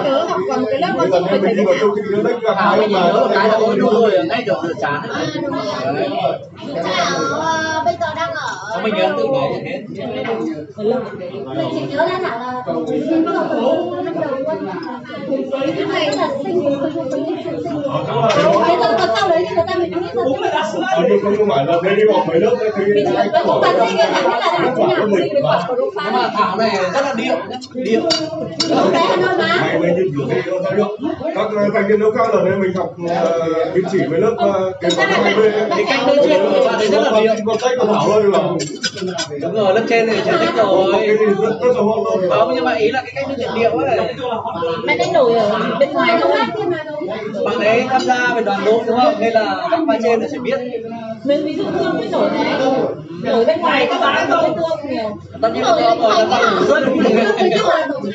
[0.99, 3.13] cái lần em mình đi vào châu kinh đấy gặp thảo hai bây ông giờ
[3.13, 5.19] nhớ một cái là ôi đu rồi ngay chỗ chán À,
[7.31, 9.81] ờ, bây giờ đang ở mình ấn tượng đấy hết
[11.57, 12.63] Mình chỉ nhớ là Thảo là
[13.11, 13.47] mình bắt đầu
[14.05, 14.35] năm đầu.
[15.77, 16.61] Cái này là mình xinh.
[18.67, 20.25] Thế rồi còn sau đấy thì người ta mới biết là
[20.97, 23.47] Ờ, nhưng không không phải là đây đi học mấy lớp đấy thì ai cũng
[23.47, 26.13] bảo Bản sinh cái biết là quả nhà mình sinh mà quả của đỗ nhưng
[26.13, 28.03] mà thảo này rất là điệu nhá, điệu.
[28.71, 29.57] Mà.
[29.61, 30.87] mày mới nhìn kiểu gì đâu sao được
[31.35, 34.35] các ờ, thành viên đấu cao lần này mình học ờ, biên chỉ với lớp
[34.39, 35.39] ờ, kế toán hai b
[35.71, 37.35] cái cách nói chuyện của bạn ấy rất là điệu.
[37.47, 38.39] Con sách của thảo ơi là
[39.41, 40.93] đúng rồi lớp trên thì giải thích cái rồi.
[41.07, 42.31] gì rất rất là luôn.
[42.31, 44.15] Không nhưng mà ý là cái cách nói chuyện điệu ấy
[44.85, 46.85] mẹ đánh nổi ở bên ngoài không thì mà
[47.45, 49.15] bạn ấy tham gia về đoàn đội đúng không?
[49.21, 50.61] Nên là các bạn trên là sẽ biết.
[51.25, 52.61] Mình ví dụ thương mới nổi này.
[53.23, 55.17] Nổi bên ngoài các bạn không thương nhiều.
[55.43, 56.27] Tất nhiên là có
[56.69, 56.89] rồi là
[57.89, 58.13] tao rất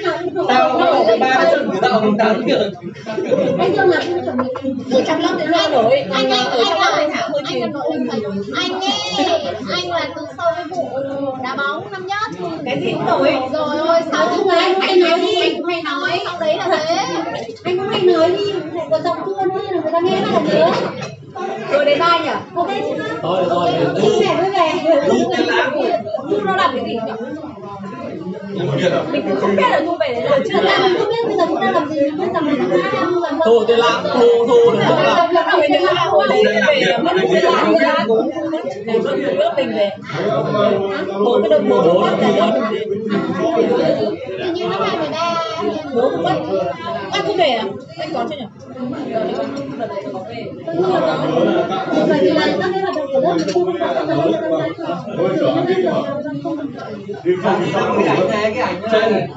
[0.47, 2.72] tao nó ở ba cái chân người ta không đáng được
[3.60, 6.66] Anh Dương là anh chuẩn bị một trăm lớp đến ra nổi anh anh anh
[6.66, 9.26] trong lớp anh thảo hơi anh nhiều là anh lực thầy anh ấy
[9.76, 10.89] anh là từ sau cái vụ
[11.43, 15.20] đá bóng năm nhất cái gì cũng nổi rồi ôi sao chứ anh anh nói
[15.20, 17.05] đi anh hay nói sau đấy là thế
[17.64, 20.32] anh cũng hay nói đi lại có giọng chua nữa là người ta nghe rất
[20.34, 20.72] là nhớ
[21.72, 24.74] rồi đến ai nhỉ ok chứ thôi thôi vui vẻ vui vẻ
[26.30, 27.49] thu nó làm cái gì nhỉ nhưng mà
[28.26, 28.39] biết là
[29.12, 31.28] mình cũng không biết là thu về đấy là chưa ra làm mình không biết
[31.28, 34.28] bây giờ chúng ta làm gì mình biết rằng mình đang làm tiền lắm thu
[34.47, 37.14] thu được không nào làm làm cái là hồi đấy về mất
[37.82, 38.08] làm
[38.86, 39.91] để rất nhiều lớp mình về
[41.26, 42.70] bố cái đồng hồ bố là thu mất
[44.39, 45.36] hình như năm 2013
[45.95, 46.36] bố cũng mất
[47.12, 47.66] anh không về à
[47.97, 48.45] anh có chưa nhỉ
[52.10, 54.32] bởi vì là các cái hoạt động của lớp mình không có các hoạt động
[55.18, 55.91] Ôi trời ơi, đi mà.
[57.24, 57.95] đi không sao
[58.44, 59.30] cái ảnh trên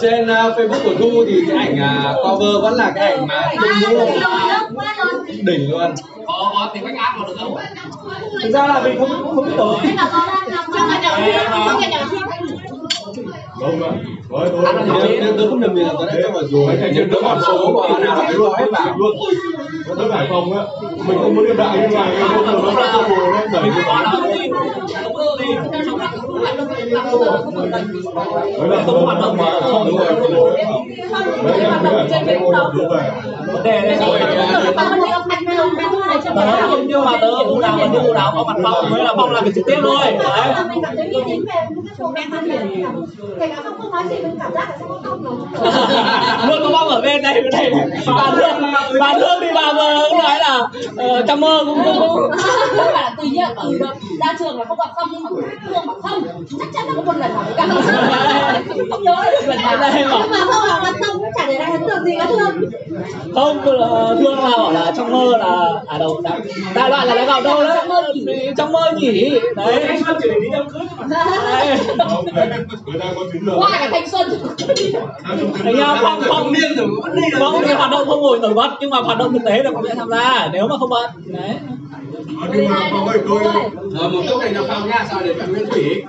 [0.00, 1.78] trên uh, Facebook của Thu thì cái ảnh
[2.10, 3.52] uh, cover vẫn là cái ảnh mà
[3.90, 5.94] Thu đỉnh luôn
[6.26, 7.56] có có tiếng backup vào được không
[8.42, 11.16] Thực ra là mình không không biết trong hoạt động trong hoạt động
[15.50, 18.16] không nhầm thì là tớ đã cho vào rồi nhưng tớ còn số của nào
[18.16, 19.16] là cái rồi hết bảo luôn
[19.98, 20.62] Tôi Hải Phòng á,
[21.06, 22.12] mình không muốn liên đại nhưng mà
[22.62, 24.10] nó ra tô bồ nó đẩy cái có đó.
[24.12, 25.15] đâu đi không ơ đi
[28.58, 30.12] Đấy là không hoạt động mà không đúng rồi.
[31.44, 31.80] Đấy là
[32.10, 32.70] cái Hải Phòng nó
[33.46, 34.20] vấn đề đây rồi
[35.56, 39.32] đó nhưng mà tớ cũng đang ở đâu đó có mặt phong mới là phong
[39.32, 39.96] làm việc trực tiếp thôi.
[40.02, 40.64] Đấy.
[40.68, 42.48] mình cảm thấy nghĩ đến về cái chỗ đang thân
[43.40, 45.34] kể cả không nói gì mình cảm giác là sẽ có rồi.
[46.48, 47.72] Luôn có phong ở bên đây bên đây.
[48.06, 51.98] Bà thương bà thương thì bà vừa cũng nói là ờ, trong mơ cũng cũng
[51.98, 52.30] cũng
[52.76, 53.72] không phải là tùy nhiên ở
[54.20, 55.30] ra trường là không gặp không nhưng mà
[55.68, 56.22] thương mà không
[56.60, 57.68] chắc chắn là có một lần nào gặp
[58.90, 59.76] không nhớ được lần nào.
[59.76, 60.18] Đây nhưng mà
[60.52, 62.70] không là không cũng chả để lại ấn tượng gì cả thương
[63.34, 65.45] không thương là bảo là trong mơ là
[65.86, 66.40] à đâu đại,
[66.74, 67.64] đại loại là đã gặp đâu
[68.26, 69.84] đấy trong mơ nhỉ đấy.
[69.88, 71.16] Thanh Xuân chỉ để đi đám cưới thôi mà.
[72.08, 72.26] Không,
[73.58, 74.28] qua cả thanh xuân.
[75.62, 76.88] Thấy nhau phong phong niên rồi
[77.40, 79.70] phong thì hoạt động không ngồi nổi bật nhưng mà hoạt động thực tế là
[79.74, 81.10] có sẽ tham gia nếu mà không bận.
[81.26, 81.54] Đấy
[82.54, 83.42] nhưng mà có ơi tôi
[83.98, 86.02] Ờ, một chỗ này là phong nha, sao để bạn Nguyễn Thủy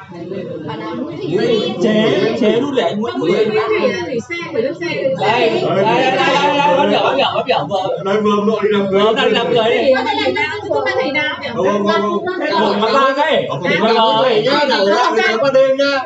[1.84, 5.61] chế chế đút để anh Nguyễn Thủy đây thủy xe phải đưa xe đây đây
[5.61, 8.88] đây đây đây bắt biểu bắt biểu bắt biểu vừa nói vừa nội đi đám
[8.91, 11.88] cưới vừa đang làm cưới đi có thể là nam cũng là thầy nam không
[11.88, 13.47] không không một mặt ba cái
[13.81, 15.99] vừa rồi nhá, đầu ra với tới qua đêm nhá.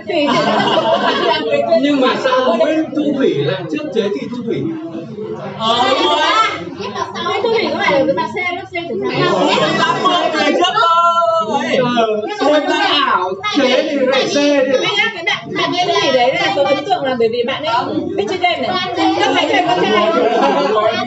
[1.81, 4.61] Nhưng mà sao Nguyễn Thu Thủy lại trước chế thì Thu Thủy?
[5.59, 5.85] ờ
[7.43, 11.65] thủy có phải là cái bà xe nước xe của năm mươi người trước thôi
[12.39, 14.71] Xem ra ảo, chế thì lại xe thì
[15.25, 17.85] bạn bạn cái gì đấy là có ấn tượng là bởi vì bạn ấy
[18.15, 18.93] biết chơi game này.
[19.19, 20.11] Rất hay chơi con trai.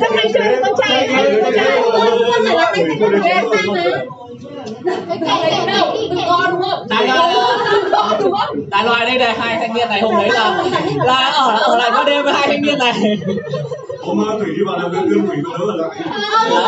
[0.01, 1.09] Rất hay chơi con trai.
[1.43, 1.83] Con trai.
[2.33, 2.89] Không phải là anh
[6.11, 6.87] thích con không?
[8.71, 10.65] Đại loại đây này hai thanh niên này hôm đấy là
[11.05, 13.19] là ở ở lại qua đêm với hai thanh niên này
[14.07, 16.01] hôm thủy đi vào làm việc đương thủy có đỡ ở lại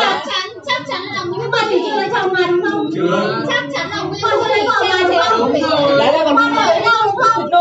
[0.00, 2.90] chắc chắn chắc chắn là những thì chưa lấy chồng mà đúng không?
[2.94, 3.44] Chưa.
[3.48, 4.84] Chắc chắn là Nguyễn chưa lấy vợ
[6.32, 6.95] mà đúng không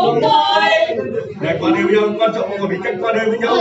[0.03, 3.55] đúng rồi qua đêm với nhau quan trọng là phải cách qua đêm với nhau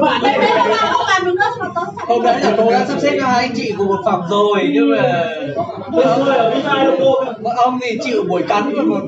[0.00, 0.22] bạn
[2.08, 4.70] Hôm đấy là tôi đã sắp xếp cho hai anh chị cùng một phòng rồi
[4.72, 5.32] nhưng mà
[7.42, 9.00] bọn ông thì chịu buổi cắn còn một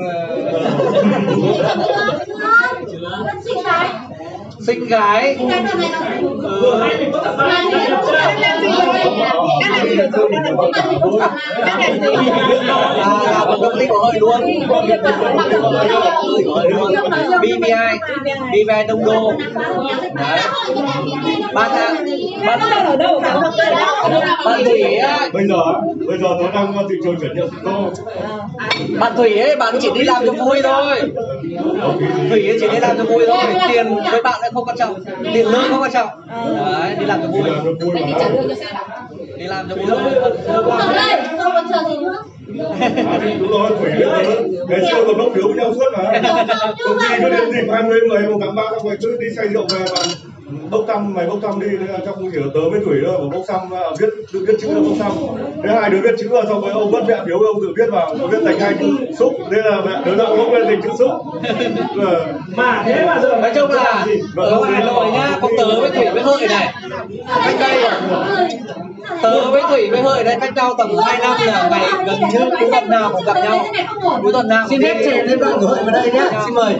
[4.67, 5.37] xinh gái.
[13.27, 14.41] Là một công ty của hơi luôn.
[17.41, 17.99] BBI
[18.53, 19.33] BBI Đông Đô.
[20.15, 20.41] Đấy.
[22.43, 23.21] Tháng ba ở đâu
[24.45, 25.57] bạn thủy á bây giờ
[26.07, 27.91] bây giờ nó đang thị trường chuyển nhượng ô
[29.01, 31.01] bạn thủy ấy bạn chỉ đi làm cho vui thôi.
[32.31, 33.45] Thủy ấy chỉ đi làm cho vui thôi.
[33.69, 35.05] Tiền với bạn lại không quan trọng.
[35.35, 36.09] Tiền lương không quan trọng.
[36.57, 37.43] Đấy đi làm cho vui.
[39.37, 39.87] Đi làm cho vui.
[40.47, 40.62] Thôi
[43.41, 43.91] đúng rồi thủy
[44.69, 46.20] ngày xưa còn nốc phiếu với nhau suốt mà.
[46.85, 49.49] Công ty cứ đến dịp 20 10 một tháng ba xong rồi cứ đi say
[49.49, 50.03] rượu về mà
[50.70, 51.66] bốc thăm mày bốc thăm đi
[52.07, 54.81] trong kiểu tớ với thủy thôi mà bốc thăm à, viết tự viết chữ là
[54.81, 55.12] bốc thăm.
[55.65, 57.91] Thế hai đứa viết chữ là xong rồi ông vất mẹ phiếu ông tự viết
[57.93, 58.87] vào viết thành hai chữ
[59.19, 59.33] xúc.
[59.51, 61.11] Nên là mẹ đứa nào bốc lên thành chữ xúc.
[62.07, 62.27] Ờ.
[62.57, 64.07] Mà thế mà giờ nói chung là
[64.37, 66.75] ở Hà Nội nhá có tớ với thủy với hợi này.
[67.45, 67.85] Cách đây
[69.23, 72.57] tớ với thủy với hợi đây cách nhau tầm 2 năm là ngày gần như
[72.61, 73.66] cuối tuần nào cũng gặp nhau.
[74.23, 76.75] Cuối tuần nào Xin phép chèn lên bạn của Hợi vào đây nhé, xin mời.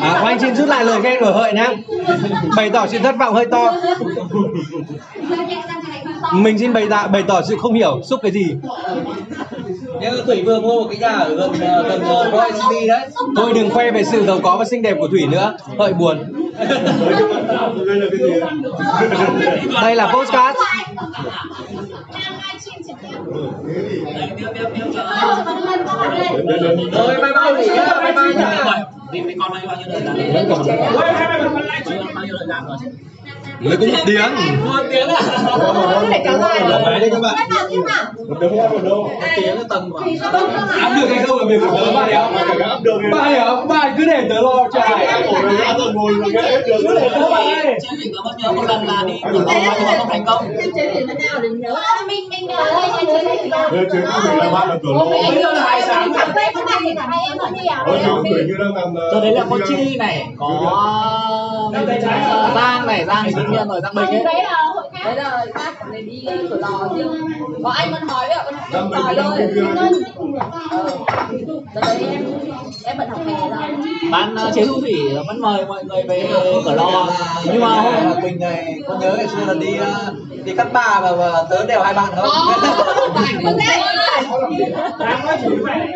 [0.00, 1.66] À, anh xin rút lại lời khen của Hợi nhé.
[2.56, 3.72] Bày tỏ sự thất vọng hơi to.
[6.32, 8.46] Mình xin bày tỏ bày tỏ sự không hiểu xúc cái gì.
[10.00, 13.08] nhưng thủy vừa mua một cái nhà ở gần ờ, gần ờ, Royal City đấy
[13.36, 15.56] Thôi đừng khoe về sự giàu có và xinh đẹp của Thủy nữa.
[15.78, 16.18] Hợi buồn.
[19.82, 20.58] đây là postcard.
[26.92, 28.64] rồi bye bye thủy nhá bye bye nhá
[29.12, 29.86] vì con này bao nhiêu
[31.66, 32.76] lại chuyện bao nhiêu đàn rồi
[33.60, 34.22] Mới có một tiếng.
[34.66, 35.20] một tiếng à?
[36.10, 36.60] Để kéo dài.
[36.68, 37.34] Đấy đây các bạn.
[38.28, 40.16] một đứa không ăn một đâu tiếng là tầm khoảng
[40.80, 41.38] Áp được hay không?
[41.38, 42.10] Là việc của tớ bạn
[42.82, 43.54] được thì Bạn hả?
[43.68, 44.68] Bạn cứ để tớ lo hết
[46.66, 46.76] được.
[46.82, 49.30] Cứ để các bạn ơi chứ mình có bao nhiêu một lần là đi lò
[49.30, 49.44] nhưng
[49.86, 50.48] mà không thành công.
[50.58, 51.74] Em chế thì nó nào để nhớ?
[52.06, 53.74] Mình mình ở đây anh chế thì không
[54.38, 54.50] là
[55.10, 56.12] bây giờ là hai sáng.
[56.18, 57.84] chẳng quen các bạn thì cả hai em vẫn đi à?
[59.12, 60.48] Tôi thấy là có chi này có
[62.54, 65.00] giang này giang đương nhiên rồi giang bình ấy đấy là hội khác.
[65.04, 67.12] Đấy là khác để đi cửa lò riêng
[67.64, 69.38] có anh vẫn hỏi ạ Giang vẫn hỏi thôi.
[70.70, 70.90] ờ
[71.74, 72.24] Đợt đấy em
[72.84, 73.78] em bận học hè rồi.
[74.12, 74.94] Ban chế thu thủy
[75.26, 76.28] vẫn mời mọi người về
[76.64, 77.08] cửa lò.
[77.44, 80.12] Nhưng mà hôm Quỳnh này có nhớ ngày xưa là đi ờ,
[80.44, 82.28] đi cắt bà và, và tớ đều hai bạn không
[83.02, 83.82] không đấy
[84.98, 85.88] Đáng nói chửi mày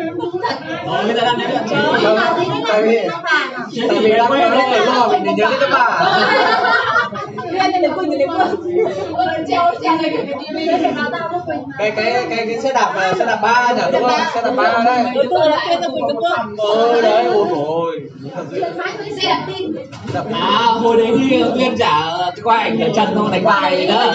[0.85, 1.75] Rồi, bây giờ đang nói chuyện chứ
[2.67, 3.07] tại vì
[3.89, 6.05] tại vì đang phải lo mình để nhớ đến các bà
[11.77, 14.19] Cái cái cái cái cái xe đạp là xe đạp ba nhỉ đúng không?
[14.33, 15.15] Xe đạp ba đấy
[16.57, 18.01] ừ đấy ôi ôi.
[19.21, 19.75] Xe đạp tin
[20.33, 22.01] à hồi đấy đi viên trả
[22.43, 24.13] qua ảnh ở trần không đánh bài gì nữa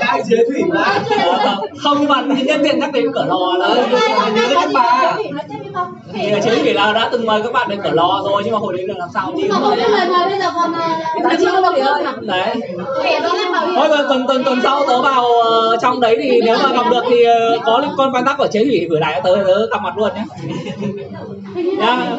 [0.00, 0.98] ai chế thủy mà.
[1.82, 3.68] Không mà nhân tiện nhắc đến cửa lò là
[4.34, 5.16] nhớ các bà
[6.12, 8.52] thì là chính vì là đã từng mời các bạn đến cửa lò rồi nhưng
[8.52, 10.06] mà hồi đấy là làm sao đi mà không biết mời
[11.24, 11.73] bây giờ còn
[12.20, 12.54] đấy.
[13.04, 13.20] Để
[13.76, 16.90] thôi tuần tuần tuần tuần sau tớ vào ờ, trong đấy thì nếu mà gặp
[16.90, 19.82] được thì ờ, có con quan contact của chế thủy gửi lại tớ tớ gặp
[19.82, 20.24] mặt luôn nhé
[21.54, 22.16] nhá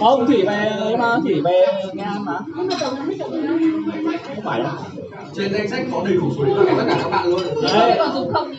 [0.00, 2.38] không thủy về mà thủy về nghe ăn mà.
[2.56, 2.68] Không
[4.44, 4.72] phải đâu.
[5.36, 7.40] Trên danh sách có đầy đủ số điện thoại tất cả các bạn luôn.
[7.62, 7.94] Đấy.
[7.98, 8.52] còn dùng không?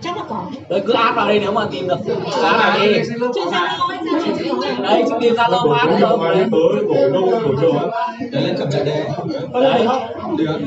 [0.00, 0.44] Chắc là có.
[0.68, 1.96] Đấy cứ add vào đây nếu mà tìm được.
[2.42, 3.04] Add vào đi đấy
[5.08, 6.18] chứ tìm ra lâu add được
[6.52, 7.90] tới cổ đông cổ trường.
[8.32, 9.04] Để lên cập nhật đây
[9.52, 9.86] đấy
[10.38, 10.60] được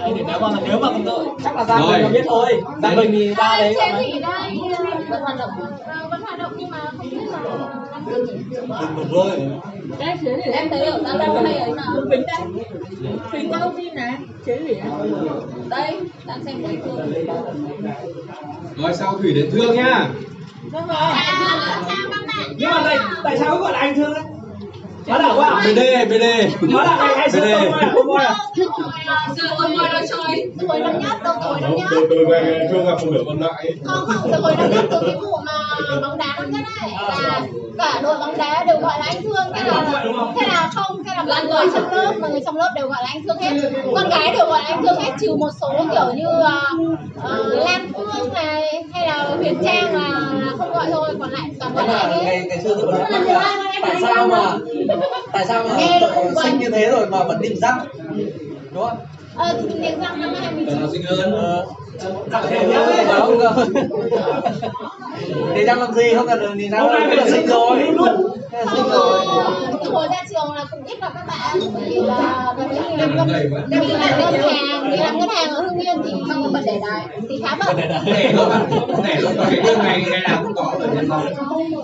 [0.00, 2.02] đấy thì nếu mà nếu mà không tôi chắc là ra Rồi.
[2.02, 2.22] mình biết.
[2.28, 3.74] Thôi ra mình thì ra đấy.
[4.12, 4.58] Thì đây
[5.08, 5.50] vẫn hoạt động.
[5.86, 7.38] Ờ, vẫn hoạt động nhưng mà không biết là
[8.96, 9.40] đừng vơi
[9.98, 12.64] đây chế thì em thấy ở đang đâu hay ấy mà bình đây.
[13.32, 14.14] Bình có thông tin này
[14.46, 14.74] chế thì
[15.68, 17.12] đây đang xem đấy thương
[18.76, 20.08] rồi sau thủy đến thương nhá
[20.72, 20.96] vâng rồi
[22.56, 24.22] nhưng mà tại tại sao gọi là anh thương đấy
[25.06, 25.62] nó là quá.
[25.64, 25.80] Bd
[26.10, 26.24] bd
[26.60, 30.02] nó là ngày hay xưa tôi là tôi coi là
[30.68, 33.74] tuổi năm nhất đâu tuổi năm nhất tôi tôi về chưa gặp nửa còn lại
[33.84, 35.52] không không hồi năm nhất từ cái vụ mà
[36.02, 37.40] bóng đá năm nhất ấy là
[37.78, 39.84] cả đội bóng đá đều gọi là anh thương thế là
[40.40, 42.98] thế là không thế là mọi người trong lớp mọi người trong lớp đều gọi
[43.02, 43.70] là anh thương hết.
[43.94, 46.98] Con gái đều gọi là anh thương hết trừ một số kiểu như uh,
[47.66, 50.08] lan phương này hay là huyền trang là,
[50.44, 54.58] là không gọi thôi còn lại toàn gọi là anh ấy tại sao mà
[55.32, 55.76] tại sao mà
[56.42, 57.78] sinh như thế rồi mà vẫn điểm răng?
[58.72, 58.98] Đúng không?
[59.36, 61.64] Ờ thì đánh răng năm 2019 là sinh hơn Đúng
[62.00, 62.26] không?
[65.54, 66.14] Để răng làm gì?
[66.14, 67.80] Không cần thì răng là sinh rồi.
[68.52, 69.26] Là sinh rồi.
[69.92, 71.60] Hồi ra trường là cũng ít gặp các bạn.
[71.88, 73.28] Vì là đi làm ngân
[73.68, 74.90] đi làm ngân hàng.
[74.90, 77.76] Đi làm ngân hàng ở hưng yên thì không bật để đài thì khá bận.
[78.06, 78.48] Để luôn
[79.04, 80.74] để luôn cái này ngày nào cũng có
[81.08, 81.26] phòng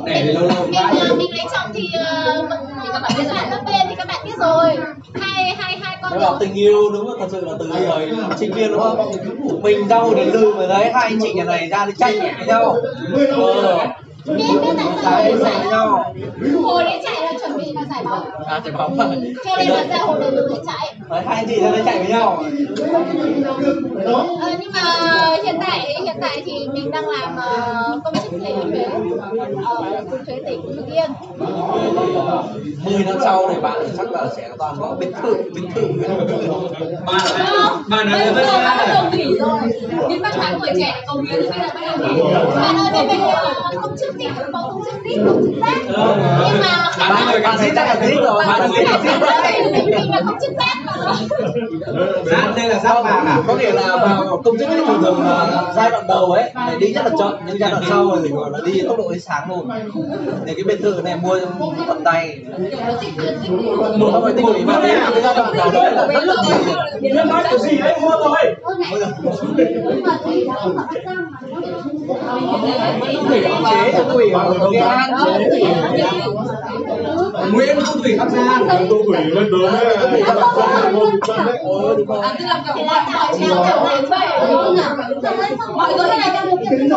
[0.07, 2.43] để thì lâu lâu mình mình lấy chồng thì ờ,
[2.83, 4.77] thì các bạn biết bạn lớp bên thì các bạn biết rồi.
[5.15, 8.13] Hai hai hai con Nó bảo tình yêu đúng là thật sự là từ thời
[8.39, 9.13] sinh viên đúng không?
[9.63, 12.47] Mình hồi đến lư mà thấy hai anh chị nhà này ra đi tranh với
[12.47, 12.77] nhau.
[13.63, 13.87] Ờ,
[14.27, 16.15] biết biết tại sao Đấy, với chạy nhau
[16.63, 18.31] hồi đấy chạy là chuẩn bị là giải bóng.
[18.47, 18.97] À, bóng
[19.45, 20.95] cho nên là ra hồi đầu để chạy.
[21.11, 22.45] Đấy, hai anh chị ra đây chạy với nhau.
[24.05, 24.83] Ờ, nhưng mà
[25.45, 28.85] hiện tại hiện tại thì mình đang làm ờ, công chức thuế thuế
[29.65, 31.11] ở cục thuế tỉnh Hưng Yên.
[32.85, 35.83] 10 năm sau thì bạn chắc là sẽ toàn có biệt thự, biệt thự.
[37.07, 37.21] Bạn
[37.89, 39.61] bạn nói giờ với bắt ta đầu nghỉ rồi.
[40.09, 42.23] Những bác gái tuổi trẻ công hiến thì bây giờ bắt đầu nghỉ.
[42.55, 45.77] Bạn ơi bên ờ, công chức thì cũng có công chức zip công chức rác
[45.87, 46.17] nhưng mà
[46.99, 49.03] Bạn năng bạn thấy chắc là thích rồi, bạn thấy khả là
[52.57, 55.25] đây là sao vàng à có nghĩa là vào công chức thường thường
[55.77, 58.51] giai đoạn đầu ấy để đi rất là chậm nhưng giai đoạn sau thì gọi
[58.51, 59.69] là đi tốc độ ấy sáng luôn
[60.47, 61.39] thì cái biệt thự này mua
[61.89, 62.39] tận tay
[63.99, 66.35] một không phải tích lũy mà đấy cái giai đoạn đầu đó là rất là
[66.49, 66.59] tiền
[67.01, 68.55] nhưng nói kiểu gì đấy mua rồi
[73.65, 75.11] chế quỷ ở nghệ an
[77.53, 82.07] nguyễn thu thủy bắc giang tôi gửi bên đó đấy môn chân đấy ờ đúng
[82.07, 82.77] rồi thì là chào
[83.41, 86.97] chào chào làm vậy mọi người này đang được biết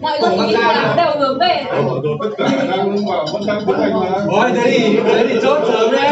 [0.00, 3.78] mọi người nghĩ là đều hướng về rồi tất cả đang vào vẫn đang tiến
[3.78, 6.10] hành mà thôi thế thì thế thì chốt sớm đấy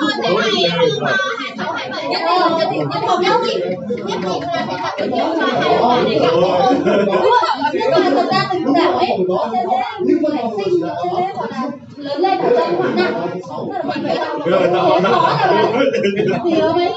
[0.00, 3.60] thôi thế này nhưng mà nhất định nhất định nhất định
[4.06, 6.72] nhất định là phải tạo điều kiện cho hai bạn để gặp nhau
[7.72, 9.08] nhưng mà thực ra tình cảm ấy
[9.52, 9.64] sẽ
[10.06, 11.62] dễ nảy sinh sẽ dễ gọi là
[11.96, 14.06] lớn lên ở trong mình
[16.44, 16.92] thì mới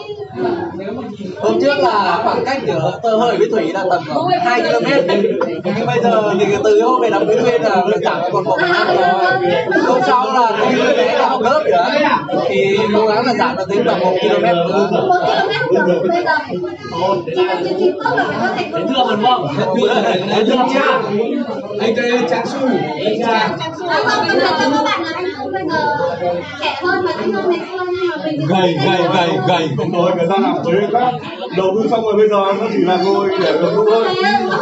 [1.42, 4.86] hôm trước là khoảng cách giữa tơ hơi với thủy là tầm khoảng 2 km.
[5.78, 8.88] Nhưng bây giờ thì từ hôm về đám cưới thuyên là giảm còn một năm
[8.88, 9.08] rồi
[9.86, 11.86] hôm sau là cái đứa bé là học lớp nữa
[12.48, 14.90] thì cố gắng là giảm được đến tầm một km nữa.
[14.92, 16.38] Một km bây giờ
[17.26, 19.48] chỉ là chỉ chỉ không là phải có thể đến thưa mình không
[20.36, 21.02] đến thương cha
[21.80, 22.70] anh đây trang su không,
[24.48, 25.98] không, không, các bạn là anh không bây giờ
[26.60, 29.30] trẻ hơn và sinh hơn ngày xưa nhưng mà mình thì không gầy gầy gầy
[29.48, 29.70] gầy.
[29.78, 31.14] Không rồi người ta làm thuế khác.
[31.58, 34.08] Đầu tư xong rồi bây giờ nó chỉ là ngồi để tư thôi.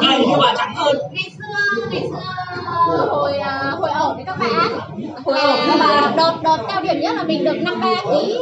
[0.02, 0.96] Đây nhưng mà chẳng hơn.
[1.12, 4.80] Ngày xưa ngày xưa hồi à, hồi ở với các bạn.
[5.26, 6.14] Hồi ở với các bạn.
[6.18, 8.38] đợt đợt cao điểm nhất là mình được năm ba ký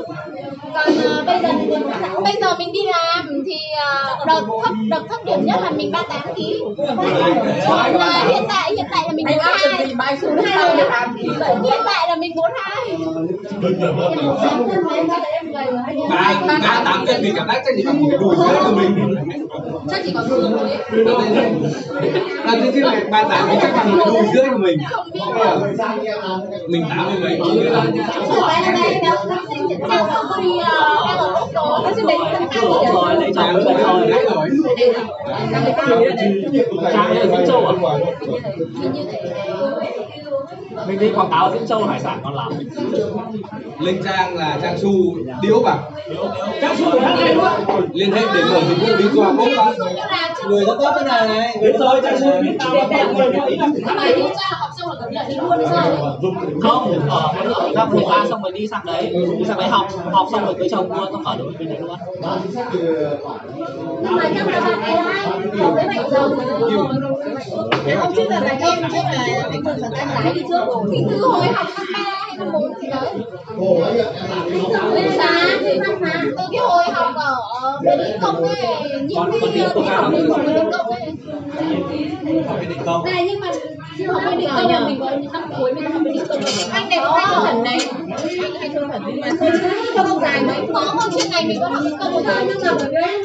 [0.75, 1.49] còn à, bây giờ
[2.23, 5.91] bây giờ mình đi làm thì à, đợt thấp đợt thấp điểm nhất là mình
[5.91, 6.63] ba tám ký
[7.67, 9.87] còn à, hiện tại hiện tại là mình được hai
[11.65, 12.97] hiện tại là mình mình bốn hai
[16.09, 19.15] ba ba tám cân mình cảm giác chắc chỉ bằng cái đùi dưới của mình
[19.89, 20.69] chắc chỉ có vừa thôi
[22.45, 24.79] là cái chứ này ba tám chắc cái đùi dưới của mình
[26.67, 27.83] mình tám mươi mấy kg là
[29.29, 29.89] nó sẽ đến cân
[33.35, 34.25] tăng rồi lấy
[40.87, 42.51] mình đi quảng cáo diễn châu hải sản ngon lắm
[43.79, 44.91] linh trang là trang su
[45.41, 45.79] điếu bằng
[46.61, 47.59] Trang su hay quá.
[47.93, 49.73] liên hệ để mở dịch vụ đi qua bốc bạn
[50.49, 53.33] người nó tốt thế này này Biết rồi, trang su biết tao là đẹp rồi,
[53.47, 53.67] ý là
[55.71, 55.85] ra
[56.21, 57.33] luôn không ở
[57.75, 60.53] năm mười ba xong rồi đi sang đấy đi sang đấy học học xong rồi
[60.59, 61.97] cưới chồng luôn xong ở đội bên đấy luôn
[64.01, 65.25] nhưng mà trong là bạn ấy hay
[65.59, 66.29] cùng với mạnh dầu
[67.99, 70.97] không trước là là em trước là thành phần phần tay lái đi trước thì
[71.09, 73.13] từ hồi học năm ba hay năm bốn thì đấy
[74.93, 78.55] bên giá thì văn hóa từ cái hồi học ở bên định công ấy
[79.01, 80.69] những cái thì học bên của bên định
[82.85, 83.51] công ấy này nhưng mà
[83.97, 86.39] nhưng học bên định công là mình có năm cuối mình học bên định công
[86.71, 87.77] anh này có hay thương thần này
[88.43, 90.07] anh hay thương thần nhưng mà thôi chứ không?
[90.07, 92.71] Không dài mấy có một chuyên ngành mình có học định công thời nhưng mà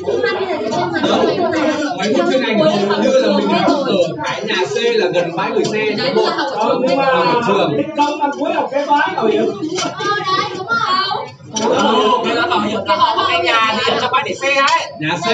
[0.06, 1.02] chúng ta bây giờ không phải
[1.38, 1.68] không phải
[1.98, 2.56] mấy chuyên ngành
[3.02, 3.84] như là mình học ở
[4.24, 6.12] cái nhà C là gần bãi gửi xe.
[6.16, 6.28] Bộ
[6.88, 9.44] nhưng mà ở trường định công năm cuối học cái bái bảo hiểm.
[9.93, 11.27] ờ đấy đúng không?
[11.61, 14.55] Ừ, cái đó bảo hiểm là họ có cái nhà thì trong bãi để xe
[14.55, 14.93] ấy.
[15.01, 15.24] Nhà C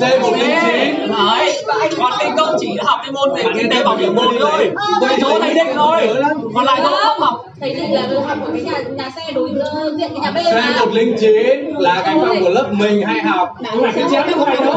[0.00, 1.12] C một linh chín.
[1.12, 1.64] Đấy
[1.98, 4.70] còn định công chỉ học cái môn về kinh tế bảo hiểm một thôi.
[5.00, 6.08] Cái chỗ thầy định thôi.
[6.54, 7.44] còn lại tôi không học?
[7.60, 10.44] Thầy định là học ở cái nhà nhà xe đối ờ, diện cái nhà bên
[10.44, 13.54] C một linh chín là cái phòng của lớp mình hay học.
[13.94, 14.74] Cái chém cái này đó.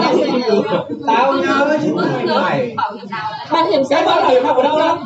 [1.07, 1.95] tao nhớ chứ.
[1.97, 4.97] Phải bảo hiểm nào bảo hiểm Cái bảo hiểm học ở đâu đâu?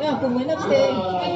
[0.00, 0.70] Thế là cùng với lớp C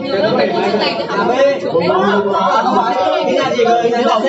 [0.04, 1.26] nhớ lớp mình chuyên ngành thì học
[1.64, 4.24] chỗ đấy nhà gì người nhà C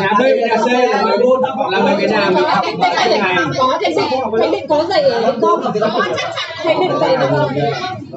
[0.00, 1.40] nhà B nhà C là mấy môn
[1.72, 4.08] là mấy cái nhà mình học ở cái ngày có thầy định
[4.38, 5.72] thầy định có dạy ở công
[6.62, 7.48] thầy định dạy ở đâu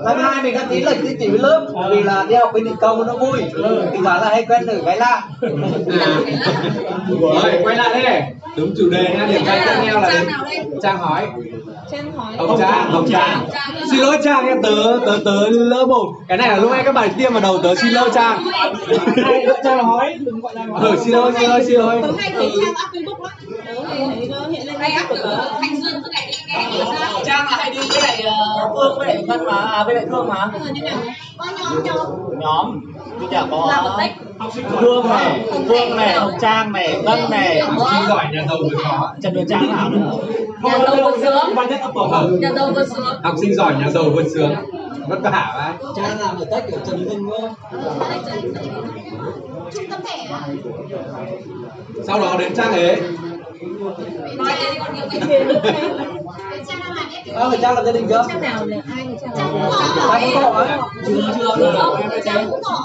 [0.06, 2.64] Tháng hai mình đăng ký lịch đi chỉ với lớp vì là đi học bên
[2.64, 3.42] định công nó vui
[3.92, 5.22] thì thoảng là hay quen được cái lạ
[7.64, 8.22] quay lại đây
[8.58, 10.24] đúng chủ đề nha điểm danh tiếp theo là
[10.82, 11.28] trang hỏi
[11.94, 13.46] Trang hỏi Hồng Trang, Hồng Trang.
[13.92, 16.08] Xin lỗi Trang nha, tớ tớ tớ lỡ mồm.
[16.28, 18.44] Cái này là lúc nãy các bạn tiêm vào đầu tớ xin lỗi Trang.
[19.64, 20.66] Chồng hỏi, đừng gọi là.
[20.80, 22.02] Ừ, xin lỗi, xin lỗi, xin lỗi.
[22.02, 23.32] tớ hay thấy trang up Facebook lắm.
[24.32, 26.86] Tớ hay Facebook được thanh xuân cứ ngày đi nghe
[27.26, 30.06] trang là hay đi với lại ờ, phương với lại ngân mà à, với lại
[30.10, 30.46] thương mà.
[30.46, 30.98] Bây giờ như nào?
[31.38, 32.80] Có nhóm nhóm nhóm.
[33.20, 34.12] Như chả có làm một tách
[34.52, 38.78] Phương này, Phương này, Hồng Trang này, Ngân này, Học sinh giỏi nhà giàu vừa
[38.84, 39.14] có.
[39.22, 40.12] Trần Huyền Trang nào nữa
[40.64, 41.34] nhà giàu vượt sướng
[42.40, 44.56] nhà giàu vượt sướng Học sinh giỏi nhà giàu vượt sướng.
[45.08, 45.92] Vất vả vậy.
[45.96, 47.08] Trang làm ở tách ở Trần
[49.90, 50.48] tâm thẻ à
[52.08, 53.02] Sau đó đến Trang ấy.
[53.66, 53.98] Lúc
[54.48, 54.56] này
[56.68, 58.26] trang làm Ờ, gia đình chưa?
[58.28, 60.68] trang nào là ai thì trang nào cũng có có cậu ấy.
[61.08, 62.80] Chưa, chưa, không trang cũng có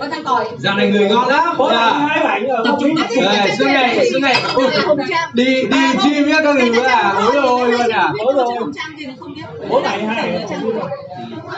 [0.00, 1.54] có trang tỏi Dạo này người ngon lắm.
[1.58, 1.90] Có Dạ.
[1.90, 4.42] hai ảnh ở Tập trung Đây, suốt ngày, suốt ngày.
[5.32, 7.14] Đi đi gym nhá các người à.
[7.16, 8.12] Ôi rồi luôn à.
[8.18, 8.46] Ôi rồi
[9.68, 10.46] bốn ảnh hai.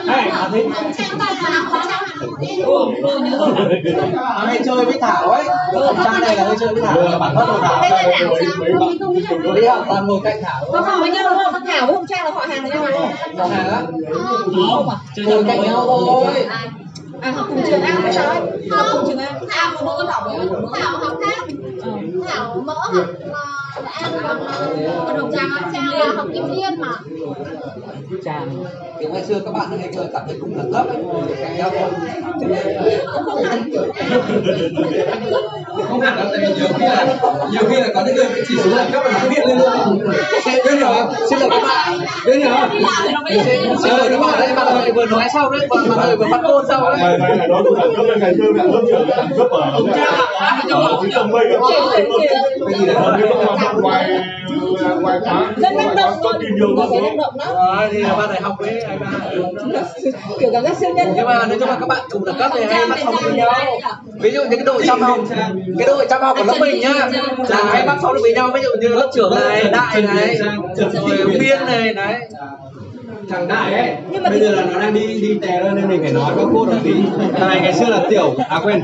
[0.07, 0.65] Hai à thế.
[4.45, 5.43] hay chơi với Thảo ấy.
[6.03, 7.83] Trang này là hay chơi với Thảo bản thân của Thảo.
[8.59, 10.65] Đây là Đi học toàn ngồi cạnh Thảo.
[10.71, 11.63] Có họ với nhau đúng không?
[11.67, 12.87] Thảo với Hồng Trang là họ hàng với nhau
[13.37, 13.81] đúng hàng á.
[14.67, 16.47] Không, chơi Ngồi cạnh nhau thôi.
[17.21, 18.41] À học cùng trường A với sao ấy?
[18.71, 20.23] Học cùng trường A thảo có bố con học
[20.81, 21.47] thảo học khác
[22.27, 23.05] thảo mỡ học
[23.91, 24.11] ăn
[25.07, 26.91] còn hồng trang trang là học kim liên mà
[28.25, 28.63] Trang
[28.99, 30.97] Kiểu ngày xưa các bạn hay cười cảm thấy cùng là cấp ấy.
[31.41, 31.89] Cạnh nhau thôi.
[35.75, 37.05] Cũng không hẳn Không hẳn đâu, tại vì nhiều khi là
[37.51, 39.99] nhiều khi là có những người chỉ số là cấp là nó hiện lên luôn.
[40.45, 41.13] Biết hiểu không?
[41.29, 41.99] Xin lỗi các bạn.
[42.25, 42.69] Biết hiểu không?
[43.83, 46.25] Xin lỗi các bạn đấy, bạn ơi vừa nói xong đấy, bạn bạn ơi vừa
[46.31, 46.97] phát ngôn xong đấy.
[47.01, 49.47] mày mày là nói tôi đẳng cấp lên ngày xưa mẹ lớp trưởng đẳng cấp
[49.51, 49.61] ở
[50.69, 52.05] ở trong mây các bạn cái
[52.79, 52.95] gì đấy
[53.81, 54.09] ngoài
[55.01, 55.51] ngoài khóa
[56.23, 56.87] có tìm nhiều lắm
[57.91, 59.11] thì là bạn đại học với anh bạn.
[60.39, 62.51] Kiểu cảm giác siêu nhân nhưng mà nói chung là các bạn cùng đẳng cấp
[62.55, 63.53] thì hay bắt sóng với nhau
[64.21, 65.19] ví dụ những cái đội chăm học
[65.77, 66.93] cái đội chăm học của lớp mình nhá.
[67.49, 70.37] là hay bắt sóng được với nhau ví dụ như lớp trưởng này đại này
[70.75, 72.15] rồi biên này đấy.
[73.29, 74.19] Thằng đại ấy.
[74.29, 76.65] Bây giờ là nó đang đi đi tè lên nên mình phải nói có cốt
[76.65, 76.93] một tí.
[77.39, 78.83] Thằng này ngày xưa là tiểu à quên.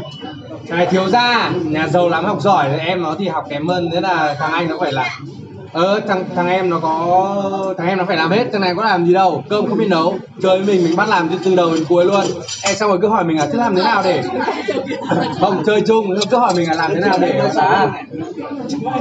[0.68, 2.66] Thằng này thiếu gia nhà giàu lắm học giỏi.
[2.80, 5.20] Em nó thì học kém hơn thế là thằng anh nó phải là
[5.74, 8.84] ờ thằng thằng em nó có thằng em nó phải làm hết thằng này có
[8.84, 10.16] làm gì đâu cơm không biết nấu.
[10.42, 12.26] Chơi với mình mình bắt làm từ từ đầu đến cuối luôn.
[12.64, 14.24] Em xong rồi cứ hỏi mình là thế làm thế nào để
[15.40, 17.88] không chơi chung cứ hỏi mình là làm thế nào để à,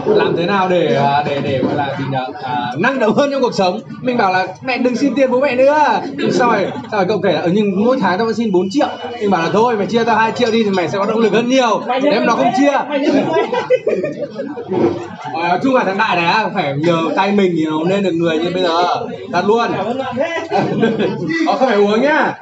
[0.07, 2.27] làm thế nào để à, để để gọi là gì nhở?
[2.43, 3.81] À, năng động hơn trong cuộc sống.
[4.03, 6.01] Mình bảo là mẹ đừng xin tiền bố mẹ nữa.
[6.33, 8.71] Xong rồi xong rồi cậu kể là ừ, nhưng mỗi tháng tao vẫn xin 4
[8.71, 8.89] triệu.
[9.21, 11.19] Mình bảo là thôi mày chia tao hai triệu đi thì mày sẽ có động
[11.19, 11.83] lực hơn nhiều.
[12.03, 12.73] Nếu nó không chia.
[15.33, 18.13] Nói chung là thằng đại này phải phải nhờ tay mình thì nó nên được
[18.13, 18.85] người như bây giờ
[19.33, 19.73] thật luôn
[21.47, 22.35] ờ, không phải uống nhá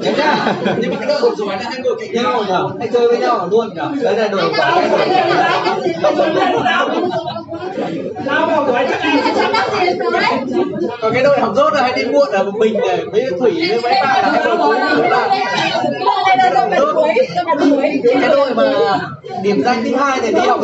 [0.00, 3.18] nhá nhưng mà cái đội giỏi là hai người cạnh nhau nhở hay chơi với
[3.18, 4.88] nhau luôn nhở đấy là đội cái
[11.00, 13.68] còn cái đội học rốt là hay đi muộn là một mình này với thủy
[13.68, 14.44] với mấy bạn là hay
[16.80, 17.08] đội cuối
[18.20, 18.64] cái đội mà
[19.42, 20.60] điểm danh thứ hai thì đi học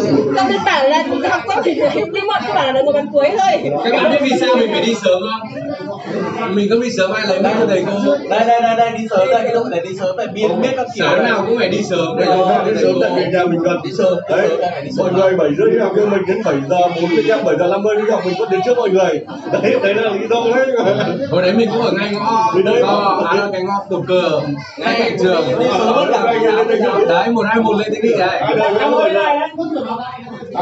[0.48, 3.70] thì bảo là học tốt thì đi muộn cứ bảo là ngồi bàn cuối thôi.
[3.84, 6.54] các bạn biết vì sao mình phải đi sớm không?
[6.54, 9.06] Mình không đi sớm ai lấy mấy cho thầy cô đây đây đây đây đi
[9.10, 11.58] sớm đây cái đội này đi sớm này biên biết các kiểu sáng nào cũng
[11.58, 14.18] phải đi sớm để giờ thầy đến sớm tại vì nhà mình gần đi sớm.
[14.30, 14.48] Đấy.
[14.98, 17.56] mọi người bảy rưỡi đi học nhưng mình đến bảy giờ bốn mươi năm bảy
[17.58, 19.20] giờ năm mươi đi học mình vẫn đến trước mọi người.
[19.52, 20.66] Đấy đấy là lý do đấy.
[21.30, 22.82] Hồi đấy mình cũng ở ngay ngõ Đi đây.
[22.82, 24.40] ngõ à, là cái ngõ cột cờ
[24.78, 25.44] ngay cạnh trường.
[27.08, 29.38] Đấy một hai một lên đấy năm người này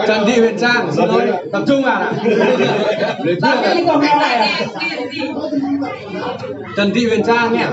[0.06, 2.12] Trần Thị Huyền Trang xin lỗi tập trung vào nào.
[4.20, 4.66] Này.
[6.76, 7.66] Trần Thị Huyền Trang nhé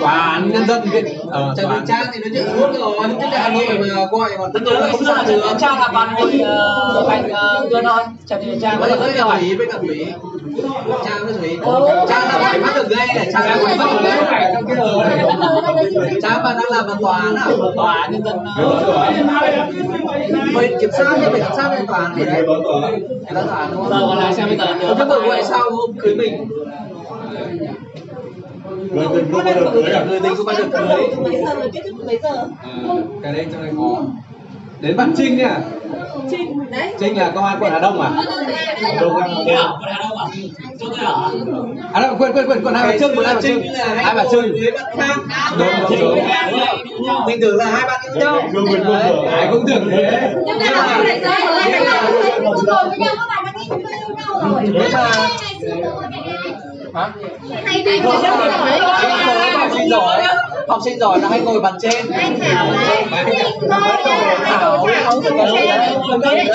[0.00, 2.72] tòa án nhân dân viện ở Trần tòa Đình án Trang thì nói chuyện suốt
[2.80, 5.88] rồi chứ tại Hà Nội mà gọi mà nhiên là không sao được Trang là
[5.88, 6.32] bạn ngồi
[7.08, 7.28] thành
[7.70, 10.06] gương thôi Trần Thị Trang với với cả Thủy với cả Thủy
[11.04, 11.58] Trang với Thủy
[12.08, 14.18] Trang là phải bắt được gây này Trang là phải bắt được gây
[16.22, 17.46] Trang mà đang làm ở tòa án à
[17.76, 18.38] Tòa án nhân dân
[20.54, 22.42] phải kiểm soát thì phải kiểm soát tòa án thì đấy
[23.34, 25.42] ta tòa án đúng Giờ không còn lái xe bây giờ nhớ Thế vừa gọi
[25.42, 26.45] sao hôm cưới mình
[28.92, 30.04] người tình không bao giờ cưới à?
[30.08, 31.16] Người tình không bao giờ cưới?
[31.22, 32.48] Mấy giờ kết thúc mấy giờ?
[33.22, 34.02] Cái đấy trong này có.
[34.80, 35.58] Đến bạn Trinh nha
[36.30, 36.94] Trinh đấy.
[37.00, 38.10] Trinh là công an quận Hà Đông à?
[39.00, 39.62] Đâu có Thế à?
[40.96, 41.30] À?
[41.92, 42.00] À?
[42.00, 43.62] Đâu quên quên quên quận hai bà Trưng quận hai bà Trưng
[43.96, 44.52] hai bà Trưng
[45.58, 48.40] đúng đúng đúng mình tưởng là hai bạn yêu nhau.
[49.30, 50.34] Ai cũng tưởng thế.
[50.46, 50.58] Nhưng
[54.92, 55.28] mà
[57.64, 57.82] hai
[59.90, 60.22] rồi.
[60.22, 62.10] Hả học sinh giỏi là hay ngồi bàn trên.
[62.12, 62.66] Anh Thảo.
[64.44, 65.02] Thảo ngồi đấy.
[65.58, 65.96] Đấy.
[66.22, 66.46] Đấy,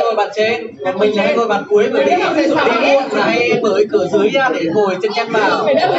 [0.00, 0.66] đấy bàn trên.
[0.84, 2.22] Còn mình hay ngồi bàn cuối bởi vì đi
[2.92, 5.86] muộn là hay mở cái cửa dưới ra để ngồi chân chân vào Mày đã
[5.86, 5.96] học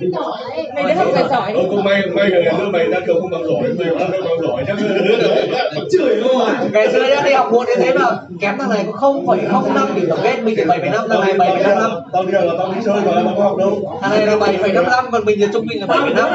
[0.00, 0.38] phải giỏi.
[0.74, 1.58] mày đã học giỏi giỏi đi.
[1.58, 3.62] Ô, cũng may may là đứa mày ra trường không bằng giỏi.
[3.78, 4.76] Mình đã không bằng giỏi chắc
[5.92, 6.48] chửi luôn.
[6.72, 8.06] Ngày xưa nhá đi học muộn như thế mà
[8.40, 10.36] kém thằng này có không phẩy không năm điểm tổng kết.
[10.42, 11.90] Mình thì bảy phẩy năm thằng này bảy phẩy năm năm.
[12.12, 13.98] Tao đi là tao đi chơi không học đâu.
[14.00, 16.14] Thằng này là bảy phẩy năm năm còn mình thì trung bình là bảy phẩy
[16.14, 16.28] năm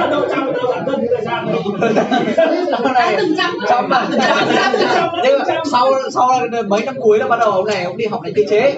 [2.84, 3.18] thằng này
[3.70, 4.08] trăm mà.
[5.24, 6.30] Nhưng mà sau sau
[6.68, 8.76] mấy năm cuối là bắt đầu ông này ông đi học đánh cơ chế.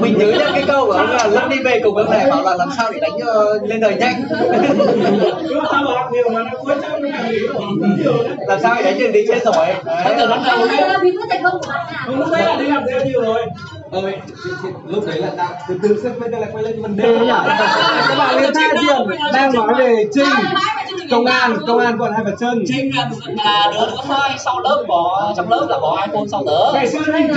[0.00, 2.42] Mình nhớ nhá cái câu của ông là lúc đi về cùng ông này bảo
[2.42, 4.22] là làm sao để đánh ờ, lên đời nhanh.
[8.46, 9.74] Làm sao để đánh được đi chơi giỏi.
[10.04, 10.28] Bây giờ đấy.
[10.28, 12.06] bắt đầu Bây giờ là bí quyết thành công của bạn nào?
[13.92, 14.14] Ơi
[14.86, 17.18] lúc đấy là đang từ từ sẽ bây giờ lại quay lên vấn đề
[18.08, 20.28] các bạn liên tha chuyện đang nói về Trinh
[21.10, 24.60] công an công an quận hai bà Trưng Trinh là, là đứa thứ hai sau
[24.60, 26.72] lớp có trong lớp là có iPhone sau tớ.
[26.74, 27.34] Ngày xưa Trinh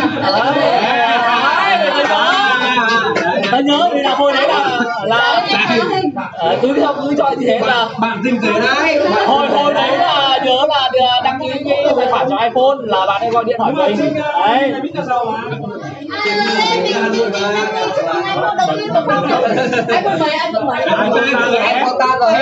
[3.52, 5.48] Tớ nhớ vì là hồi đấy là là
[6.34, 9.98] ờ, cứ theo cứ cho như thế là bạn Trinh thế đấy hồi hồi đấy
[9.98, 10.90] là nhớ là
[11.24, 14.74] đăng ký cái tài khoản cho iPhone là bạn ấy gọi điện hỏi mình đấy
[16.12, 17.52] anh muốn đầu?
[19.88, 20.14] Anh muốn
[20.98, 22.34] anh muốn em có ta rồi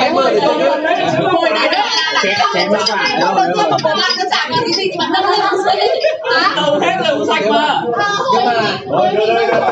[0.00, 0.70] em mời để tôi nhớ
[1.32, 4.24] Hồi đấy là là không có chọn anh đầu tiên của bạn cứ
[4.64, 5.88] cái gì thì bạn nâng lên không dưới.
[6.56, 7.82] Đầu hết là màu xanh mà
[8.32, 8.52] nhưng mà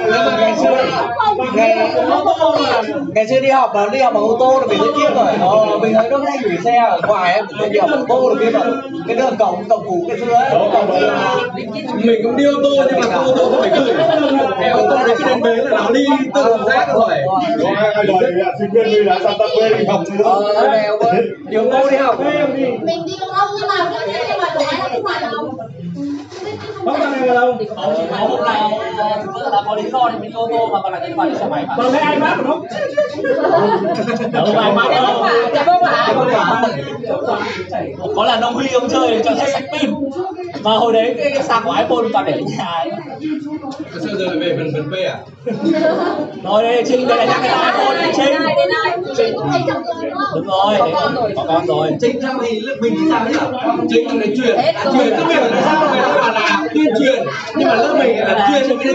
[0.06, 0.84] nhưng mà ngày xưa
[1.54, 1.88] ngày
[3.14, 5.32] ngày xưa đi học mà đi học bằng ô tô là mình rất kiếp rồi
[5.40, 8.04] ờ mình thấy nó hay gửi xe ở ngoài em tôi đi học bằng ô
[8.08, 8.76] tô là biết rồi
[9.06, 10.50] cái đường cổng cổng cũ ngày xưa ấy
[12.04, 13.94] mình cũng đi ô tô nhưng mà ô tô không phải gửi
[14.60, 16.04] cái ô tô đấy cứ đến bến là nó đi
[16.34, 17.18] tự rác rồi
[18.32, 22.20] là sinh viên đi là Santa Fe đi học nữa ông ơi đi học.
[22.82, 25.22] Mình đi cùng ông nhưng mà cứ thế mà đổ ai không phải
[26.86, 26.96] đâu.
[27.26, 28.70] rồi đâu Ờ, có hôm nào
[29.34, 31.30] bữa là có lý do thì mình đi ô tô mà còn lại đi vào
[31.30, 32.66] đi xe máy mà còn thấy ai mát không
[34.32, 34.88] đâu ai mát?
[34.90, 36.14] Đâu dạ vâng ạ
[38.16, 39.94] có là nông huy ông chơi cho hết sạch pin.
[40.62, 42.90] Mà hồi đấy cái sạc của iphone toàn để ở nhà ấy.
[43.92, 45.18] Sao giờ về phần phần P à?
[46.44, 48.32] rồi đây trinh đây là nhắc cái iphone này trinh.
[49.16, 49.34] trinh.
[50.34, 50.74] Đúng rồi.
[51.36, 51.90] Có con rồi.
[52.00, 53.46] Chính trong thì lớp mình thì sao đấy ạ
[53.88, 54.56] Chính là truyền.
[54.98, 57.24] Truyền cái việc là sao người ta bảo là tuyên truyền.
[57.56, 58.94] Nhưng mà lớp mình là truyền cho cái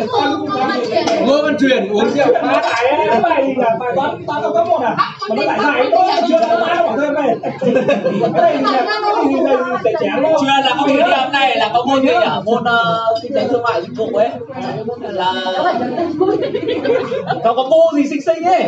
[0.00, 4.82] tên Ngô Văn Truyền uống rượu phát cái bài là bài toán toán cấp một
[4.82, 4.96] à
[5.28, 7.36] mà nó lại giải tôi chưa mãi nó bảo thêm này
[8.34, 9.54] cái này là cái này
[9.84, 12.14] trẻ trẻ luôn chuyên là có kỷ niệm này là có môn gì nhỉ
[12.44, 14.28] môn ờ, kinh tế thương mại dịch vụ ấy
[15.00, 15.32] là
[17.44, 18.64] nó có cô gì xinh xinh ấy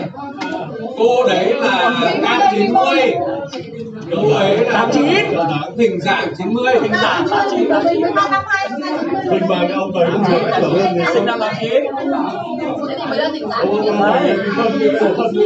[0.98, 1.92] Cô đấy là
[2.22, 3.14] Cam 90
[4.16, 5.04] Cô ấy là Tám chín.
[5.78, 8.00] Thỉnh dạng 90 hình dạng tám chín tám chín
[9.30, 11.54] Mình cái ông này cũng thì sinh năm tám
[13.72, 14.36] chín Đấy.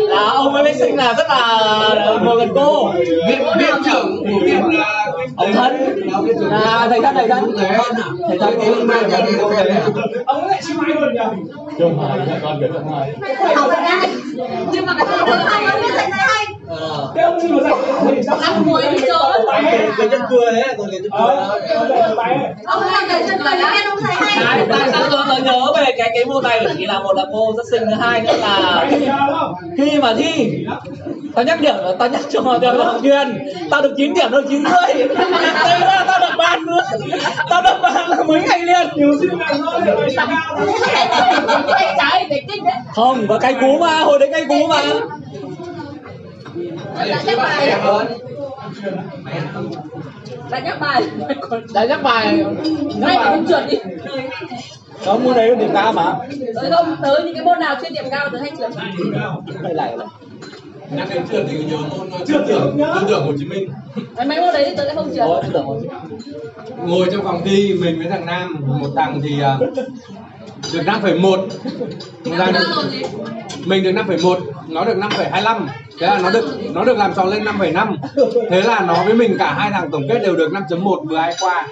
[0.09, 2.93] là ông ấy mới sinh là rất là ngồi gần cô.
[3.29, 4.63] Viện viện trưởng của viện.
[4.79, 5.73] Là ông thân.
[6.51, 7.57] Là thầy thân thầy thân.
[8.29, 8.59] Thầy thân
[9.27, 9.83] đi đâu về.
[10.27, 11.53] Ông ấy lại xin máy luôn nhỉ?
[11.79, 12.69] Trong hai là con được
[14.73, 15.07] nhưng mà cái
[15.83, 16.46] biết thầy này hay
[17.15, 18.39] cái ông thì sao?
[18.43, 19.63] Ăn muối đi chơi.
[19.99, 21.61] Cái chân cười chân cười ờ
[22.65, 24.67] ông làm cái chân cười biết ông thầy hay.
[24.71, 27.25] Tại sao tôi tôi nhớ về cái cái môn này bởi vì là một là
[27.33, 28.87] cô rất xinh thứ hai nữa là
[29.77, 30.65] khi mà thi
[31.35, 34.45] tao nhắc điểm tao nhắc cho mọi người học truyền tao được 9 điểm được
[34.49, 35.07] chín rưỡi.
[35.65, 36.81] Thế tao được ban nữa
[37.51, 38.89] tao được ban là mấy ngày liền.
[38.95, 40.37] Nhiều xin làm nó bài cao
[42.95, 44.83] không có cây cú mà hồi đấy cây cú mà
[46.99, 47.71] đã nhắc bài.
[50.51, 51.03] Đã nhắc bài.
[51.75, 52.47] Đã nhắc bài nhắc
[52.97, 53.77] ngay bài cũng trượt đi
[55.05, 56.15] có môn đấy điểm cao mà.
[56.55, 58.71] Tới không tới những cái môn nào chuyên điểm cao tới hay trượt
[59.63, 59.97] đây này
[60.91, 61.77] Nhắc đến trượt thì nhớ.
[61.77, 63.71] Môn tư tưởng tư tưởng Hồ Chí Minh.
[64.17, 65.53] Mấy mấy môn đấy thì tới lại không trượt
[66.85, 69.59] ngồi trong phòng thi mình với thằng Nam một thằng thì à,
[70.73, 71.41] được 5,1 một.
[72.39, 72.55] Thằng
[73.65, 75.67] mình được 5,1 nó được 5,25
[76.01, 77.97] thế là nó được nó được làm tròn lên 5,5
[78.51, 81.35] thế là nó với mình cả hai thằng tổng kết đều được 5.1 vừa hai
[81.41, 81.67] qua.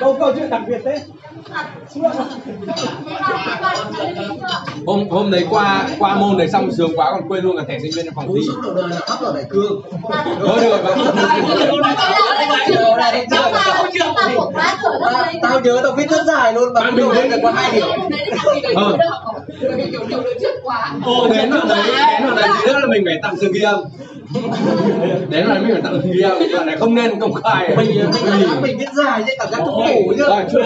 [0.00, 0.98] Câu câu chuyện đặc biệt thế
[4.86, 7.78] hôm hôm đấy qua qua môn đấy xong sướng quá còn quên luôn cả thẻ
[7.82, 8.48] sinh viên trong phòng thi.
[10.40, 10.96] Thôi được rồi
[13.30, 13.50] Tao-
[15.42, 17.36] Tao nhớ tao viết rất dài luôn Mà Bạn mình bình viết được.
[17.42, 17.80] có hai
[19.60, 20.00] điểm
[21.04, 21.12] Ờ.
[21.12, 22.48] Ô, đến đoạn đấy, đến đoạn đấy.
[22.66, 23.80] Nữa là mình phải tặng sự ghi âm.
[25.28, 27.76] Đến đấy mình phải tặng sự ghi âm, đoạn này không nên công khai.
[27.76, 30.24] Mình mình mình viết dài chứ cảm giác cũng đủ chứ.
[30.24, 30.64] Rồi,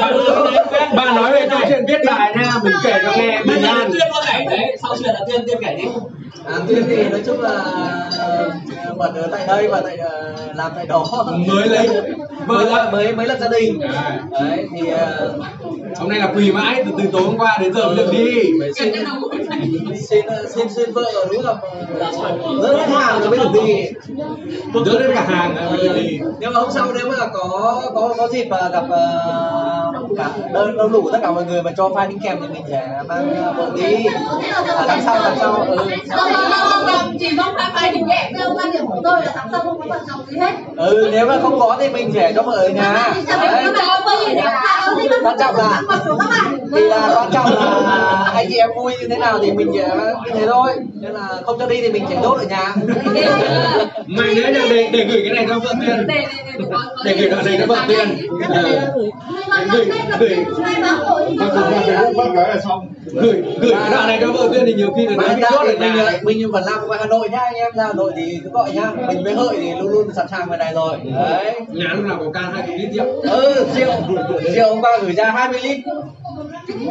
[0.97, 4.09] Bà nói về câu chuyện viết bài nha, mình kể cho nghe bình an tuyên
[4.13, 4.77] có kể đấy.
[4.83, 5.85] Sau chuyện là tuyên tuyên kể đi.
[6.47, 7.51] À, Tuyên thì nói chung là
[8.19, 8.51] ờ,
[8.97, 11.05] Bật ở tại đây và tại ờ, làm tại đó.
[11.49, 11.89] Mới lấy.
[12.47, 13.81] Vợ mới mới mới lập gia đình.
[14.31, 14.67] Đấy.
[14.75, 15.33] Thì ờ,
[15.97, 18.27] Hôm nay là quỳ mãi, từ từ tối hôm qua đến giờ mới được đi
[20.55, 21.59] xin xin vợ đúng không
[22.63, 23.85] rất hết hàng rồi mới được đi
[24.87, 27.83] Dỡ lên cả hàng rồi mới được đi nhưng mà hôm sau nếu mà có
[27.95, 29.01] có có dịp mà gặp ờ,
[30.17, 32.63] cả đông đông đủ tất cả mọi người mà cho file đính kèm thì mình
[32.71, 34.07] sẽ mang ờ, vợ đi
[34.67, 35.77] à, tháng sau tháng sau ừ.
[37.21, 39.87] chỉ mong bài đỉnh đẹp theo quan điểm của tôi là tháng sau không có
[39.89, 42.69] bận chồng gì hết ừ nếu mà không có thì mình sẽ cho vợ ở
[42.69, 43.15] nhà
[45.23, 45.83] quan trọng là
[46.75, 49.89] thì là quan trọng là anh chị em vui như thế nào thì mình sẽ
[50.25, 52.75] như thế thôi nên là không cho đi thì mình sẽ đốt ở nhà
[54.07, 56.07] Mày nữa là để, để gửi cái này cho vợ Tuyên
[57.05, 58.09] Để gửi đoạn này cho vợ Tuyên
[60.09, 62.89] Facebook bác cái là xong.
[63.05, 63.73] Gửi, gửi.
[63.81, 66.19] Cái đoạn này cho vợ Tuyên thì nhiều khi là anh bị ở mình nhà
[66.23, 68.73] mình vẫn làm ngoài Hà Nội nhá anh em ra Hà Nội thì cứ gọi
[68.73, 68.91] nhá.
[69.09, 70.97] Mình với hợi thì luôn luôn sẵn sàng ngoài này rồi.
[71.15, 71.55] Đấy.
[71.69, 73.07] Nhà lúc nào có can 2 lít rượu.
[73.23, 73.93] Ừ rượu.
[74.55, 75.81] Rượu hôm qua gửi ra 20 lít.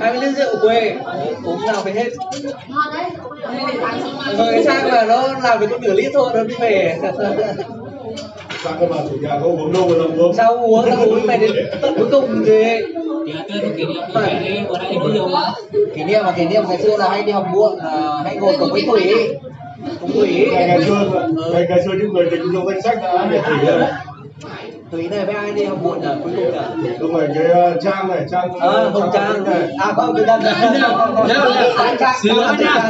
[0.01, 0.95] 20 lít rượu quê.
[1.43, 2.09] Uống nào phải hết.
[4.37, 6.97] Rồi cái sang mà nó làm được có nửa lít thôi nó đi về
[8.63, 10.33] Sang cái bà chủ nhà có uống đâu mà làm uống?
[10.33, 10.85] Sao uống?
[10.89, 11.27] Sao uống?
[11.27, 12.63] Mày đến tận cuối cùng thì
[13.33, 13.43] là
[15.95, 18.55] kỷ niệm mà kỷ niệm ngày xưa là hay đi học muộn là hay ngồi
[18.59, 19.13] cùng với thủy.
[20.01, 20.47] Cùng thủy.
[20.51, 23.57] Ngày ngày xưa ngày ngày xưa những người tình trong danh sách đã để thủy
[23.67, 23.81] rồi
[24.91, 26.07] thủy này với ai đi học muộn nhỉ?
[26.23, 26.89] Cuối cùng nhỉ?
[26.99, 29.69] Đúng rồi cái ờ, trang này trang ờ hồng trang này.
[29.79, 32.13] À không cái nhá.
[32.23, 32.89] Xin lỗi nha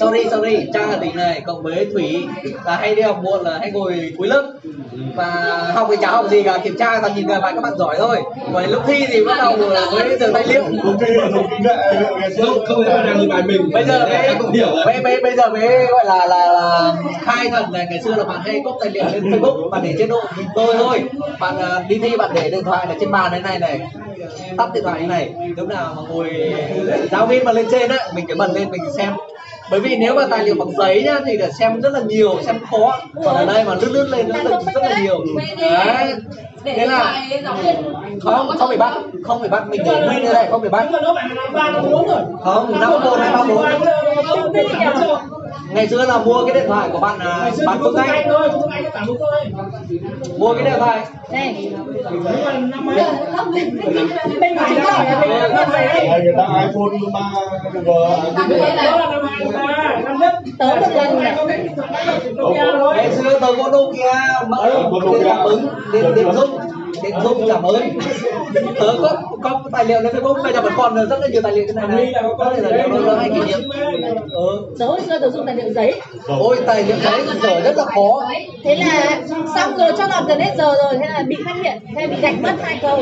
[0.00, 0.66] sorry sorry.
[0.74, 2.26] Trang là tính này cộng với thủy
[2.64, 4.52] là hay đi học muộn là hay ngồi cuối lớp.
[5.16, 5.26] Và
[5.74, 7.96] học thì chả học gì cả kiểm tra toàn nhìn về bài các bạn giỏi
[7.98, 8.22] thôi.
[8.52, 9.56] Còn lúc thi thì bắt đầu
[9.92, 12.84] với giờ tài liệu là nghệ ngày xưa không
[13.18, 13.70] nhìn bài mình.
[13.72, 14.66] Bây giờ mới cũng hiểu.
[14.66, 16.92] rồi bây, bây, bây giờ mới gọi là là, là
[17.22, 19.94] khai thần này ngày xưa là bạn hay copy tài liệu lên facebook bạn để
[19.98, 21.02] chế độ mình tôi thôi.
[21.40, 23.80] Bạn à, đi thi bạn để điện thoại này trên bàn thế này này
[24.56, 25.34] tắt điện thoại như này.
[25.56, 26.54] Lúc nào mà ngồi
[27.10, 29.12] giáo viên mà lên trên á mình phải bật lên mình xem
[29.70, 32.42] bởi vì nếu mà tài liệu bằng giấy nhá thì để xem rất là nhiều
[32.46, 35.24] xem khó còn ở đây mà lướt lướt lên nó rất, rất là nhiều
[35.60, 36.14] đấy
[36.64, 37.22] thế là
[38.22, 38.94] không không phải bắt
[39.24, 40.90] không phải bắt mình để nguyên như này không phải bắt
[41.54, 42.08] năm bốn
[42.44, 43.64] không năm một hai ba bốn
[45.68, 48.70] ngày xưa là mua cái điện thoại của bạn à, bạn Phương Anh thôi tiếng
[48.70, 49.66] Anh nó cả một thôi
[50.38, 51.72] mua cái điện thoại đây
[52.60, 53.04] năm mấy
[54.40, 57.20] bên ngoài đó này đây người ta iPhone 3
[57.72, 61.18] G đó là năm hai ba năm nhất tớ một lần
[62.96, 64.12] ngày xưa tớ có Nokia
[64.48, 64.56] mà
[65.10, 66.58] điện cảm ứng điện điện dung
[67.02, 67.82] điện dung cảm ứng
[68.80, 71.52] tớ có có tài liệu lên Facebook bây giờ vẫn còn rất là nhiều tài
[71.52, 72.12] liệu trên này này.
[72.38, 73.68] Có thể là nó hay kỷ niệm.
[74.30, 74.66] Ừ.
[74.78, 76.00] tớ hồi xưa tớ dùng tài liệu giấy.
[76.26, 78.22] Ôi tài liệu đấy giờ rất là khó.
[78.64, 79.20] Thế là
[79.56, 82.06] xong rồi cho làm gần hết giờ rồi thế là bị phát hiện thế là
[82.06, 83.00] bị gạch mất hai câu.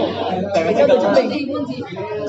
[0.55, 1.49] Cái cho từ trung bình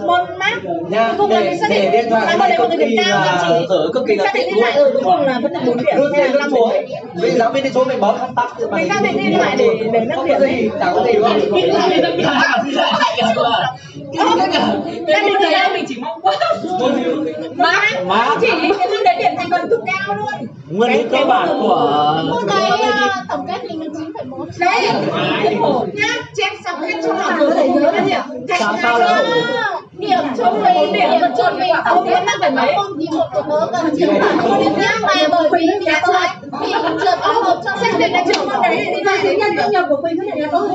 [0.06, 0.56] môn mát
[0.90, 3.20] nha là để mình xác để định điện thoại là này cực kỳ điểm cao
[3.20, 4.64] là dở cực kỳ là xác tệ định luôn.
[4.64, 7.00] lại ở cuối cùng là vẫn được bốn điểm luôn thế là năm xuống điểm
[7.22, 10.08] vì giáo viên đi xuống mình bấm tắt mình xác định đi lại để để
[10.16, 11.88] không điểm gì chẳng có gì luôn gia
[15.22, 16.34] đình người ta mình chỉ mong quá.
[17.56, 18.30] Má má.
[18.42, 18.48] chỉ
[18.80, 20.48] cái lúc đấy điểm thành phần cực cao luôn.
[20.70, 23.92] Nguyên lý cơ bản của môn đấy à, tổng kết mình được
[24.30, 24.88] 9,1 đấy.
[25.94, 28.22] Nhá chép xong hết cho là điểm
[28.60, 29.85] Sao- sao không?
[29.98, 33.42] Điểm trung bình điểm trung bình tổng kết năm phải mấy môn gì một của
[33.72, 34.92] tớ chín bản môn điểm nhá.
[35.02, 36.30] Mà bởi vì nhà trái
[36.62, 36.74] thì
[37.04, 39.72] trượt có một trong xác định là trường môn đấy thì ra thế nhân công
[39.72, 40.68] nhập của mình có thể là tốt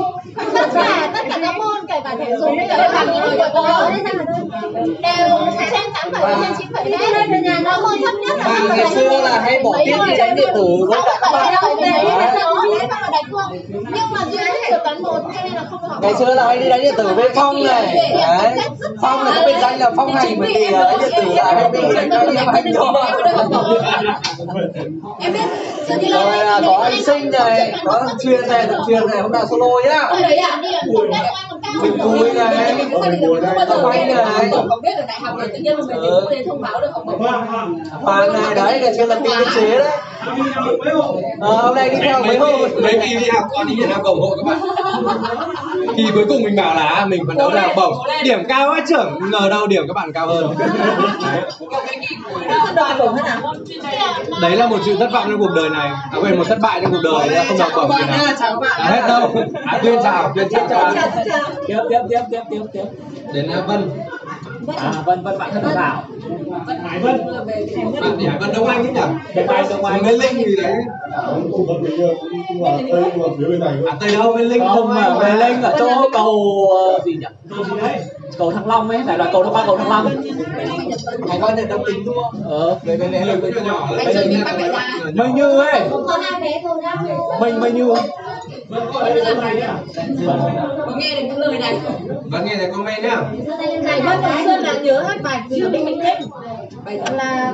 [0.53, 3.49] tất cả tất cả các môn kể cả thể dục kể cả bằng những của
[3.53, 3.89] tớ
[5.01, 5.37] đều
[5.71, 7.59] trên tám phẩy trên chín phẩy đấy.
[7.63, 10.49] nó môn thấp nhất là năm ngày xưa là hay bỏ tiết thi đánh điện
[10.55, 11.53] tử với cả các bạn.
[13.71, 16.45] Nhưng mà duy nhất trượt toán một cho nên là không học ngày xưa là
[16.45, 17.95] hay đi đánh điện tử với phong này.
[18.43, 18.57] đấy
[19.11, 21.53] phong là có biệt danh là phong hành bởi vì là đánh điện tử là
[21.55, 21.81] hay bị
[22.11, 22.73] ra đi hành.
[22.73, 22.93] Cho
[25.19, 25.39] em biết
[25.87, 29.21] giờ đi rồi là có anh sinh này có thằng chuyên này thằng chuyên này
[29.21, 30.09] hôm nào solo nhá
[31.73, 31.79] À?
[31.81, 35.97] Mình vui này thằng bánh này không biết ở đại học rồi tự nhiên mình
[35.97, 36.25] Ừ.
[36.31, 39.77] đến thông báo được học Hoàng Hoàng hoàng này đấy ngày xưa là biên chế
[39.79, 39.91] đấy.
[40.21, 40.35] Học
[41.39, 42.61] ờ, hôm nay đi theo mấy hôm.
[42.83, 44.59] mấy kỳ đi học con đi Việt Nam ủng hộ các bạn.
[45.97, 47.93] Thì cuối cùng mình bảo là mình phấn đấu là học bổng.
[48.23, 50.53] điểm cao quá trưởng ngờ đâu điểm các bạn cao hơn.
[54.41, 55.89] Đấy là một sự thất vọng trong cuộc đời này.
[56.11, 58.51] À quên một thất bại trong cuộc đời là không học bổng gì nào chào
[58.51, 59.29] các bạn à, hết đâu.
[59.83, 60.67] Tuyên chào tuyên chào.
[60.69, 60.91] Chào
[61.67, 62.83] tiếp tiếp tiếp tiếp tiếp tiếp
[63.33, 63.89] đến à, Vân
[64.77, 66.03] à vân vân bạn thân thảo
[66.83, 67.75] Hải Vân bạn thì
[68.39, 69.01] Vân Đông Anh ấy nhỉ
[69.35, 70.03] Đông Anh, Đông Anh.
[70.03, 70.73] bên Linh gì đấy
[73.37, 76.67] mình bên này à Tây đâu bên Linh không mà về linh ở chỗ cầu
[76.91, 77.25] ờ, gì nhỉ
[78.37, 80.05] cầu thăng long ấy phải là cầu thăng ba cầu thăng long
[81.29, 83.97] Hải Vân thì đông tính đúng không ờ về bên Linh bên chỗ nhỏ mình
[84.05, 84.21] bắt phải ra
[87.59, 87.93] mây như
[88.71, 89.73] ấy có nhá.
[90.97, 91.77] Nghe được những lời này
[92.25, 93.21] Vân nghe thấy comment nhá.
[93.85, 96.29] Hải Vân hồi xưa là nhớ hát bài gì ở Đinh Minh Linh
[97.11, 97.53] là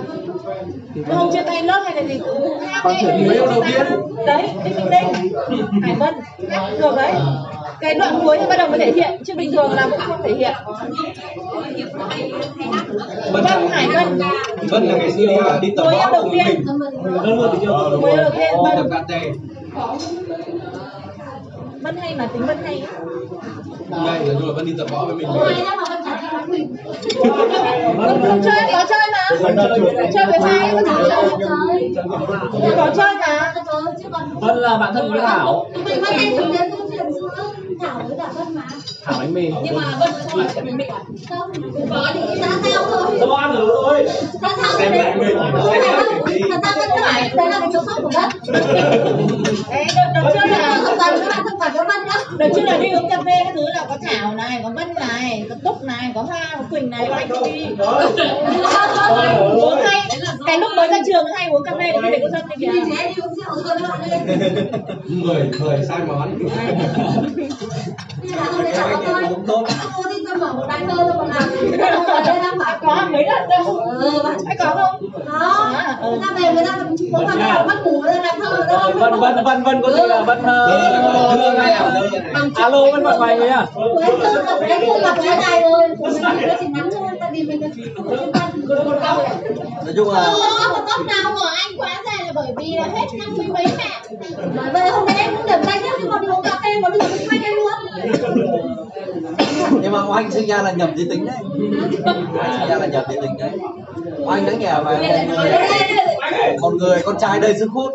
[1.12, 3.82] hôm chia tay lớp hay là gì cũng hát Con thử người yêu đầu tiên.
[4.26, 6.14] đấy Đinh Minh Linh Hải Vân
[6.50, 7.14] hát được đấy.
[7.80, 10.22] Cái đoạn cuối thì bắt đầu mới thể hiện chứ bình thường là cũng không
[10.24, 10.54] thể hiện.
[13.32, 13.44] Vân.
[13.44, 14.20] Vân Hải Vân.
[14.70, 16.46] Vân là ngày xưa đi đi tập võ đầu tiên.
[16.48, 16.66] mình.
[17.04, 19.06] Vân luôn thì chưa người yêu đầu tiên tập Vân
[21.82, 22.84] Vân hay mà tính Vân hay
[23.90, 25.28] là rồi Vân đi tập võ với mình.
[27.98, 29.30] Vân không chơi có chơi mà.
[30.14, 30.70] Chơi với ai?
[30.74, 31.04] có thảo
[32.64, 33.54] chơi có chơi mà
[34.42, 35.70] Vân là bạn thân với Thảo.
[35.86, 36.04] Mình
[36.54, 37.30] đến chuyện giữa
[37.82, 38.62] Thảo với cả Vân mà.
[39.04, 41.00] Thảo bánh mì nhưng mà vân không phải mình mình à
[41.30, 41.52] không.
[41.90, 43.18] Có những giá theo thôi.
[43.20, 44.08] Sao ăn rồi thôi
[44.42, 45.38] giá theo xem lại mình.
[45.64, 46.26] Xem lại mình.
[46.28, 48.54] Đi thật ra Vân phải đây là cái chỗ sót của Vân.
[49.70, 49.86] Đấy
[50.16, 52.78] đợt trước là thân phận các bạn thân phận của Vân đó đợt trước là
[52.78, 55.84] đi uống cà phê các thứ là có Thảo này có Vân này có Túc
[55.84, 57.66] này có Hoa có Quỳnh này có anh Phi
[59.62, 60.02] uống hay
[60.48, 62.80] cái lúc mới ra trường hay uống cà phê thì để có thì đi
[63.68, 64.22] rượu rồi bạn ơi
[65.08, 66.40] mười mười sai món
[69.30, 69.68] uống tốt
[72.88, 75.10] có mấy lần đâu ừ bạn có không?
[75.26, 75.72] đó
[76.10, 76.78] người ta về người ta
[77.12, 79.92] muốn làm thơ bắt ngủ người ta làm thơ đâu vân vân vân vân có
[79.92, 80.40] gì là vân
[82.56, 83.66] alo vân gọi mày nhá
[83.98, 84.08] Quế
[84.86, 87.17] thương là là quế này rồi thì nó chỉ ngắn thôi
[89.86, 93.06] Nói chung là Ờ, tóc nào của anh quá dài là bởi vì là hết
[93.20, 94.02] năm mươi mấy mẹ.
[94.56, 96.70] Bởi vậy hôm nay em cũng điểm danh nhất Nhưng mà đi uống cà phê
[96.82, 97.80] mà bây giờ mình quay em luôn.
[99.82, 101.38] Nhưng mà oanh sinh ra là nhầm giới tính đấy.
[102.38, 103.52] Oanh sinh ra là nhầm giới tính đấy
[104.28, 105.00] oanh đáng nhà mà
[106.62, 107.02] một người.
[107.06, 107.94] con trai đầy sức hút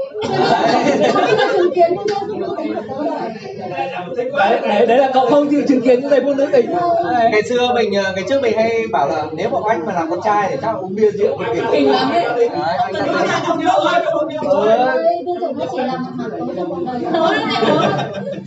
[4.17, 4.87] đấy.
[4.87, 6.71] Đấy, là cậu không chịu chứng kiến những giây phút nữ tình.
[7.33, 10.11] Ngày xưa mình ờ, ngày trước mình hay bảo là nếu mà oanh mà làm
[10.11, 12.49] con trai thì chắc uống bia rượu kỳ Kinh lắm đấy.
[12.53, 13.07] đã
[16.17, 16.69] mảng tối trong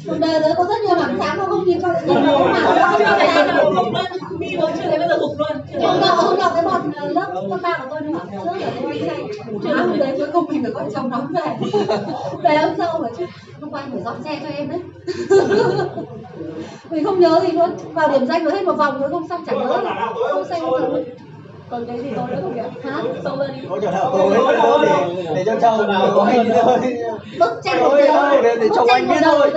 [0.08, 2.26] cuộc đời tớ có rất nhiều mảng sáng mà không nhìn có sáng.
[4.40, 5.82] đi mới chưa thấy bây giờ hụt luôn.
[5.82, 8.72] Hôm nọ hôm nọ cái bọn lớp cấp ba của tôi nó bảo trước là
[8.82, 9.24] tôi đi say
[9.64, 11.58] Má hôm đấy cuối cùng mình phải con chồng đón về
[12.44, 13.26] Về hôm sau rồi chứ
[13.62, 14.80] Hôm qua anh phải dọn xe cho em đấy
[16.90, 17.70] Mình không nhớ gì luôn.
[17.94, 19.84] Vào điểm danh rồi hết một vòng nữa không xong chẳng nhớ.
[20.32, 21.04] Không say không
[21.72, 22.90] còn cái gì tôi nữa không kìa?
[22.90, 23.02] Hả?
[23.24, 23.62] sâu lên đi?
[23.70, 24.36] Có chỗ nào tối
[24.86, 24.92] để
[25.36, 25.78] để cho chồng
[26.16, 26.78] của anh thôi
[27.40, 28.02] Bức tranh một thôi,
[28.44, 29.52] để- tranh anh biết thôi.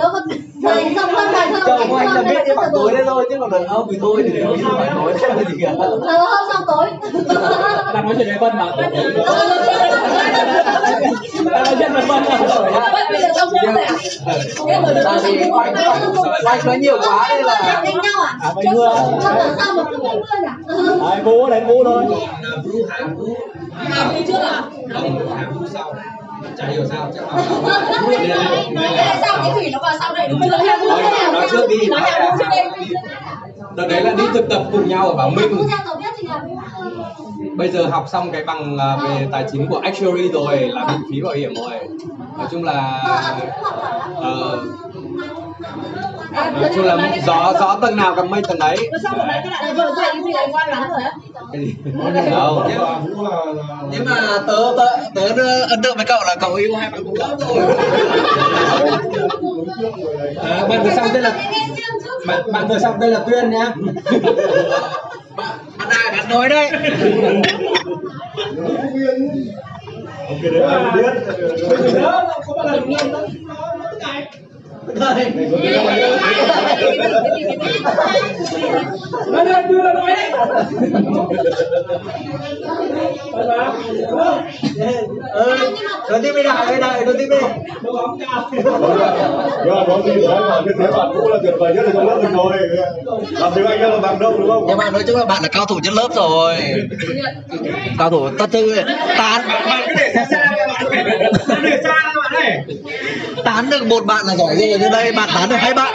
[0.63, 3.37] Dày dòng hơn bài thơ chồng anh là biết cái bản tối đấy thôi chứ
[3.41, 5.73] còn đàn ông thì thôi thì không phải tối đấy thì cả.
[5.79, 6.87] Ờ, hôm sau tối?
[7.95, 8.93] Đang nói chuyện với vân mà đang
[11.65, 12.39] nói chuyện với vân mà
[12.93, 13.85] Vậy bây giờ xong chưa rồi
[16.45, 18.39] oanh nói nhiều quá nên là Đánh nhau à?
[18.41, 18.89] à mưa.
[18.97, 19.21] Không
[19.59, 20.57] sao mà cứ quên à?
[21.11, 21.98] đấy bố đấy bố thôi
[23.91, 24.63] làm đi trước à
[26.57, 27.25] chả hiểu sao chắc
[28.77, 31.87] Tại sao cái thủy nó vào sau này đúng chưa hay không nói trước đi
[31.87, 32.65] nói nhà trước đây
[33.77, 35.59] đợt đấy là đi thực tập cùng nhau ở Bảo Minh
[36.29, 36.41] là
[37.57, 41.01] bây giờ học xong cái bằng à, về tài chính của Actuary rồi là miễn
[41.11, 41.71] phí bảo hiểm rồi.
[42.39, 43.01] Nói chung là
[44.17, 44.59] ờ,
[46.61, 46.97] nói chung là
[47.27, 48.91] gió gió tầng nào cầm mây tầng ấy
[52.31, 52.69] đâu.
[53.91, 54.17] Nhưng mà
[54.47, 57.59] tớ tớ tớ ấn tượng với cậu là cậu yêu hai bạn cùng lớp rồi.
[60.45, 61.33] À, bạn vừa xong tên là
[62.27, 63.73] bạn bạn vừa xong tên là Tuyên nhá.
[65.79, 66.71] Bạn ai bạn nói đấy.
[70.29, 71.13] Ok đấy ai biết
[79.29, 80.31] Nó lên đưa ra nói đấy
[85.33, 85.57] ừ
[86.11, 87.27] nói tiếp với đại với đại đi
[87.83, 91.55] Đội bóng cao nhưng mà có gì nói mà như thế bạn cũng là tuyệt
[91.59, 92.53] vời nhất trong lớp mình rồi
[93.31, 95.49] làm tiếng anh là bằng đâu đúng không nhưng mà nói chung là bạn là
[95.49, 96.57] cao thủ nhất lớp rồi
[97.99, 98.75] cao thủ tất tư
[99.19, 102.65] tán bạn cứ để xa xa bạn này
[103.45, 105.95] tán được một bạn là giỏi rồi như đây bạn tán được hai bạn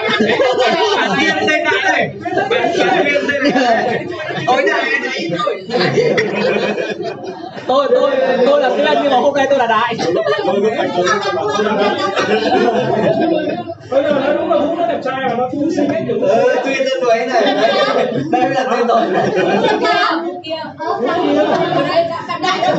[7.68, 8.12] tôi tôi
[8.46, 9.96] tôi là tiên nhưng mà hôm nay tôi là đại
[13.90, 16.20] Bây giờ nó đúng là Vũ nó đẹp trai mà nó Vũ xinh hết kiểu
[16.22, 17.56] ừ, tuyên tên tuổi này
[18.32, 19.08] đây là tên đại
[22.62, 22.74] cho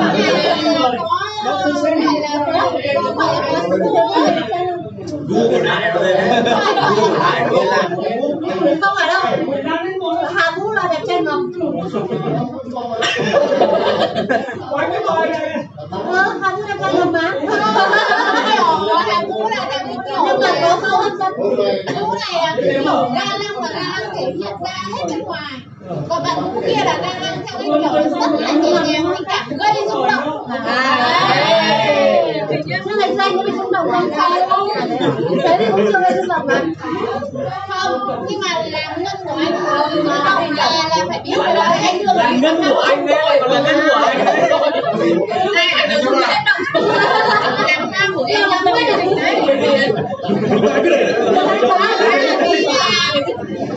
[5.28, 7.48] bạn này là rồi này là có có phải
[8.80, 9.22] Không phải đâu.
[10.34, 11.52] Hà Vũ là đẹp trai ngầm
[14.70, 15.64] Quánh cái bài này
[15.94, 17.50] Ờ, Hà Vũ đẹp trai mà là Nhưng
[20.40, 21.32] mà có câu hấp dẫn
[22.00, 25.52] Vũ này là kiểu ga lăng và ga lăng thể hiện ra hết bên ngoài
[26.08, 29.28] còn bạn Vũ kia là ga lăng theo cái kiểu rất là nhẹ nhàng tình
[29.28, 30.24] cảm gây rung động
[32.86, 34.10] Nhưng ngày xanh bị rung động không?
[35.42, 36.60] Thế thì cũng chưa gây rung động mà
[37.68, 39.54] không nhưng mà làm ngân của anh
[40.56, 43.76] là là phải biết là anh đưa là ngân của anh đấy còn là ngân
[43.88, 44.48] của anh đấy
[46.04, 46.44] chung là
[47.68, 48.96] làm nam của em là mới được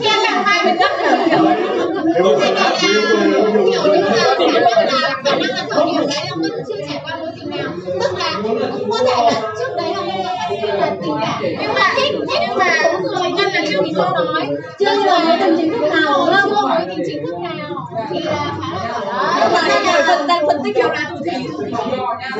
[0.02, 1.44] kia cả hai mình rất là kiểu
[3.60, 3.82] kiểu
[4.38, 4.84] như là khả
[5.24, 7.70] năng là thời điểm đấy là mình chưa trải qua mối tình nào
[8.00, 8.40] tức là
[8.78, 11.92] cũng có thể là trước đấy là có phát sinh là tình cảm nhưng mà
[11.96, 14.46] thích nhưng mà người ngân là chưa bị chưa nói
[14.78, 17.88] chưa là mối tình chính thức nào đúng chưa không mối tình chính thức nào
[18.10, 21.46] thì là khá là này phân đang phân tích kiểu nào thì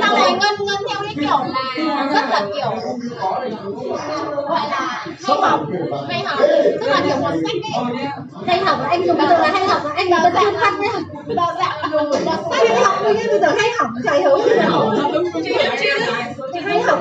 [0.01, 2.71] xong rồi ngân ngân theo cái kiểu là rất là kiểu
[4.49, 5.61] gọi là hay học
[6.09, 6.39] hay học
[6.81, 7.95] tức là kiểu một sách ấy.
[8.47, 10.93] Hay học anh dùng giờ là hay học anh là chuyên khăn nhá.
[11.27, 12.95] Đa dạng đồ đa hay sắc học.
[13.05, 13.89] Bây giờ bây giờ hay học.
[14.05, 14.11] Gì
[14.57, 14.95] nào
[16.65, 16.99] hay học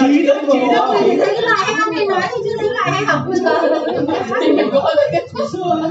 [0.00, 3.04] trí đức thì thấy cái loại hay ăn hay nói thì chưa thấy loại hay
[3.04, 3.50] học bây giờ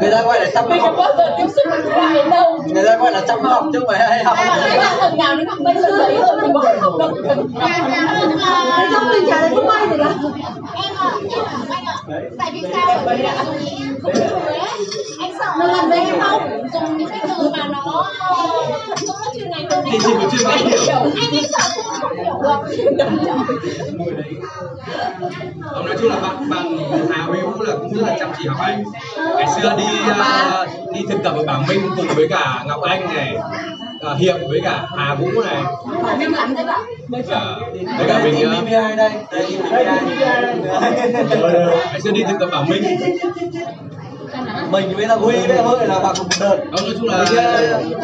[0.01, 0.95] người ta gọi là chăm học
[2.67, 3.65] người ta gọi là chăm học.
[3.73, 4.37] Chứ không phải hay học
[5.09, 7.11] lần nào nó không bây giờ thấy rồi mình có học đâu
[7.59, 10.13] Thế xong mình chả thấy không gì cả
[10.75, 11.95] em ạ em ạ anh ạ.
[12.39, 13.01] Tại vì sao?
[13.05, 13.55] Bởi vì là anh không
[14.13, 14.29] được
[15.39, 16.41] sợ Nó làm với em không?
[16.73, 18.05] dùng những cái từ mà nó
[18.87, 20.19] thật sự nó chuyên ngành hơn anh không
[20.51, 22.59] anh hiểu anh ấy sợ cũng không hiểu được.
[25.85, 26.77] Nói chung là bạn bạn
[27.11, 28.83] Hà Hữu là cũng rất là chăm chỉ học hành.
[29.35, 29.83] Ngày xưa đi
[30.19, 33.37] ờ, đi thực tập ở Quảng Minh cùng với cả Ngọc Anh này,
[33.99, 35.63] ờ, Hiệp với cả Hà Vũ này,
[36.19, 36.81] mình làm thế bạn
[37.29, 37.59] Ờ,
[37.97, 38.61] với cả mình nữa.
[38.97, 39.11] Đây
[41.91, 42.83] đây xưa đi thực tập ở Minh.
[44.71, 47.25] mình với là Huy với hơi là vào cùng một đợt Ông nói chung là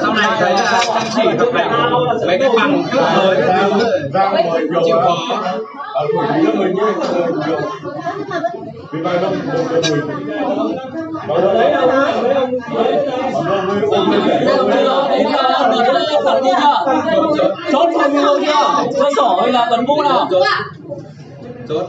[0.01, 3.35] sau này thấy là chăm chỉ học hành mấy cái bằng các thời
[4.85, 5.05] chịu lắm.
[5.05, 5.43] khó.
[5.93, 6.83] Ở tuổi lớp mình như
[7.47, 7.59] nhiều.
[8.91, 10.27] Vì vậy đâu đâu đâu mình.
[11.27, 12.13] Đâu đâu đấy ông đấy
[17.37, 20.27] chưa chốt phần mua chưa chốt sổ hay là phần mua nào
[21.69, 21.85] Chốt.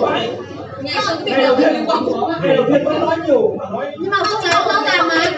[0.00, 0.28] vậy
[0.82, 1.86] ngày xưa ngày đầu tiên
[2.42, 5.14] ngày đầu tiên vẫn nói nhiều mà nói nhưng mà không sao không làm mà
[5.14, 5.32] đấy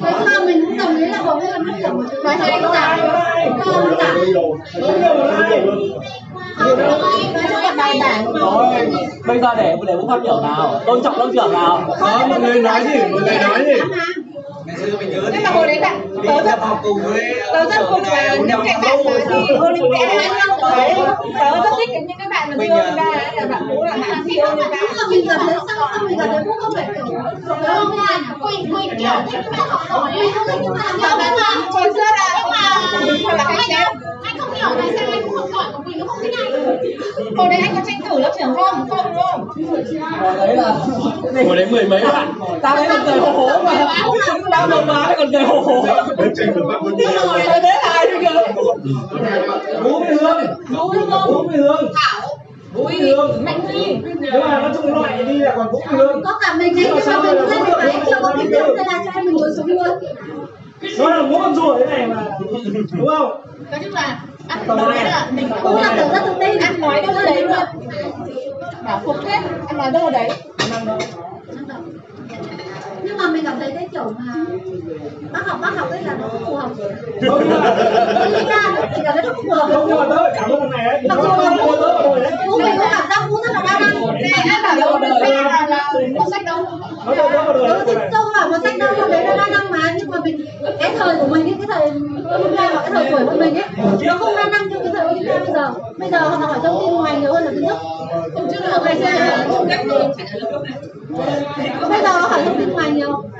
[0.00, 2.72] đấy sao mình cũng đồng ý là bố là mất hiểu mà nói hay không
[2.72, 2.98] làm
[3.64, 4.26] không làm nói
[4.96, 5.24] là
[9.26, 12.40] bây giờ để để bố phát biểu nào tôn trọng lớp trưởng nào Đó, mọi
[12.40, 12.98] người nói gì?
[13.12, 13.80] Mọi người nói gì?
[15.32, 18.02] Nhưng mà hồi đấy bạn đi tớ rất học cùng với tớ rất là bốn
[18.02, 20.28] năm những cái bạn mà thi Olympiad đấy
[20.72, 20.94] đấy
[21.40, 24.24] tớ rất thích những cái bạn mà thi à, Olympiad là bạn Vũ là bạn
[24.28, 27.18] thi Lúc mà mình gặp đấy xong xong mình gặp đấy cũng không phải kiểu
[27.66, 31.18] không nha quỳnh quỳnh kiểu thích các bạn học giỏi không nhưng mà làm sao
[31.18, 32.42] nhưng mà hồi xưa là
[33.06, 33.96] nhưng mà là anh anh
[34.54, 36.52] hiểu tại sao anh cũng học giỏi của quỳnh nó không thích anh
[37.36, 38.88] hồi đấy anh có tranh cử lớp trưởng không?
[38.88, 39.48] Không đúng không?
[40.38, 40.76] Đấy là
[41.46, 42.32] Hồi đấy mười mấy bạn.
[42.62, 43.88] tao thấy còn cười hổ hổ mà.
[44.50, 45.60] Tao đầu má còn cười hổ.
[45.60, 45.86] Hổ
[46.82, 47.04] quân đi.
[47.46, 48.40] đấy là ai bây giờ
[49.82, 50.46] Vũ Mỹ Hương.
[50.68, 51.92] Vũ Mỹ Hương.
[52.74, 53.44] Vũ Mỹ Hương.
[53.44, 53.96] Mạnh Huy.
[54.20, 56.22] Nhưng mà nói chung loại đi là còn Vũ Mỹ Hương.
[56.24, 59.10] có cả mình ấy nhưng mà mình lên cái chưa có nghiệm nên là cho
[59.14, 59.98] em mình ngồi xuống luôn
[60.98, 62.24] nó là mỗi con rùa thế này mà
[62.92, 63.40] đúng không
[63.70, 67.02] nói chung là ăn nói là mình cũng là tưởng rất tự tin anh nói
[67.06, 67.86] đâu đấy luôn
[68.84, 69.38] bảo phục hết
[69.68, 70.30] anh nói đâu đấy
[73.14, 74.34] nhưng mà mình cảm thấy cái kiểu mà
[75.32, 76.68] bác học bác học ấy là nó không phù hợp.
[77.28, 77.74] Không nhưng mà
[78.30, 78.62] Thực ra
[78.96, 80.06] thì cảm thấy nó không phù hợp.
[80.08, 81.50] Mà tớ phải cảm ơn thằng này đấy mặc dù là
[82.46, 85.66] Vũ mình có cảm giác Vũ rất là đa năng này anh bảo đâu là
[85.68, 86.66] là một sách đâu.
[87.06, 87.28] Nó đâu
[87.68, 89.78] Tớ thì không phải một sách đâu mà đấy là đa năng mà.
[89.98, 90.46] Nhưng mà mình
[90.80, 93.64] cái thời của mình ấy, cái thời Olympia và cái thời tuổi của mình ấy
[94.06, 95.70] nó không đa năng như cái thời Olympia bây giờ.
[95.98, 97.78] Bây giờ họ hỏi thông tin ngoài nhiều hơn là kiến thức
[98.50, 100.24] chứ là ngày xưa là không cách gì
[101.88, 103.30] bây giờ hỏi thông tin ngoài nhiều không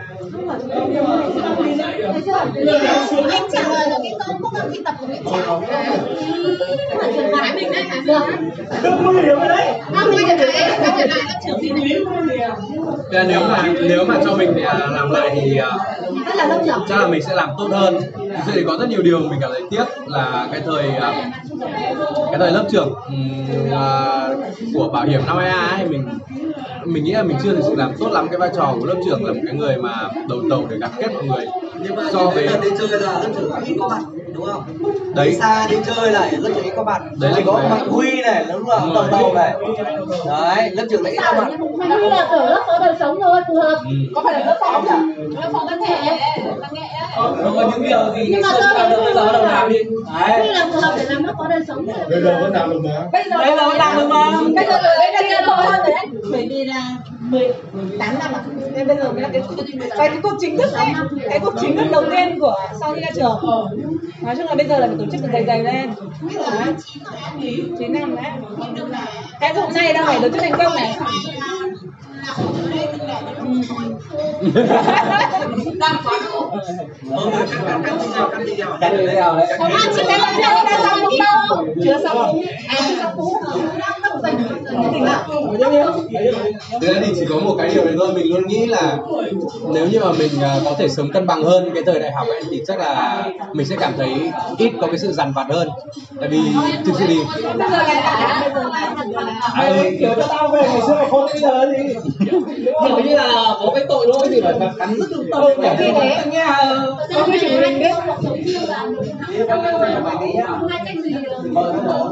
[3.31, 5.23] anh trả lời được cái câu khúc thi tập của mình
[6.99, 7.85] phải truyền lại mình đấy
[8.83, 11.71] được mười điểm ở đấy Không, quay trở lại, quay trở lại lớp trưởng thì
[13.11, 15.71] là nếu mà nếu mà cho mình à, làm lại thì à,
[16.27, 18.01] rất là lớp trưởng chắc là mình sẽ làm tốt hơn.
[18.15, 21.33] Thực sự thì có rất nhiều điều mình cảm thấy tiếc là cái thời à,
[22.31, 22.95] cái thời lớp trưởng
[23.73, 24.29] à,
[24.75, 26.09] của bảo hiểm 5 a ấy mình
[26.85, 29.01] mình nghĩ là mình chưa thực sự làm tốt lắm cái vai trò của lớp
[29.07, 31.47] trưởng là một cái người mà đầu tàu để gắn kết mọi người
[31.83, 34.03] nhưng mà so với đi chơi là lớp trưởng ít có bạn
[34.35, 34.63] đúng không
[35.15, 35.29] Đấy.
[35.29, 38.23] đi xa đi chơi lại lớp trưởng ít có bạn Đấy là có mạnh huy
[38.23, 39.55] này lúc là Đúng đầu đầu này
[40.27, 43.19] đấy lớp trưởng lại ít có bạn mình nghĩ là kiểu lớp có đời sống
[43.23, 43.79] thôi phù hợp
[44.15, 45.97] có phải là lớp phó không lớp phòng văn nghệ
[46.61, 46.81] văn nghệ
[47.17, 49.79] không có những điều gì Nhưng mà tôi được bây giờ đâu làm đi
[50.29, 52.71] Đây đấy là phù hợp để làm lớp có đời sống Bây giờ vẫn làm
[52.71, 53.01] được mà.
[53.13, 55.81] bây giờ đây là vẫn làm được mà bây giờ đấy là tiền thôi hơn
[55.87, 56.07] đấy
[56.55, 58.45] vì là 18 năm à
[58.75, 59.43] nên bây giờ mới là cái
[59.99, 60.87] cái cái cuộc chính thức đấy
[61.29, 63.41] cái cuộc chính thức đầu tiên của sau khi ra trường.
[64.23, 65.91] Nói chung là bây giờ là phải tổ chức được dày dày lên.
[66.33, 66.75] Đấy.
[67.79, 68.25] chín năm đấy.
[69.41, 70.97] Cái hôm nay đang phải tổ chức thành công này
[77.11, 79.17] mọi người cắt cắt cắt đi cắt đi nào cái đấy
[79.59, 83.17] không ăn chưa cái lần chưa đã xong đúng đâu chưa xong à chưa xong
[83.17, 83.35] đúng
[86.81, 88.99] Thế thì chỉ có một cái điều này thôi mình luôn nghĩ là
[89.75, 90.31] nếu như mà mình
[90.65, 93.23] có thể sống cân bằng hơn cái thời đại học ấy thì chắc là
[93.53, 95.69] mình sẽ cảm thấy ít có cái sự dằn vặt hơn
[96.21, 96.39] tại vì
[96.87, 97.17] thực sự thì
[99.55, 103.15] À, ừ, kiểu cho tao về ngày xưa mà khôn bây giờ thì kiểu như
[103.17, 106.47] là có cái tội lỗi gì mà cắn rất lương tâm như thế nghe
[107.15, 107.91] Có cái chủ mình biết.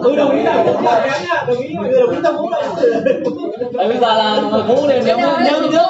[0.03, 2.63] ừ đồng ý là cũng là đồng ý mọi người đồng ý tao cũng là
[3.73, 5.83] Đấy, bây giờ là vũ nên nếu nếu nếu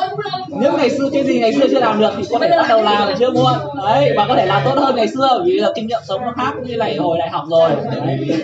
[0.61, 2.83] nếu ngày xưa cái gì ngày xưa chưa làm được thì có thể bắt đầu
[2.83, 3.53] làm chưa muộn
[3.87, 6.21] đấy và có thể làm tốt hơn ngày xưa bởi vì là kinh nghiệm sống
[6.25, 7.71] nó khác như này hồi đại học rồi
[8.19, 8.35] thì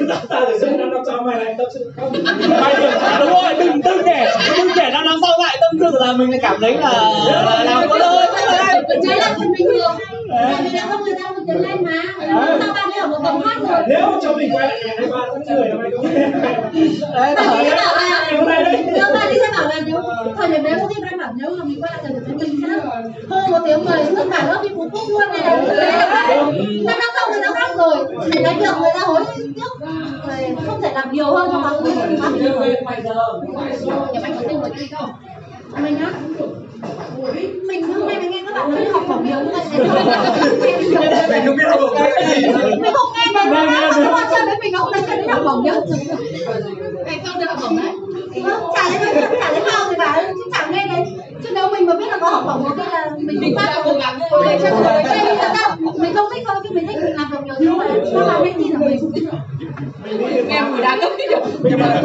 [1.59, 1.69] tâm
[3.21, 4.27] đúng rồi đừng đừng để
[4.59, 6.91] đừng để năm năm sau lại tâm sự là mình cảm thấy là,
[7.27, 8.29] là làm tốt hơn
[9.07, 9.97] Đấy là chuyện bình thường
[10.63, 12.03] vì đã không người ta một tiếng lên mà.
[12.61, 13.81] Sao bạn ấy ở một phòng khác rồi?
[13.89, 16.03] Nếu cho mình quay lại ngày hai ba tháng mười năm nay có
[17.15, 20.03] đấy Bạn là ấy bảo là Nếu bạn ấy sẽ bảo là nếu
[20.37, 22.35] Thời điểm đấy có khi bạn bảo nếu mà mình quay lại thời điểm đấy
[22.39, 22.69] mình sẽ
[23.31, 25.97] hô một tiếng mời tất cả lớp đi phú quốc luôn này là như thế
[26.87, 27.97] Năm năm sau người ta khác rồi.
[28.33, 29.87] Thì cái việc người ta hối tiếc
[30.67, 31.95] không thể làm nhiều hơn cho bằng mình
[34.13, 35.11] Nhà bánh có tin một tí không?
[35.77, 36.13] Mình á
[37.67, 39.65] mình hôm nay mình nghe các bạn nói học nhiều như vậy
[41.31, 42.47] mình không biết học cái gì.
[42.81, 43.65] Mình không nghe mà nó
[44.05, 45.73] nó chơi với mình không thấy chơi đi học phỏng nhá
[47.07, 47.93] cái không được học phỏng đấy.
[48.75, 51.05] Chả lấy chả lấy sao thì bảo chứ chẳng nghe đấy
[51.43, 53.93] chứ nếu mình mà biết là có học phỏng thì là mình không phát cố
[53.93, 54.73] gắng mình chơi
[55.05, 57.75] chơi thật ra mình không thích thôi chứ mình thích mình làm được nhiều thứ
[57.75, 57.85] mà
[58.15, 58.99] các bạn hãy tin là mình
[60.49, 61.27] Nghe mùi đá cấp cái
[61.63, 62.01] nhưng mà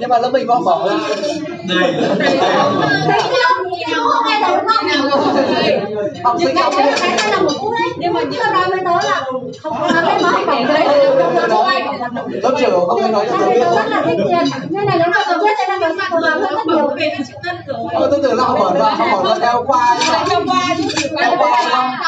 [0.00, 0.96] nhưng mà lớp mình có bỏ ra
[1.68, 1.92] này
[3.06, 5.22] thấy chưa hiểu không nghe rồi đúng không?
[6.24, 7.88] Học sinh cái học đấy là cái sai lầm của cũ đấy.
[7.96, 9.24] Nhưng mà chưa nói với tớ là
[9.62, 10.86] không có nói với học phỏng đấy.
[12.42, 14.44] lớp trưởng không nói cho vì biết tớ rất là thích tiền.
[14.70, 16.90] Nên là nếu mà tớ biết sẽ là tớ sẽ gắng hơn rất nhiều
[18.02, 19.98] Ờ, tôi tưởng là học ở là học ở là đeo qua
[20.30, 20.76] đeo qua
[21.20, 21.98] đeo qua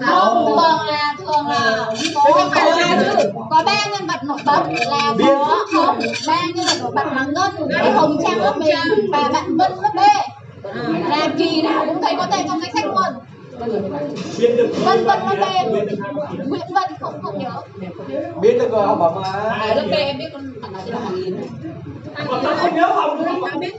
[0.00, 3.14] Không, thường là thường là có không phải là
[3.50, 7.24] có ba nhân vật nổi bật là có không ba nhân vật nổi bật là
[7.24, 10.00] ngân cái hồng trang lớp mình và bạn vân lớp b.
[11.10, 13.12] Là kỳ nào cũng thấy có tên trong danh sách luôn.
[14.84, 15.44] Vân vân lớp b
[16.48, 17.62] nguyễn vân không không nhớ.
[18.40, 19.28] Biết được rồi học bảo mà.
[19.50, 21.36] À, lớp B em biết con thằng nào tên là Hoàng Yến.
[22.28, 23.72] Còn tao không nhớ học nữa Tao biết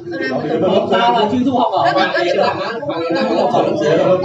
[0.92, 1.98] tao là chuyên du học ở Lớp B
[2.38, 2.56] bạn
[2.88, 4.18] bạn đang có học lớp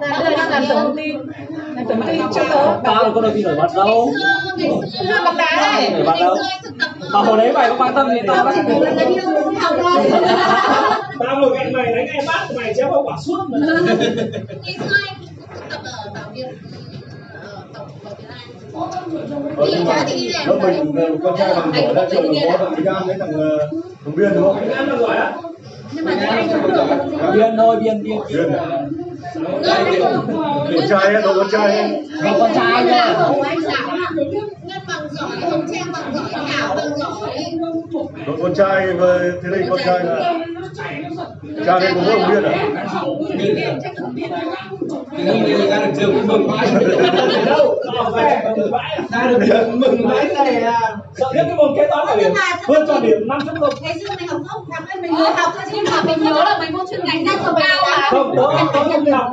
[0.00, 1.16] Đấy là đưa đang làm tổng tin.
[1.76, 2.80] Làm tổng tin cho tớ.
[2.84, 4.12] tao là con đầu tiên nổi bật đâu
[4.56, 5.90] ngày xưa bóng đá này.
[6.04, 8.52] ngày xưa thực tập ở mà hồi đấy mày có quan tâm gì tao tao
[8.54, 9.16] chỉ là đi
[9.60, 10.10] học thôi
[11.26, 13.58] tao ngồi cạnh mày đánh ngay bát mày chém vào quả suốt mà
[14.64, 16.48] ngày xưa anh cũng thực tập ở bảo viện
[17.42, 18.55] ở tổng bảo viện Anh
[20.46, 20.58] lớp
[20.92, 23.58] mình con trai bằng giỏi ra trường có thằng Gan với thằng ờ,
[24.04, 24.56] thằng Viên đúng không?
[24.58, 25.32] anh ăn là giỏi á
[25.92, 26.84] nhưng mà anh không được
[27.34, 28.64] biên thôi biên biên Viên à?
[29.34, 29.62] Con
[30.88, 32.06] trai ấy, đâu con trai ấy.
[32.38, 33.14] Con trai nha.
[34.64, 37.30] Ngân bằng giỏi, Hồng Trang bằng giỏi, Thảo bằng giỏi.
[38.26, 38.86] Con- con trai
[39.42, 40.34] thế đây con trai là
[41.66, 42.70] cha đây có với ông Viên à?
[45.24, 46.68] đấy ra được trường mừng vãi
[47.46, 47.78] đâu
[49.10, 52.32] ra được trường mừng vãi này à sợ nhất cái môn kế toán bảo hiểm
[52.68, 55.24] hơn cho điểm năm chấm không Ngày xưa mình học không, thằng ơi mình vừa
[55.24, 58.08] học thôi chứ mà mình nhớ là mấy môn chuyên ngành ra trường cao à.
[58.10, 59.30] Không đó không đi học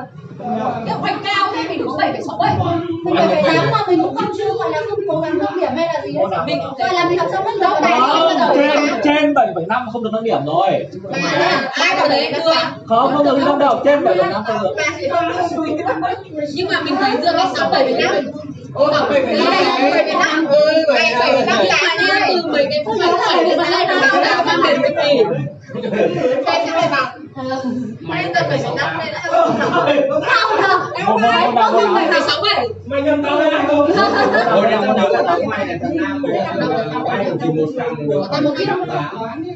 [0.86, 2.52] cái hoành cao thế mình cũng bảy phải sáu ấy.
[3.06, 5.60] Mình 7 phải 8 mà mình cũng không chứ gọi là không cố gắng nâng
[5.60, 8.00] điểm hay là gì đấy Mình gọi là mình học xong rất rõ này
[8.56, 10.88] Trên, trên bảy phải năm không được nâng điểm rồi.
[11.34, 12.54] À, ai có đấy chưa?
[12.86, 14.76] Không, không được nâng điểm, trên bảy phải năm không được.
[16.54, 18.32] Nhưng mà mình thấy giữa cái sáu bảy phải 5
[18.74, 19.36] Ô là 7,5 Lấy
[19.92, 24.10] đây 7,5 Ôi 7,5 là Từ 10 cái phút nó phải đến đây nó là
[24.46, 25.24] 3 đến 10 tỷ
[26.46, 27.20] Đây sẽ phải bằng
[28.00, 28.46] Mày tầm
[28.78, 29.72] năm đây là Không không
[30.10, 30.24] Không.
[30.62, 30.82] không Không.
[31.74, 33.92] Từ 7,67 Mày nhầm tao đây này không?
[34.50, 37.26] Ôi em nhớ là tao mày là tháng 5 Mười tháng 5 là tao mày
[37.42, 38.96] Thì một thằng được 7,68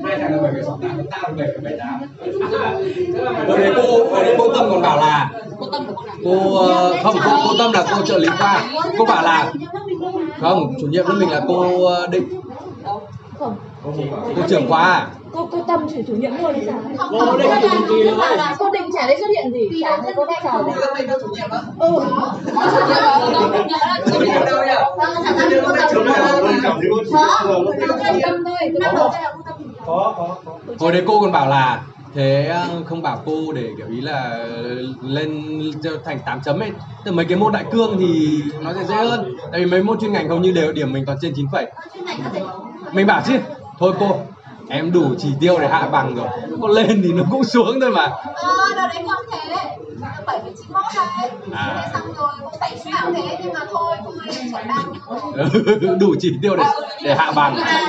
[0.06, 4.82] Hai thằng là 7,68 Tao là 7,78 Hồi đấy cô Hồi đấy cô Tâm còn
[4.82, 5.30] bảo là
[5.60, 8.62] Cô Tâm là cô ờ, nào Cô Không cô Tâm là cô trợ lý khoa.
[8.98, 9.54] Cô bảo là
[10.40, 12.42] không chủ nhiệm lớp mình là cô ờ, định.
[14.36, 16.80] Cô trưởng khoa Cô cô tâm chủ chủ nhiệm luôn đấy sao?
[16.98, 20.42] Không, không, định là Cô định chả đấy xuất hiện gì, chả thấy có vai
[20.44, 20.72] trò gì.
[20.98, 21.92] mình có chủ nhiệm á Ừ.
[24.14, 24.74] Chủ nhiệm đó, là đâu nhỉ?
[25.66, 26.04] Cô tâm là cô
[28.46, 29.10] thôi là cô
[29.86, 30.36] có có.
[30.80, 31.82] Hồi đấy cô còn bảo là
[32.18, 34.46] thế ờ, không bảo cô để kiểu ý là
[35.04, 35.62] lên
[36.06, 36.72] thành 8 chấm ấy.
[37.06, 39.36] Từ mấy cái môn đại cương thì nó sẽ dễ hơn.
[39.52, 41.72] Tại vì mấy môn chuyên ngành hầu như đều điểm mình toàn trên 9 phẩy.
[42.92, 43.34] Mình bảo chứ
[43.80, 44.20] thôi cô
[44.70, 46.28] em đủ chỉ tiêu để hạ bằng rồi
[46.62, 49.56] có lên thì nó cũng xuống thôi mà Ờ, đợt đấy con thế
[50.26, 51.82] bảy mươi chín mốt đấy À.
[51.84, 56.16] Thế xong rồi cũng phải bảo thế nhưng mà thôi không ai chuẩn đang đủ
[56.20, 56.64] chỉ tiêu để
[57.04, 57.82] để hạ bằng À,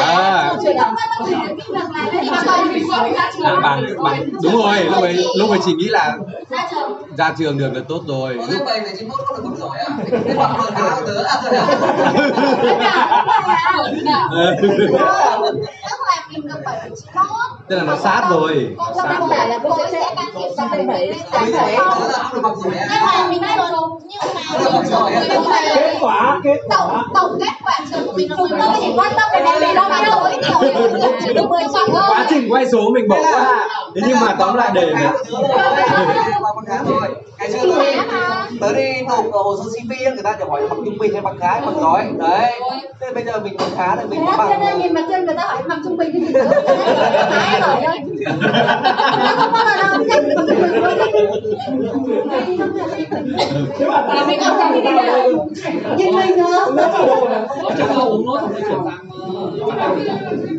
[0.00, 1.44] à, bằng À.
[3.42, 6.16] Không bằng bằng đúng rồi lúc ấy lúc ấy chỉ nghĩ là
[7.18, 9.96] ra trường được là tốt rồi lúc cái 7 về 91 có được giỏi à?
[10.36, 10.70] Bằng rồi
[11.06, 11.42] tớ à?
[15.42, 19.18] Tức là mình được bảy mươi chín mốt tức là nó sát rồi nó sát
[19.20, 20.48] rồi là cô sẽ can thiệp
[21.52, 23.14] là không được bằng giỏi nhưng à?
[23.18, 27.78] mà mình đã được nhưng mà mình phải kết quả kết quả tổng kết quả
[27.90, 28.48] trường của mình là tôi
[28.80, 30.70] chỉ quan tâm đến em mình đâu mà đâu ấy kiểu
[31.26, 34.34] chỉ được mười bằng thôi quá trình quay số mình bỏ qua thế nhưng mà
[34.38, 34.94] tóm lại để
[36.42, 37.82] Bằng bằng khá rồi Ngày xưa
[38.60, 41.38] tớ đi nộp hồ sơ CV người ta chỉ hỏi bằng trung bình hay bằng
[41.40, 42.60] hay bằng giỏi đấy
[43.00, 45.96] thế bây giờ mình bằng khá thì mình bằng nhìn người ta hỏi nằm trung
[45.96, 46.50] bình cái gì nữa
[47.30, 47.98] thái rồi đây
[49.18, 50.98] nó không bao giờ đâu chắc bằng trung bình luôn
[53.78, 55.46] thế mà ta mình còn phải đi đâu
[55.98, 56.66] nhìn mình nữa.
[57.78, 58.98] Chắc là uống nó xong rồi chuyển sang
[60.08, 60.53] ờ,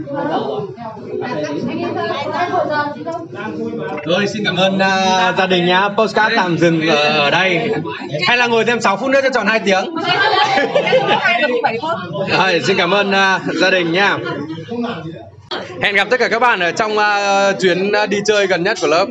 [4.06, 5.90] rồi xin cảm ơn uh, gia đình nhá.
[5.98, 7.70] Postcard tạm dừng ở, ở đây.
[8.28, 9.96] Hay là ngồi thêm 6 phút nữa cho tròn 2 tiếng.
[12.38, 14.18] Rồi, xin cảm ơn uh, gia đình nhá.
[15.82, 18.88] Hẹn gặp tất cả các bạn ở trong uh, chuyến đi chơi gần nhất của
[18.88, 19.06] lớp.